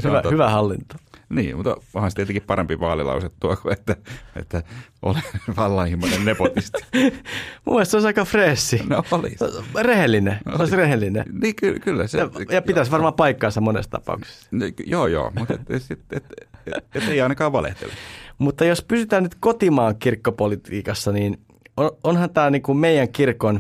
hyvä, 0.04 0.22
hyvä 0.32 0.50
hallinto. 0.50 0.96
Niin, 1.30 1.56
mutta 1.56 1.76
onhan 1.94 2.12
se 2.12 2.16
tietenkin 2.16 2.44
parempi 2.44 2.80
vaalilause 2.80 3.30
tuo 3.40 3.56
kuin, 3.56 3.74
että, 3.74 3.96
että 4.36 4.64
olen 5.02 5.22
vallanhimoinen 5.58 6.26
nepotisti. 6.26 6.82
Mun 7.66 7.76
mielestä 7.76 7.92
se 7.92 7.98
olisi 7.98 8.08
aika 8.08 8.26
freessi. 8.26 8.82
No 8.90 9.04
olisi. 9.12 9.46
Rehellinen. 9.82 10.38
Oli. 10.46 10.56
Olisi 10.60 10.76
rehellinen. 10.76 11.26
Niin, 11.42 11.56
ky- 11.56 11.80
kyllä. 11.80 12.08
Se, 12.08 12.18
Ja, 12.18 12.30
ja 12.52 12.62
pitäisi 12.62 12.92
varmaan 12.92 13.14
paikkaansa 13.14 13.62
monessa 13.62 13.92
tapauksessa. 13.92 14.50
Ky- 14.76 14.84
Joo, 14.86 15.08
joo, 15.08 15.32
mutta 15.40 15.54
et, 15.54 15.62
et, 15.70 15.84
et, 15.92 16.00
et, 16.12 16.24
et, 16.68 16.86
et 16.96 17.10
ei 17.10 17.22
ainakaan 17.22 17.52
valehtele. 17.52 17.94
Mutta 18.38 18.66
jos 18.66 18.82
pysytään 18.84 19.24
nyt 19.24 19.36
kotimaan 19.40 19.96
kirkkopolitiikassa, 20.00 21.12
niin 21.12 21.40
on, 21.78 21.92
onhan 22.04 22.30
tämä 22.30 22.50
niin 22.50 22.62
kuin 22.62 22.78
meidän 22.78 23.10
kirkon 23.10 23.60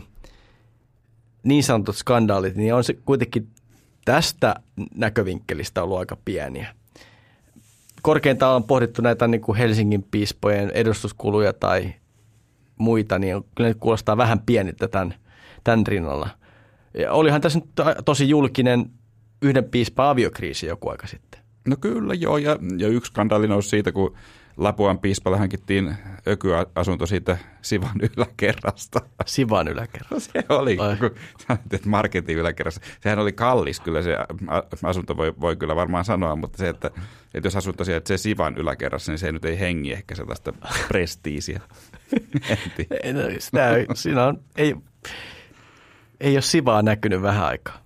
niin 1.43 1.63
sanotut 1.63 1.95
skandaalit, 1.97 2.55
niin 2.55 2.73
on 2.73 2.83
se 2.83 2.93
kuitenkin 2.93 3.47
tästä 4.09 4.55
näkövinkkelistä 4.95 5.83
ollut 5.83 5.99
aika 5.99 6.17
pieniä. 6.25 6.75
Korkeintaan 8.01 8.55
on 8.55 8.63
pohdittu 8.63 9.01
näitä 9.01 9.27
niin 9.27 9.41
kuin 9.41 9.57
Helsingin 9.57 10.03
piispojen 10.03 10.69
edustuskuluja 10.69 11.53
tai 11.53 11.93
muita, 12.77 13.19
niin 13.19 13.43
kyllä 13.55 13.69
ne 13.69 13.73
kuulostaa 13.73 14.17
vähän 14.17 14.39
pieniltä 14.39 14.87
tämän, 14.87 15.13
tämän 15.63 15.87
rinnalla. 15.87 16.29
Ja 16.93 17.11
olihan 17.11 17.41
tässä 17.41 17.59
nyt 17.59 17.69
to- 17.75 17.95
tosi 18.05 18.29
julkinen 18.29 18.91
yhden 19.41 19.63
piispan 19.63 20.07
aviokriisi 20.07 20.65
joku 20.65 20.89
aika 20.89 21.07
sitten. 21.07 21.41
No 21.67 21.75
kyllä 21.81 22.13
joo, 22.13 22.37
ja, 22.37 22.57
ja 22.77 22.87
yksi 22.87 23.09
skandaali 23.09 23.47
nousi 23.47 23.69
siitä, 23.69 23.91
kun 23.91 24.15
Lapuan 24.59 24.99
piispalle 24.99 25.37
hankittiin 25.37 25.95
ökyasunto 26.27 27.05
siitä 27.05 27.37
Sivan 27.61 27.95
yläkerrasta. 28.17 28.99
Sivan 29.25 29.67
yläkerran. 29.67 30.09
No 30.11 30.19
se 30.33 30.45
oli, 30.49 30.77
Ai. 30.79 30.97
kun 30.97 31.11
sanoit, 31.47 31.85
marketin 31.85 32.37
yläkerrassa. 32.37 32.81
Sehän 33.01 33.19
oli 33.19 33.31
kallis 33.31 33.79
kyllä 33.79 34.01
se 34.01 34.17
asunto, 34.83 35.17
voi, 35.17 35.33
voi 35.41 35.55
kyllä 35.55 35.75
varmaan 35.75 36.05
sanoa, 36.05 36.35
mutta 36.35 36.57
se, 36.57 36.69
että, 36.69 36.91
että 37.33 37.47
jos 37.47 37.55
asut 37.55 37.77
tosiaan 37.77 37.97
että 37.97 38.07
se 38.07 38.17
Sivan 38.17 38.57
yläkerrassa, 38.57 39.11
niin 39.11 39.19
se 39.19 39.31
nyt 39.31 39.45
ei 39.45 39.59
hengi 39.59 39.93
ehkä 39.93 40.15
sellaista 40.15 40.53
prestiisiä. 40.87 41.61
Ei, 43.03 43.13
no, 43.13 43.21
sitä, 43.39 43.71
siinä 43.93 44.25
on, 44.25 44.39
ei, 44.57 44.75
ei 46.19 46.35
ole 46.35 46.41
Sivaa 46.41 46.81
näkynyt 46.81 47.21
vähän 47.21 47.45
aikaa. 47.45 47.77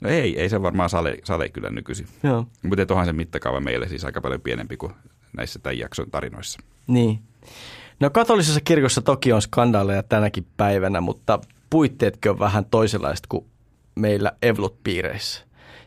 No 0.00 0.10
ei, 0.10 0.40
ei 0.40 0.48
se 0.48 0.62
varmaan 0.62 0.90
sale, 0.90 1.18
sale 1.24 1.48
kyllä 1.48 1.70
nykyisin. 1.70 2.06
Joo. 2.22 2.46
Mutta 2.62 2.94
onhan 2.94 3.06
se 3.06 3.12
mittakaava 3.12 3.60
meille 3.60 3.88
siis 3.88 4.04
aika 4.04 4.20
paljon 4.20 4.40
pienempi 4.40 4.76
kuin 4.76 4.92
näissä 5.36 5.58
tämän 5.58 5.78
jakson 5.78 6.10
tarinoissa. 6.10 6.58
Niin. 6.86 7.20
No 8.00 8.10
katolisessa 8.10 8.60
kirkossa 8.60 9.02
toki 9.02 9.32
on 9.32 9.42
skandaaleja 9.42 10.02
tänäkin 10.02 10.46
päivänä, 10.56 11.00
mutta 11.00 11.38
puitteetkin 11.70 12.30
on 12.30 12.38
vähän 12.38 12.64
toisenlaiset 12.64 13.26
kuin 13.26 13.44
meillä 13.94 14.32
Evlut-piireissä. 14.42 15.44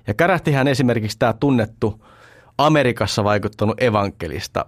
Ja 0.08 0.14
kärähtihän 0.14 0.68
esimerkiksi 0.68 1.20
tämä 1.20 1.34
tunnettu 1.34 2.06
Amerikassa 2.58 3.24
vaikuttanut 3.24 3.82
evankelista 3.84 4.66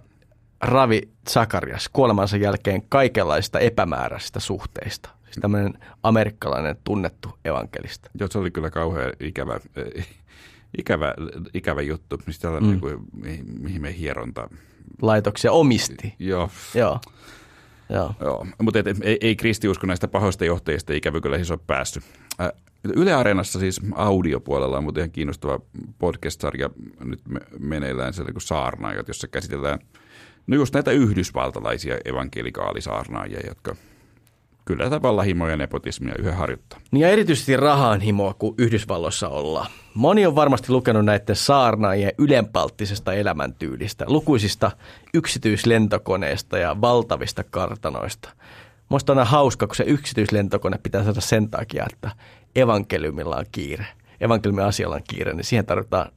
Ravi 0.60 1.02
Zakarias 1.30 1.88
kuolemansa 1.92 2.36
jälkeen 2.36 2.82
kaikenlaista 2.88 3.58
epämääräisistä 3.58 4.40
suhteista. 4.40 5.10
Siis 5.24 5.36
tämmöinen 5.40 5.74
amerikkalainen 6.02 6.76
tunnettu 6.84 7.38
evankelista. 7.44 8.10
Joo, 8.20 8.28
se 8.30 8.38
oli 8.38 8.50
kyllä 8.50 8.70
kauhean 8.70 9.12
ikävä, 9.20 9.60
eh, 9.76 10.06
ikävä, 10.78 11.14
ikävä 11.54 11.82
juttu. 11.82 12.20
Mistä 12.26 12.42
tällainen 12.42 12.80
Mm. 12.82 13.22
niin 13.22 13.44
mihin 13.60 13.82
me 13.82 13.98
hieronta. 13.98 14.48
Laitoksia 15.02 15.52
omisti. 15.52 16.14
Joo, 16.18 16.50
Joo. 16.74 17.00
Joo. 17.90 18.14
Joo, 18.20 18.46
mutta 18.62 18.78
ei, 19.02 19.18
ei 19.20 19.36
kristiusko 19.36 19.86
näistä 19.86 20.08
pahoista 20.08 20.44
johtajista 20.44 20.92
ikävä 20.92 21.20
kyllä 21.20 21.36
siis 21.36 21.50
ole 21.50 21.60
päässyt. 21.66 22.04
Yle 22.96 23.12
Areenassa 23.12 23.58
siis 23.58 23.80
audiopuolella 23.94 24.76
on 24.76 24.82
muuten 24.82 25.00
ihan 25.00 25.10
kiinnostava 25.10 25.60
podcast-sarja 25.98 26.70
nyt 27.04 27.20
me- 27.28 27.40
meneillään 27.58 28.14
siellä 28.14 28.32
kuin 28.32 28.42
Saarnaajat, 28.42 29.08
jossa 29.08 29.28
käsitellään 29.28 29.78
no 30.46 30.56
just 30.56 30.74
näitä 30.74 30.90
yhdysvaltalaisia 30.90 31.98
evankelikaalisaarnaajia, 32.04 33.40
jotka 33.46 33.76
kyllä 34.64 34.84
tätä 34.84 35.02
vallahimoja 35.02 35.50
ja 35.50 35.56
nepotismia 35.56 36.14
yhä 36.18 36.32
harjoittaa. 36.32 36.80
Niin 36.90 37.00
ja 37.00 37.08
erityisesti 37.08 37.56
rahan 37.56 38.00
himoa, 38.00 38.34
kun 38.34 38.54
Yhdysvalloissa 38.58 39.28
ollaan. 39.28 39.70
Moni 39.94 40.26
on 40.26 40.34
varmasti 40.34 40.72
lukenut 40.72 41.04
näiden 41.04 41.36
saarnaajien 41.36 42.12
ylenpalttisesta 42.18 43.12
elämäntyylistä, 43.12 44.04
lukuisista 44.08 44.70
yksityislentokoneista 45.14 46.58
ja 46.58 46.80
valtavista 46.80 47.44
kartanoista. 47.44 48.28
Musta 48.88 49.12
on 49.12 49.18
aina 49.18 49.30
hauska, 49.30 49.66
kun 49.66 49.76
se 49.76 49.84
yksityislentokone 49.84 50.78
pitää 50.82 51.04
saada 51.04 51.20
sen 51.20 51.50
takia, 51.50 51.86
että 51.92 52.10
evankeliumilla 52.56 53.36
on 53.36 53.46
kiire. 53.52 53.86
Evankeliumin 54.20 54.64
asialla 54.64 54.94
on 54.94 55.02
kiire, 55.08 55.32
niin 55.32 55.44
siihen 55.44 55.66
tarvitaan 55.66 56.12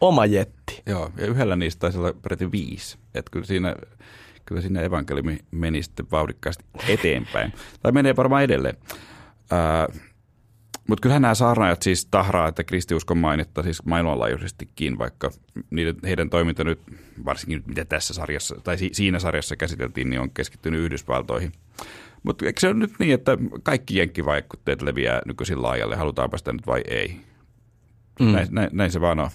oma 0.00 0.26
jetti. 0.26 0.82
Joo, 0.86 1.10
ja 1.16 1.26
yhdellä 1.26 1.56
niistä 1.56 1.80
taisi 1.80 1.98
olla 1.98 2.12
peräti 2.22 2.52
viisi. 2.52 2.98
Että 3.14 3.30
kyllä 3.30 3.46
siinä, 3.46 3.74
kyllä 4.46 4.60
siinä 4.60 4.80
evankeliumi 4.80 5.38
meni 5.50 5.82
sitten 5.82 6.06
vauhdikkaasti 6.10 6.64
eteenpäin. 6.88 7.52
Tai 7.82 7.92
menee 7.92 8.16
varmaan 8.16 8.42
edelleen. 8.42 8.76
Ää, 9.50 9.88
mutta 10.88 11.02
kyllähän 11.02 11.22
nämä 11.22 11.34
saarnaajat 11.34 11.82
siis 11.82 12.06
tahraa, 12.06 12.48
että 12.48 12.64
kristiuskon 12.64 13.18
mainetta 13.18 13.62
siis 13.62 13.84
maailmanlaajuisestikin, 13.84 14.98
vaikka 14.98 15.30
niiden, 15.70 15.96
heidän 16.04 16.30
toiminta 16.30 16.64
nyt, 16.64 16.80
varsinkin 17.24 17.62
mitä 17.66 17.84
tässä 17.84 18.14
sarjassa, 18.14 18.56
tai 18.64 18.78
si, 18.78 18.90
siinä 18.92 19.18
sarjassa 19.18 19.56
käsiteltiin, 19.56 20.10
niin 20.10 20.20
on 20.20 20.30
keskittynyt 20.30 20.80
Yhdysvaltoihin. 20.80 21.52
Mutta 22.22 22.46
eikö 22.46 22.60
se 22.60 22.68
ole 22.68 22.74
nyt 22.74 22.92
niin, 22.98 23.14
että 23.14 23.38
kaikki 23.62 23.98
jenkkivaikutteet 23.98 24.82
leviää 24.82 25.22
nykyisin 25.26 25.62
laajalle, 25.62 25.96
halutaanpa 25.96 26.38
sitä 26.38 26.52
nyt 26.52 26.66
vai 26.66 26.82
ei? 26.88 27.20
Mm. 28.20 28.32
Näin, 28.32 28.48
näin, 28.50 28.70
näin 28.72 28.90
se 28.90 29.00
vaan 29.00 29.20
on. 29.20 29.30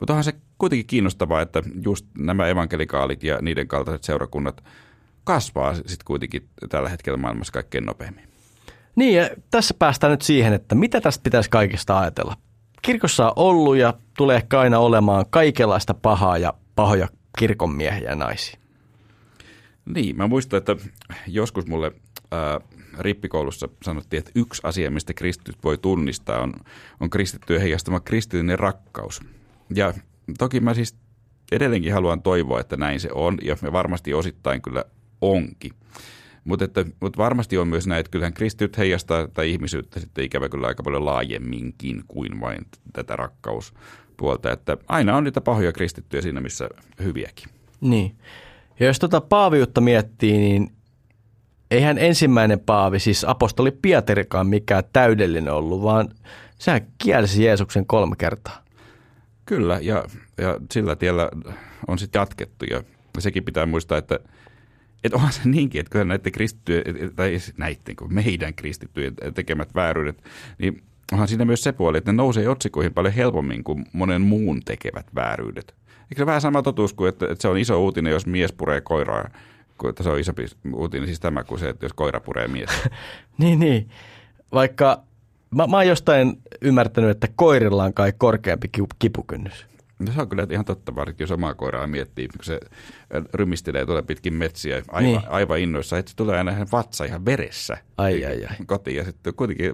Mutta 0.00 0.12
onhan 0.12 0.24
se 0.24 0.34
kuitenkin 0.58 0.86
kiinnostavaa, 0.86 1.42
että 1.42 1.62
just 1.84 2.06
nämä 2.18 2.46
evankelikaalit 2.46 3.22
ja 3.22 3.38
niiden 3.42 3.68
kaltaiset 3.68 4.04
seurakunnat 4.04 4.64
kasvaa 5.24 5.74
sitten 5.74 6.04
kuitenkin 6.04 6.48
tällä 6.68 6.88
hetkellä 6.88 7.16
maailmassa 7.16 7.52
kaikkein 7.52 7.86
nopeammin. 7.86 8.28
Niin, 8.96 9.14
ja 9.14 9.30
tässä 9.50 9.74
päästään 9.78 10.10
nyt 10.10 10.22
siihen, 10.22 10.52
että 10.52 10.74
mitä 10.74 11.00
tästä 11.00 11.22
pitäisi 11.22 11.50
kaikista 11.50 11.98
ajatella. 11.98 12.36
Kirkossa 12.82 13.26
on 13.26 13.32
ollut 13.36 13.76
ja 13.76 13.94
tulee 14.16 14.36
ehkä 14.36 14.60
aina 14.60 14.78
olemaan 14.78 15.24
kaikenlaista 15.30 15.94
pahaa 15.94 16.38
ja 16.38 16.54
pahoja 16.74 17.08
kirkonmiehiä 17.38 18.08
ja 18.08 18.14
naisia. 18.14 18.58
Niin, 19.94 20.16
mä 20.16 20.26
muistan, 20.26 20.58
että 20.58 20.76
joskus 21.26 21.66
mulle 21.66 21.92
ää, 22.30 22.60
rippikoulussa 22.98 23.68
sanottiin, 23.82 24.18
että 24.18 24.30
yksi 24.34 24.62
asia, 24.64 24.90
mistä 24.90 25.14
kristityt 25.14 25.56
voi 25.64 25.78
tunnistaa, 25.78 26.40
on, 26.40 26.54
on 27.00 27.10
kristittyjen 27.10 27.62
heijastama 27.62 28.00
kristillinen 28.00 28.58
rakkaus. 28.58 29.20
Ja 29.74 29.94
toki 30.38 30.60
mä 30.60 30.74
siis 30.74 30.96
edelleenkin 31.52 31.92
haluan 31.92 32.22
toivoa, 32.22 32.60
että 32.60 32.76
näin 32.76 33.00
se 33.00 33.08
on, 33.12 33.38
ja 33.42 33.56
me 33.62 33.72
varmasti 33.72 34.14
osittain 34.14 34.62
kyllä 34.62 34.84
onkin. 35.20 35.72
Mutta 36.44 36.64
mut 37.00 37.18
varmasti 37.18 37.58
on 37.58 37.68
myös 37.68 37.86
näin, 37.86 38.00
että 38.00 38.10
kyllähän 38.10 38.34
kristityt 38.34 38.78
heijastaa 38.78 39.28
tätä 39.28 39.42
ihmisyyttä 39.42 40.00
sitten 40.00 40.24
ikävä 40.24 40.48
kyllä 40.48 40.66
aika 40.66 40.82
paljon 40.82 41.04
laajemminkin 41.04 42.04
kuin 42.08 42.40
vain 42.40 42.66
tätä 42.92 43.16
rakkauspuolta. 43.16 44.52
Että 44.52 44.76
aina 44.88 45.16
on 45.16 45.24
niitä 45.24 45.40
pahoja 45.40 45.72
kristittyjä 45.72 46.22
siinä, 46.22 46.40
missä 46.40 46.68
hyviäkin. 47.02 47.48
Niin. 47.80 48.16
Ja 48.80 48.86
jos 48.86 48.98
tuota 48.98 49.20
paaviutta 49.20 49.80
miettii, 49.80 50.38
niin 50.38 50.72
eihän 51.74 51.98
ensimmäinen 51.98 52.60
paavi, 52.60 52.98
siis 52.98 53.24
apostoli 53.24 53.70
Pieterikaan 53.70 54.46
mikään 54.46 54.84
täydellinen 54.92 55.52
ollut, 55.52 55.82
vaan 55.82 56.08
sehän 56.58 56.86
kielsi 56.98 57.44
Jeesuksen 57.44 57.86
kolme 57.86 58.16
kertaa. 58.16 58.64
Kyllä, 59.46 59.78
ja, 59.82 60.04
ja 60.38 60.58
sillä 60.72 60.96
tiellä 60.96 61.30
on 61.88 61.98
sitten 61.98 62.20
jatkettu. 62.20 62.64
Ja 62.64 62.82
sekin 63.18 63.44
pitää 63.44 63.66
muistaa, 63.66 63.98
että, 63.98 64.18
että 65.04 65.16
onhan 65.16 65.32
se 65.32 65.40
niinkin, 65.44 65.80
että 65.80 65.90
kyllä 65.90 66.04
näiden 66.04 66.32
kristittyjen, 66.32 66.84
tai 67.16 67.38
näiden, 67.56 67.96
kun 67.96 68.14
meidän 68.14 68.54
kristittyjen 68.54 69.14
tekemät 69.34 69.74
vääryydet, 69.74 70.24
niin 70.58 70.82
onhan 71.12 71.28
siinä 71.28 71.44
myös 71.44 71.62
se 71.62 71.72
puoli, 71.72 71.98
että 71.98 72.12
ne 72.12 72.16
nousee 72.16 72.48
otsikoihin 72.48 72.94
paljon 72.94 73.14
helpommin 73.14 73.64
kuin 73.64 73.86
monen 73.92 74.22
muun 74.22 74.60
tekevät 74.64 75.06
vääryydet. 75.14 75.74
Eikö 75.88 76.22
se 76.22 76.26
vähän 76.26 76.40
sama 76.40 76.62
totuus 76.62 76.94
kuin, 76.94 77.08
että, 77.08 77.26
että 77.30 77.42
se 77.42 77.48
on 77.48 77.58
iso 77.58 77.82
uutinen, 77.82 78.12
jos 78.12 78.26
mies 78.26 78.52
puree 78.52 78.80
koiraa, 78.80 79.22
kuin 79.22 79.32
se 80.02 80.08
on 80.10 80.20
isompi 80.20 80.46
uutinen 80.74 81.06
siis 81.06 81.20
tämä 81.20 81.44
kuin 81.44 81.58
se, 81.58 81.68
että 81.68 81.84
jos 81.84 81.92
koira 81.92 82.20
puree 82.20 82.48
mies. 82.48 82.70
Niin, 83.38 83.60
niin. 83.60 83.88
Vaikka 84.52 85.02
mä, 85.50 85.66
mä 85.66 85.76
oon 85.76 85.86
jostain 85.88 86.42
ymmärtänyt, 86.60 87.10
että 87.10 87.28
koirilla 87.36 87.84
on 87.84 87.94
kai 87.94 88.12
korkeampi 88.18 88.68
ki- 88.68 88.82
kipukynnys. 88.98 89.66
No 89.98 90.12
se 90.12 90.20
on 90.20 90.28
kyllä 90.28 90.46
ihan 90.50 90.64
totta, 90.64 90.94
varsinkin 90.94 91.24
jos 91.24 91.30
omaa 91.30 91.54
koiraa 91.54 91.86
miettii, 91.86 92.28
kun 92.28 92.44
se 92.44 92.60
rymistelee 93.34 93.86
tuolla 93.86 94.02
pitkin 94.02 94.34
metsiä 94.34 94.82
aivan, 94.88 95.02
Niin. 95.12 95.28
aivan 95.28 95.58
innoissa, 95.58 95.98
että 95.98 96.10
se 96.10 96.16
tulee 96.16 96.38
aina 96.38 96.66
vatsa 96.72 97.04
ihan 97.04 97.24
veressä 97.24 97.76
Ai, 97.96 98.24
ai, 98.26 98.44
ai. 98.44 98.56
kotiin 98.66 98.96
ja 98.96 99.04
sitten 99.04 99.34
kuitenkin 99.34 99.72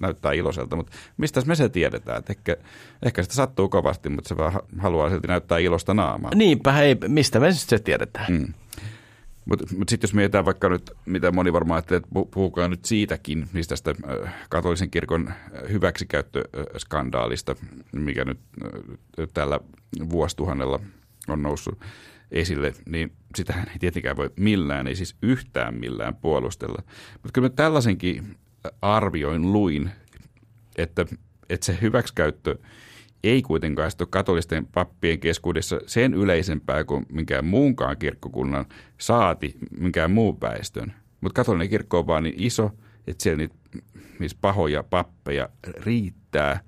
näyttää 0.00 0.32
iloiselta, 0.32 0.76
mutta 0.76 0.92
mistä 1.16 1.42
me 1.46 1.54
se 1.54 1.68
tiedetään, 1.68 2.18
että 2.18 2.32
ehkä, 2.32 2.56
ehkä 3.02 3.22
sitä 3.22 3.34
sattuu 3.34 3.68
kovasti, 3.68 4.08
mutta 4.08 4.28
se 4.28 4.36
vaan 4.36 4.52
ha- 4.52 4.62
haluaa 4.78 5.10
silti 5.10 5.28
näyttää 5.28 5.58
ilosta 5.58 5.94
naamaa. 5.94 6.30
Niinpä, 6.34 6.80
ei, 6.80 6.96
mistä 7.08 7.40
me 7.40 7.52
se 7.52 7.78
tiedetään? 7.78 8.26
Mm. 8.32 8.54
Mutta 9.50 9.64
mut 9.76 9.88
sitten 9.88 10.08
jos 10.08 10.14
mietitään 10.14 10.44
vaikka 10.44 10.68
nyt, 10.68 10.90
mitä 11.06 11.32
moni 11.32 11.52
varmaan 11.52 11.76
ajattelee, 11.76 11.98
että 11.98 12.30
puhukaa 12.30 12.68
nyt 12.68 12.84
siitäkin, 12.84 13.48
niin 13.52 13.68
tästä 13.68 13.94
katolisen 14.50 14.90
kirkon 14.90 15.32
hyväksikäyttöskandaalista, 15.70 17.56
mikä 17.92 18.24
nyt 18.24 18.38
tällä 19.34 19.60
vuosituhannella 20.10 20.80
on 21.28 21.42
noussut 21.42 21.78
esille, 22.30 22.74
niin 22.86 23.12
sitähän 23.36 23.68
ei 23.68 23.78
tietenkään 23.78 24.16
voi 24.16 24.30
millään, 24.36 24.86
ei 24.86 24.96
siis 24.96 25.16
yhtään 25.22 25.74
millään 25.74 26.16
puolustella. 26.16 26.82
Mutta 27.12 27.30
kyllä 27.32 27.48
mä 27.48 27.54
tällaisenkin 27.54 28.36
arvioin 28.82 29.52
luin, 29.52 29.90
että, 30.76 31.06
että 31.48 31.66
se 31.66 31.78
hyväksikäyttö 31.80 32.58
ei 33.24 33.42
kuitenkaan 33.42 33.90
ole 34.00 34.08
katolisten 34.10 34.66
pappien 34.66 35.20
keskuudessa 35.20 35.80
sen 35.86 36.14
yleisempää 36.14 36.84
kuin 36.84 37.06
minkään 37.12 37.44
muunkaan 37.44 37.96
kirkkokunnan 37.96 38.64
saati 38.98 39.54
minkään 39.78 40.10
muun 40.10 40.40
väestön. 40.40 40.92
Mutta 41.20 41.36
katolinen 41.36 41.68
kirkko 41.68 41.98
on 41.98 42.06
vaan 42.06 42.22
niin 42.22 42.34
iso, 42.38 42.70
että 43.06 43.22
siellä 43.22 43.36
niitä, 43.36 43.54
niitä 44.18 44.36
pahoja 44.40 44.82
pappeja 44.82 45.48
riittää. 45.66 46.60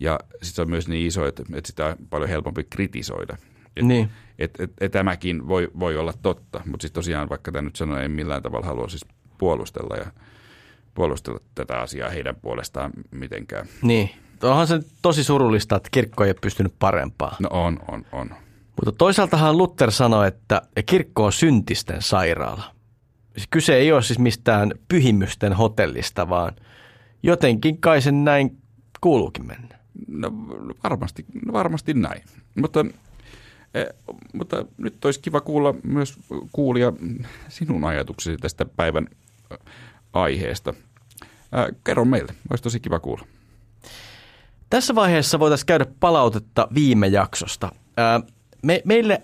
Ja 0.00 0.18
sitten 0.32 0.54
se 0.54 0.62
on 0.62 0.70
myös 0.70 0.88
niin 0.88 1.06
iso, 1.06 1.26
että, 1.26 1.42
että 1.54 1.66
sitä 1.66 1.86
on 1.86 1.96
paljon 2.10 2.28
helpompi 2.28 2.64
kritisoida. 2.70 3.36
Et, 3.76 3.84
niin. 3.84 4.10
et, 4.38 4.60
et, 4.60 4.70
et, 4.80 4.92
tämäkin 4.92 5.48
voi, 5.48 5.68
voi 5.78 5.96
olla 5.96 6.12
totta, 6.22 6.60
mutta 6.66 6.82
sitten 6.82 6.94
tosiaan 6.94 7.28
vaikka 7.28 7.52
tämä 7.52 7.62
nyt 7.62 7.76
sanoo, 7.76 7.98
ei 7.98 8.08
millään 8.08 8.42
tavalla 8.42 8.66
halua 8.66 8.88
siis 8.88 9.04
puolustella 9.38 9.96
ja 9.96 10.06
puolustella 10.94 11.40
tätä 11.54 11.78
asiaa 11.80 12.10
heidän 12.10 12.36
puolestaan 12.36 12.92
mitenkään. 13.10 13.66
Niin, 13.82 14.10
onhan 14.42 14.66
se 14.66 14.80
tosi 15.02 15.24
surullista, 15.24 15.76
että 15.76 15.88
kirkko 15.92 16.24
ei 16.24 16.30
ole 16.30 16.36
pystynyt 16.40 16.74
parempaan. 16.78 17.36
No 17.40 17.48
on, 17.52 17.78
on, 17.88 18.04
on. 18.12 18.30
Mutta 18.76 18.92
toisaaltahan 18.92 19.58
Luther 19.58 19.90
sanoi, 19.90 20.28
että 20.28 20.62
kirkko 20.86 21.24
on 21.24 21.32
syntisten 21.32 22.02
sairaala. 22.02 22.64
Kyse 23.50 23.74
ei 23.74 23.92
ole 23.92 24.02
siis 24.02 24.18
mistään 24.18 24.72
pyhimysten 24.88 25.52
hotellista, 25.52 26.28
vaan 26.28 26.56
jotenkin 27.22 27.80
kai 27.80 28.02
sen 28.02 28.24
näin 28.24 28.58
kuuluukin 29.00 29.46
mennä. 29.46 29.78
No 30.08 30.32
varmasti, 30.84 31.24
no 31.46 31.52
varmasti 31.52 31.94
näin. 31.94 32.22
Mutta, 32.54 32.84
eh, 33.74 33.86
mutta 34.32 34.64
nyt 34.76 35.04
olisi 35.04 35.20
kiva 35.20 35.40
kuulla 35.40 35.74
myös 35.82 36.18
kuulia 36.52 36.92
sinun 37.48 37.84
ajatuksesi 37.84 38.36
tästä 38.36 38.64
päivän 38.64 39.06
aiheesta. 40.12 40.74
Ää, 41.52 41.68
kerro 41.84 42.04
meille, 42.04 42.34
olisi 42.50 42.62
tosi 42.62 42.80
kiva 42.80 43.00
kuulla. 43.00 43.26
Tässä 44.70 44.94
vaiheessa 44.94 45.38
voitaisiin 45.38 45.66
käydä 45.66 45.86
palautetta 46.00 46.68
viime 46.74 47.06
jaksosta. 47.06 47.72
Me, 48.62 48.82
meille 48.84 49.22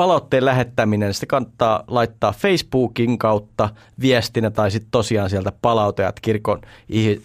palautteen 0.00 0.44
lähettäminen, 0.44 1.14
sitä 1.14 1.26
kannattaa 1.26 1.84
laittaa 1.88 2.32
Facebookin 2.32 3.18
kautta 3.18 3.68
viestinä 4.00 4.50
tai 4.50 4.70
sitten 4.70 4.90
tosiaan 4.90 5.30
sieltä 5.30 5.52
palauteat 5.62 6.20
kirkon 6.20 6.60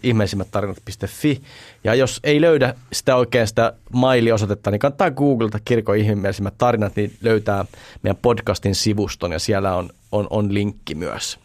ihmeisimmät 0.03 0.47
tarinat.fi. 0.51 1.41
Ja 1.83 1.95
jos 1.95 2.19
ei 2.23 2.41
löydä 2.41 2.75
sitä 2.93 3.15
oikein 3.15 3.47
sitä 3.47 3.73
mailiosoitetta, 3.93 4.71
niin 4.71 4.79
kannattaa 4.79 5.11
googlata 5.11 5.59
kirkon 5.65 5.97
ihmeisimmät 5.97 6.53
tarinat, 6.57 6.95
niin 6.95 7.17
löytää 7.21 7.65
meidän 8.03 8.17
podcastin 8.21 8.75
sivuston 8.75 9.31
ja 9.31 9.39
siellä 9.39 9.75
on, 9.75 9.89
on, 10.11 10.27
on 10.29 10.53
linkki 10.53 10.95
myös. 10.95 11.39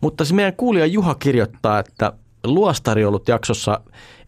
Mutta 0.00 0.24
se 0.24 0.34
meidän 0.34 0.56
kuulija 0.56 0.86
Juha 0.86 1.14
kirjoittaa, 1.14 1.78
että 1.78 2.12
luostariolut 2.46 3.28
jaksossa 3.28 3.80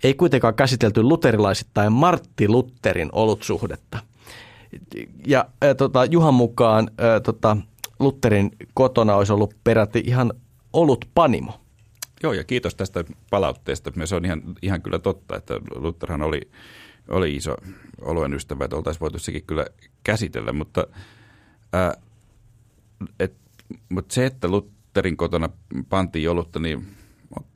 ei 0.05 0.15
kuitenkaan 0.15 0.55
käsitelty 0.55 1.03
luterilaisittain 1.03 1.93
Martti 1.93 2.49
Lutterin 2.49 3.09
olutsuhdetta. 3.13 3.99
Ja 5.27 5.45
ä, 5.65 5.75
tota, 5.75 6.05
Juhan 6.05 6.35
mukaan 6.35 6.91
ä, 7.01 7.21
tota, 7.21 7.57
Lutterin 7.99 8.51
kotona 8.75 9.15
olisi 9.15 9.33
ollut 9.33 9.55
peräti 9.65 10.03
ihan 10.07 10.33
olut 10.73 11.05
panimo. 11.15 11.61
Joo, 12.23 12.33
ja 12.33 12.45
kiitos 12.45 12.75
tästä 12.75 13.05
palautteesta. 13.31 13.93
Se 14.05 14.17
on 14.17 14.25
ihan, 14.25 14.43
ihan 14.63 14.83
kyllä 14.83 14.99
totta, 14.99 15.37
että 15.37 15.55
Lutherhan 15.75 16.23
oli, 16.23 16.41
oli 17.09 17.37
iso 17.37 17.57
oluen 18.01 18.35
ystävä, 18.35 18.65
että 18.65 18.77
oltaisiin 18.77 19.01
voitu 19.01 19.19
sekin 19.19 19.45
kyllä 19.47 19.67
käsitellä, 20.05 20.53
mutta, 20.53 20.87
ää, 21.73 21.95
et, 23.21 23.35
mutta 23.89 24.15
se, 24.15 24.27
että 24.27 24.49
Lutherin 24.49 25.17
kotona 25.17 25.49
pantiin 25.89 26.31
olutta, 26.31 26.59
niin 26.59 26.87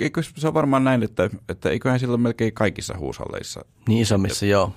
eikö 0.01 0.23
se 0.23 0.49
on 0.49 0.55
varmaan 0.55 0.85
näin, 0.85 1.03
että, 1.03 1.31
että 1.49 1.71
eiköhän 1.71 2.01
silloin 2.01 2.21
melkein 2.21 2.53
kaikissa 2.53 2.95
huushalleissa 2.99 3.65
niin 3.89 4.03
isommissa, 4.03 4.47
joo. 4.47 4.73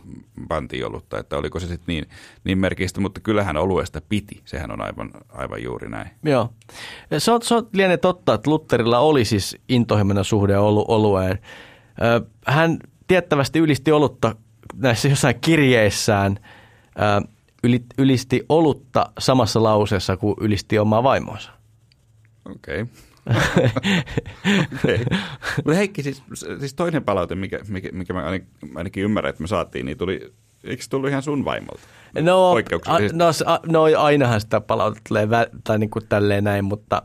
pantiin 0.48 0.86
olutta, 0.86 1.20
että 1.20 1.38
oliko 1.38 1.60
se 1.60 1.68
sitten 1.68 1.88
niin, 1.88 2.06
niin 2.44 2.58
merkistä, 2.58 3.02
mutta 3.02 3.22
kyllähän 3.22 3.58
oluesta 3.58 4.02
piti, 4.10 4.42
sehän 4.46 4.72
on 4.72 4.82
aivan, 4.82 5.12
aivan 5.30 5.64
juuri 5.64 5.90
näin. 5.90 6.10
Joo, 6.24 6.50
se 7.18 7.32
on, 7.32 7.42
se 7.42 7.56
on 7.56 7.68
lienee 7.74 7.98
totta, 7.98 8.34
että 8.34 8.50
Lutterilla 8.50 9.00
oli 9.00 9.26
siis 9.26 9.58
intohimoinen 9.70 10.24
suhde 10.24 10.58
olu, 10.58 10.86
olueen. 10.88 11.40
Hän 12.48 12.80
tiettävästi 13.08 13.60
ylisti 13.60 13.92
olutta 13.92 14.36
näissä 14.76 15.08
jossain 15.08 15.40
kirjeissään, 15.42 16.40
ylisti 17.98 18.46
olutta 18.50 19.12
samassa 19.20 19.64
lauseessa 19.64 20.18
kuin 20.18 20.36
ylisti 20.40 20.80
omaa 20.80 21.04
vaimoansa. 21.04 21.52
Okei. 22.56 22.82
Okay. 22.82 22.96
Okay. 24.76 24.98
Mutta 25.56 25.74
Heikki, 25.74 26.04
siis, 26.04 26.24
siis 26.60 26.74
toinen 26.74 27.04
palaute, 27.04 27.36
mikä, 27.36 27.60
mikä, 27.68 27.90
mikä 27.92 28.14
mä 28.14 28.24
ainakin 28.76 29.04
ymmärrän, 29.04 29.30
että 29.30 29.42
me 29.42 29.48
saatiin, 29.48 29.86
niin 29.86 29.98
tuli, 29.98 30.34
eikö 30.64 30.84
se 30.84 30.90
tullut 30.90 31.10
ihan 31.10 31.22
sun 31.22 31.46
vaimolta? 31.46 31.82
No, 32.22 32.52
a, 32.86 33.00
no, 33.14 33.32
no 33.66 33.84
ainahan 33.98 34.42
sitä 34.42 34.62
palautetta 34.62 35.08
tulee, 35.08 35.28
tai 35.64 35.80
niin 35.80 35.90
kuin 35.90 36.08
tälleen 36.10 36.44
näin, 36.44 36.66
mutta 36.66 37.02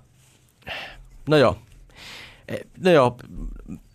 no 1.29 1.37
joo. 1.37 1.59
E, 2.49 2.57
no 2.85 2.91
joo, 2.91 3.16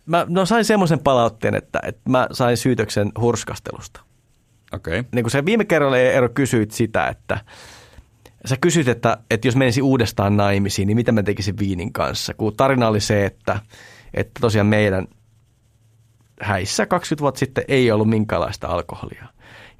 mä 0.06 0.26
no 0.28 0.46
sain 0.46 0.64
semmoisen 0.64 0.98
palautteen, 0.98 1.54
että, 1.54 1.80
että 1.82 2.10
mä 2.10 2.28
sain 2.32 2.56
syytöksen 2.56 3.12
hurskastelusta. 3.20 4.00
Okei. 4.72 5.00
Okay. 5.00 5.10
Niin 5.12 5.24
kuin 5.24 5.30
se 5.30 5.44
viime 5.44 5.64
kerralla 5.64 5.98
Eero 5.98 6.28
kysyit 6.28 6.70
sitä, 6.70 7.06
että, 7.06 7.38
sä 8.46 8.56
kysyt, 8.60 8.88
että, 8.88 9.18
että 9.30 9.48
jos 9.48 9.56
menisi 9.56 9.82
uudestaan 9.82 10.36
naimisiin, 10.36 10.86
niin 10.86 10.96
mitä 10.96 11.12
mä 11.12 11.22
tekisin 11.22 11.58
viinin 11.58 11.92
kanssa? 11.92 12.34
Kun 12.34 12.56
tarina 12.56 12.88
oli 12.88 13.00
se, 13.00 13.26
että, 13.26 13.60
että 14.14 14.40
tosiaan 14.40 14.66
meidän 14.66 15.06
häissä 16.40 16.86
20 16.86 17.20
vuotta 17.22 17.38
sitten 17.38 17.64
ei 17.68 17.90
ollut 17.90 18.08
minkäänlaista 18.08 18.68
alkoholia. 18.68 19.26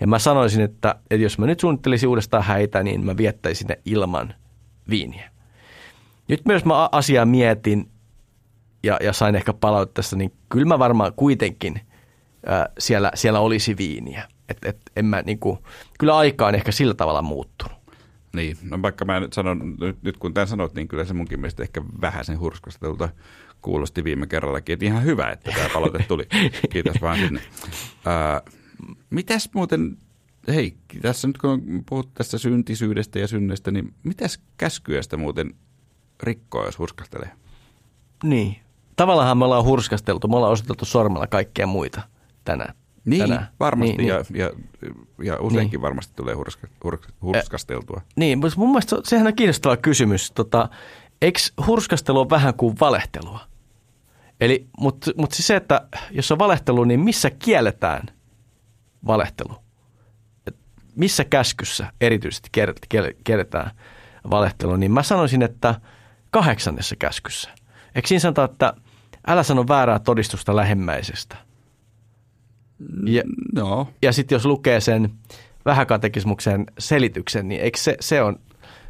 Ja 0.01 0.07
mä 0.07 0.19
sanoisin, 0.19 0.61
että, 0.61 0.95
että 1.11 1.23
jos 1.23 1.39
mä 1.39 1.47
nyt 1.47 1.61
suunnittelisin 1.61 2.09
uudestaan 2.09 2.43
häitä, 2.43 2.83
niin 2.83 3.05
mä 3.05 3.17
viettäisin 3.17 3.67
ne 3.67 3.79
ilman 3.85 4.35
viiniä. 4.89 5.31
Nyt 6.29 6.41
myös 6.45 6.65
mä 6.65 6.89
asiaa 6.93 7.25
mietin 7.25 7.91
ja, 8.83 8.99
ja 9.03 9.13
sain 9.13 9.35
ehkä 9.35 9.53
palautteesta, 9.53 10.17
niin 10.17 10.33
kyllä 10.49 10.67
mä 10.67 10.79
varmaan 10.79 11.13
kuitenkin 11.17 11.81
ää, 12.47 12.69
siellä, 12.79 13.11
siellä 13.15 13.41
olisi 13.41 13.77
viiniä. 13.77 14.29
Et, 14.49 14.59
et 14.65 14.79
en 14.97 15.05
mä, 15.05 15.23
niin 15.23 15.39
kuin, 15.39 15.59
kyllä 15.99 16.17
aika 16.17 16.47
on 16.47 16.55
ehkä 16.55 16.73
sillä 16.73 16.95
tavalla 16.95 17.23
muuttunut. 17.23 17.77
Niin, 18.37 18.57
no 18.63 18.83
vaikka 18.83 19.05
mä 19.05 19.21
nyt 19.21 19.33
sanon, 19.33 19.77
nyt, 19.81 20.03
nyt 20.03 20.17
kun 20.17 20.35
tämän 20.35 20.49
sanot, 20.49 20.75
niin 20.75 20.89
kyllä 20.89 21.05
se 21.05 21.15
munkin 21.15 21.41
mielestä 21.41 21.63
ehkä 21.63 21.83
vähän 22.01 22.25
sen 22.25 22.41
hurskastelta 22.41 23.09
kuulosti 23.63 24.05
viime 24.05 24.27
kerrallakin, 24.27 24.73
että 24.73 24.87
ihan 24.87 25.05
hyvä, 25.05 25.31
että 25.31 25.51
tämä 25.51 25.69
palaute 25.75 26.05
tuli. 26.09 26.27
Kiitos 26.71 26.97
vaan 27.03 27.19
sinne. 27.19 27.41
Ää, 28.05 28.43
mitäs 29.11 29.51
muuten, 29.55 29.97
hei, 30.49 30.77
tässä 31.03 31.29
nyt 31.29 31.39
kun 31.39 31.85
puhut 31.89 32.15
tästä 32.15 32.39
syntisyydestä 32.39 33.19
ja 33.19 33.29
synnestä, 33.29 33.71
niin 33.71 33.95
mitäs 34.03 34.41
käskyästä 34.57 35.17
muuten 35.17 35.55
rikkoa, 36.23 36.65
jos 36.65 36.79
hurskastelee? 36.79 37.31
Niin, 38.25 38.57
tavallaan 38.97 39.39
me 39.39 39.45
ollaan 39.45 39.65
hurskasteltu, 39.65 40.29
me 40.29 40.37
ollaan 40.37 40.53
osoiteltu 40.53 40.85
sormella 40.85 41.27
kaikkia 41.27 41.67
muita 41.67 42.01
tänään. 42.45 42.75
Niin, 43.07 43.23
tänään. 43.23 43.49
varmasti 43.61 43.97
niin, 43.97 44.09
ja, 44.09 44.25
niin. 44.29 44.41
ja, 44.41 44.51
ja 45.25 45.41
useinkin 45.41 45.79
niin. 45.79 45.83
varmasti 45.83 46.13
tulee 46.17 46.35
hurska, 46.35 46.67
hurska, 46.85 47.09
hurskasteltua. 47.23 48.01
Ä, 48.01 48.07
niin, 48.17 48.39
mutta 48.39 48.59
mun 48.59 48.69
mielestä 48.69 48.97
sehän 49.05 49.27
on 49.27 49.35
kiinnostava 49.35 49.77
kysymys. 49.77 50.31
Tota, 50.31 50.69
eikö 51.23 51.39
hurskastelu 51.67 52.19
ole 52.19 52.31
vähän 52.31 52.55
kuin 52.55 52.77
valehtelua? 52.81 53.41
Eli, 54.41 54.67
mutta 54.81 55.11
mut 55.17 55.33
siis 55.33 55.47
se, 55.47 55.57
että 55.57 55.89
jos 56.11 56.33
on 56.33 56.39
valehtelu, 56.39 56.85
niin 56.85 57.01
missä 57.01 57.31
kielletään 57.31 58.07
valehtelu? 59.07 59.55
Et 60.47 60.57
missä 60.97 61.25
käskyssä 61.25 61.93
erityisesti 62.01 62.51
kielletään 63.25 63.71
valehtelu? 64.31 64.77
Niin 64.77 64.93
mä 64.93 65.03
sanoisin, 65.03 65.43
että 65.43 65.81
kahdeksannessa 66.31 66.97
käskyssä. 66.97 67.51
Eikö 67.95 68.09
siinä 68.09 68.21
sanota, 68.21 68.45
että 68.45 68.75
älä 69.27 69.43
sano 69.43 69.65
väärää 69.69 69.99
todistusta 69.99 70.57
lähemmäisestä? 70.57 71.46
Ja, 73.07 73.23
no. 73.55 73.89
ja 74.03 74.13
sitten 74.13 74.37
jos 74.37 74.45
lukee 74.45 74.81
sen 74.81 75.11
vähäkatekismuksen 75.65 76.67
selityksen, 76.79 77.49
niin 77.49 77.61
eikö 77.61 77.79
se, 77.79 77.97
se, 78.01 78.23
on, 78.23 78.41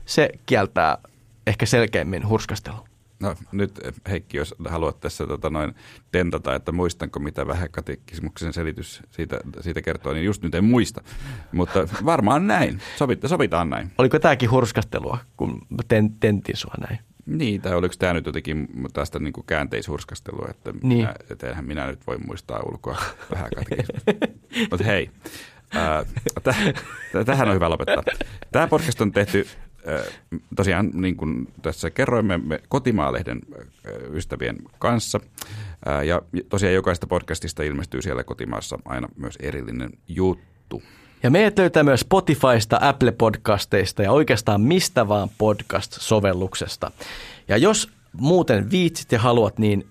se 0.04 0.30
kieltää 0.46 0.98
ehkä 1.46 1.66
selkeämmin 1.66 2.28
hurskastelu? 2.28 2.76
No 3.20 3.34
nyt 3.52 3.80
Heikki, 4.08 4.36
jos 4.36 4.54
haluat 4.68 5.00
tässä 5.00 5.26
tota, 5.26 5.50
noin 5.50 5.74
tentata, 6.12 6.54
että 6.54 6.72
muistanko 6.72 7.20
mitä 7.20 7.46
vähäkatekismuksen 7.46 8.52
selitys 8.52 9.02
siitä, 9.10 9.40
siitä 9.60 9.82
kertoo, 9.82 10.12
niin 10.12 10.24
just 10.24 10.42
nyt 10.42 10.54
en 10.54 10.64
muista. 10.64 11.02
Mutta 11.52 11.88
varmaan 12.04 12.46
näin. 12.46 12.80
Sovita, 12.96 13.28
sovitaan 13.28 13.70
näin. 13.70 13.92
Oliko 13.98 14.18
tämäkin 14.18 14.50
hurskastelua, 14.50 15.18
kun 15.36 15.66
ten, 15.88 16.10
tentin 16.20 16.56
sua 16.56 16.74
näin? 16.80 16.98
Niin, 17.26 17.60
tai 17.62 17.74
oliko 17.74 17.94
tämä 17.98 18.14
nyt 18.14 18.26
jotenkin 18.26 18.68
tästä 18.92 19.18
niin 19.18 19.32
kuin 19.32 19.46
käänteishurskastelua, 19.46 20.46
että, 20.50 20.72
Niin. 20.82 21.08
minä, 21.42 21.62
minä 21.62 21.86
nyt 21.86 22.06
voi 22.06 22.18
muistaa 22.18 22.62
ulkoa 22.62 22.96
vähäkatekismusta. 23.34 24.12
Mutta 24.70 24.84
hei, 24.84 25.10
täh, 26.42 26.58
tähän 27.26 27.48
on 27.48 27.54
hyvä 27.54 27.70
lopettaa. 27.70 28.02
Tämä 28.52 28.66
podcast 28.66 29.00
on 29.00 29.12
tehty 29.12 29.46
tosiaan, 30.56 30.90
niin 30.94 31.16
kuin 31.16 31.48
tässä 31.62 31.90
kerroimme, 31.90 32.38
me 32.38 32.60
Kotimaalehden 32.68 33.40
ystävien 34.12 34.56
kanssa. 34.78 35.20
Ja 36.06 36.22
tosiaan 36.48 36.74
jokaista 36.74 37.06
podcastista 37.06 37.62
ilmestyy 37.62 38.02
siellä 38.02 38.24
kotimaassa 38.24 38.78
aina 38.84 39.08
myös 39.16 39.36
erillinen 39.40 39.90
juttu. 40.08 40.82
Ja 41.22 41.30
meidät 41.30 41.58
löytää 41.58 41.82
myös 41.82 42.00
Spotifysta, 42.00 42.80
Apple-podcasteista 42.82 44.02
ja 44.02 44.12
oikeastaan 44.12 44.60
mistä 44.60 45.08
vaan 45.08 45.28
podcast-sovelluksesta. 45.38 46.90
Ja 47.48 47.56
jos 47.56 47.90
muuten 48.12 48.70
viitsit 48.70 49.12
ja 49.12 49.18
haluat, 49.18 49.58
niin 49.58 49.86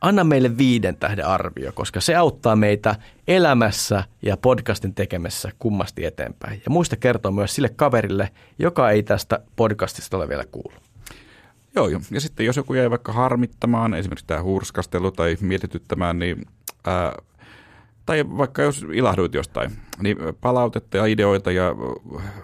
anna 0.00 0.24
meille 0.24 0.58
viiden 0.58 0.96
tähden 0.96 1.26
arvio, 1.26 1.72
koska 1.74 2.00
se 2.00 2.14
auttaa 2.14 2.56
meitä 2.56 2.96
elämässä 3.28 4.04
ja 4.22 4.36
podcastin 4.36 4.94
tekemässä 4.94 5.50
kummasti 5.58 6.04
eteenpäin. 6.04 6.62
Ja 6.64 6.70
muista 6.70 6.96
kertoa 6.96 7.32
myös 7.32 7.54
sille 7.54 7.68
kaverille, 7.68 8.30
joka 8.58 8.90
ei 8.90 9.02
tästä 9.02 9.40
podcastista 9.56 10.16
ole 10.16 10.28
vielä 10.28 10.44
kuullut. 10.52 10.82
Joo, 11.74 11.88
joo. 11.88 12.00
ja 12.10 12.20
sitten 12.20 12.46
jos 12.46 12.56
joku 12.56 12.74
jäi 12.74 12.90
vaikka 12.90 13.12
harmittamaan, 13.12 13.94
esimerkiksi 13.94 14.26
tämä 14.26 14.42
hurskastelu 14.42 15.10
tai 15.10 15.36
mietityttämään, 15.40 16.18
niin 16.18 16.46
ää, 16.84 17.12
tai 18.08 18.24
vaikka 18.38 18.62
jos 18.62 18.86
ilahduit 18.92 19.34
jostain, 19.34 19.70
niin 20.02 20.16
palautetta 20.40 20.96
ja 20.96 21.06
ideoita 21.06 21.52
ja 21.52 21.74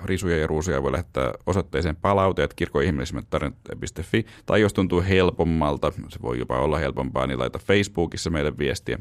risuja 0.05 0.39
ja 0.39 0.47
ruusuja 0.47 0.83
voi 0.83 0.93
lähettää 0.93 1.33
osoitteeseen 1.47 1.97
palauteet 1.97 2.55
kirkoihmeellisemmät.fi, 2.55 4.27
tai 4.47 4.61
jos 4.61 4.73
tuntuu 4.73 5.03
helpommalta, 5.09 5.93
se 6.09 6.23
voi 6.23 6.39
jopa 6.39 6.59
olla 6.59 6.79
helpompaa, 6.79 7.27
niin 7.27 7.39
laita 7.39 7.59
Facebookissa 7.59 8.31
meille 8.31 8.59
viestiä. 8.59 8.99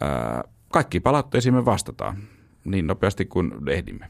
Ää, 0.00 0.44
kaikki 0.68 1.00
palautteisiin 1.00 1.54
me 1.54 1.64
vastataan 1.64 2.16
niin 2.64 2.86
nopeasti 2.86 3.24
kuin 3.24 3.52
ehdimme. 3.68 4.08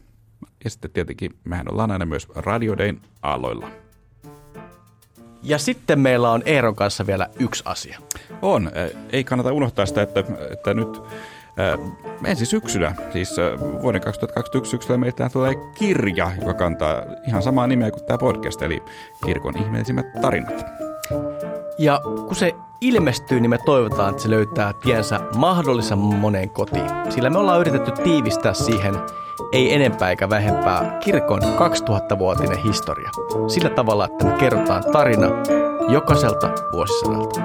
Ja 0.64 0.70
sitten 0.70 0.90
tietenkin 0.90 1.30
mehän 1.44 1.72
ollaan 1.72 1.90
aina 1.90 2.06
myös 2.06 2.28
radiodein 2.34 3.00
aloilla. 3.22 3.68
Ja 5.42 5.58
sitten 5.58 6.00
meillä 6.00 6.30
on 6.30 6.42
Eeron 6.46 6.76
kanssa 6.76 7.06
vielä 7.06 7.28
yksi 7.38 7.62
asia. 7.66 7.98
On. 8.42 8.70
Ei 9.12 9.24
kannata 9.24 9.52
unohtaa 9.52 9.86
sitä, 9.86 10.02
että, 10.02 10.24
että 10.50 10.74
nyt 10.74 11.02
äh, 11.60 11.78
ensi 12.24 12.46
syksynä, 12.46 12.94
siis 13.12 13.38
äh, 13.38 13.60
vuoden 13.82 14.00
2021 14.00 14.70
syksyllä 14.70 14.98
meiltä 14.98 15.30
tulee 15.32 15.54
kirja, 15.74 16.30
joka 16.40 16.54
kantaa 16.54 17.02
ihan 17.28 17.42
samaa 17.42 17.66
nimeä 17.66 17.90
kuin 17.90 18.04
tämä 18.04 18.18
podcast, 18.18 18.62
eli 18.62 18.82
Kirkon 19.24 19.56
ihmeellisimmät 19.56 20.06
tarinat. 20.20 20.66
Ja 21.78 22.00
kun 22.26 22.36
se 22.36 22.54
ilmestyy, 22.80 23.40
niin 23.40 23.50
me 23.50 23.58
toivotaan, 23.58 24.10
että 24.10 24.22
se 24.22 24.30
löytää 24.30 24.72
tiensä 24.72 25.20
mahdollisimman 25.36 26.18
moneen 26.18 26.50
kotiin. 26.50 26.90
Sillä 27.08 27.30
me 27.30 27.38
ollaan 27.38 27.60
yritetty 27.60 27.92
tiivistää 28.02 28.54
siihen 28.54 28.94
ei 29.52 29.74
enempää 29.74 30.10
eikä 30.10 30.30
vähempää 30.30 30.98
kirkon 31.04 31.42
2000-vuotinen 31.42 32.62
historia. 32.62 33.10
Sillä 33.48 33.70
tavalla, 33.70 34.04
että 34.04 34.24
me 34.24 34.32
kerrotaan 34.38 34.84
tarina 34.92 35.26
jokaiselta 35.88 36.50
vuosisadalta. 36.72 37.40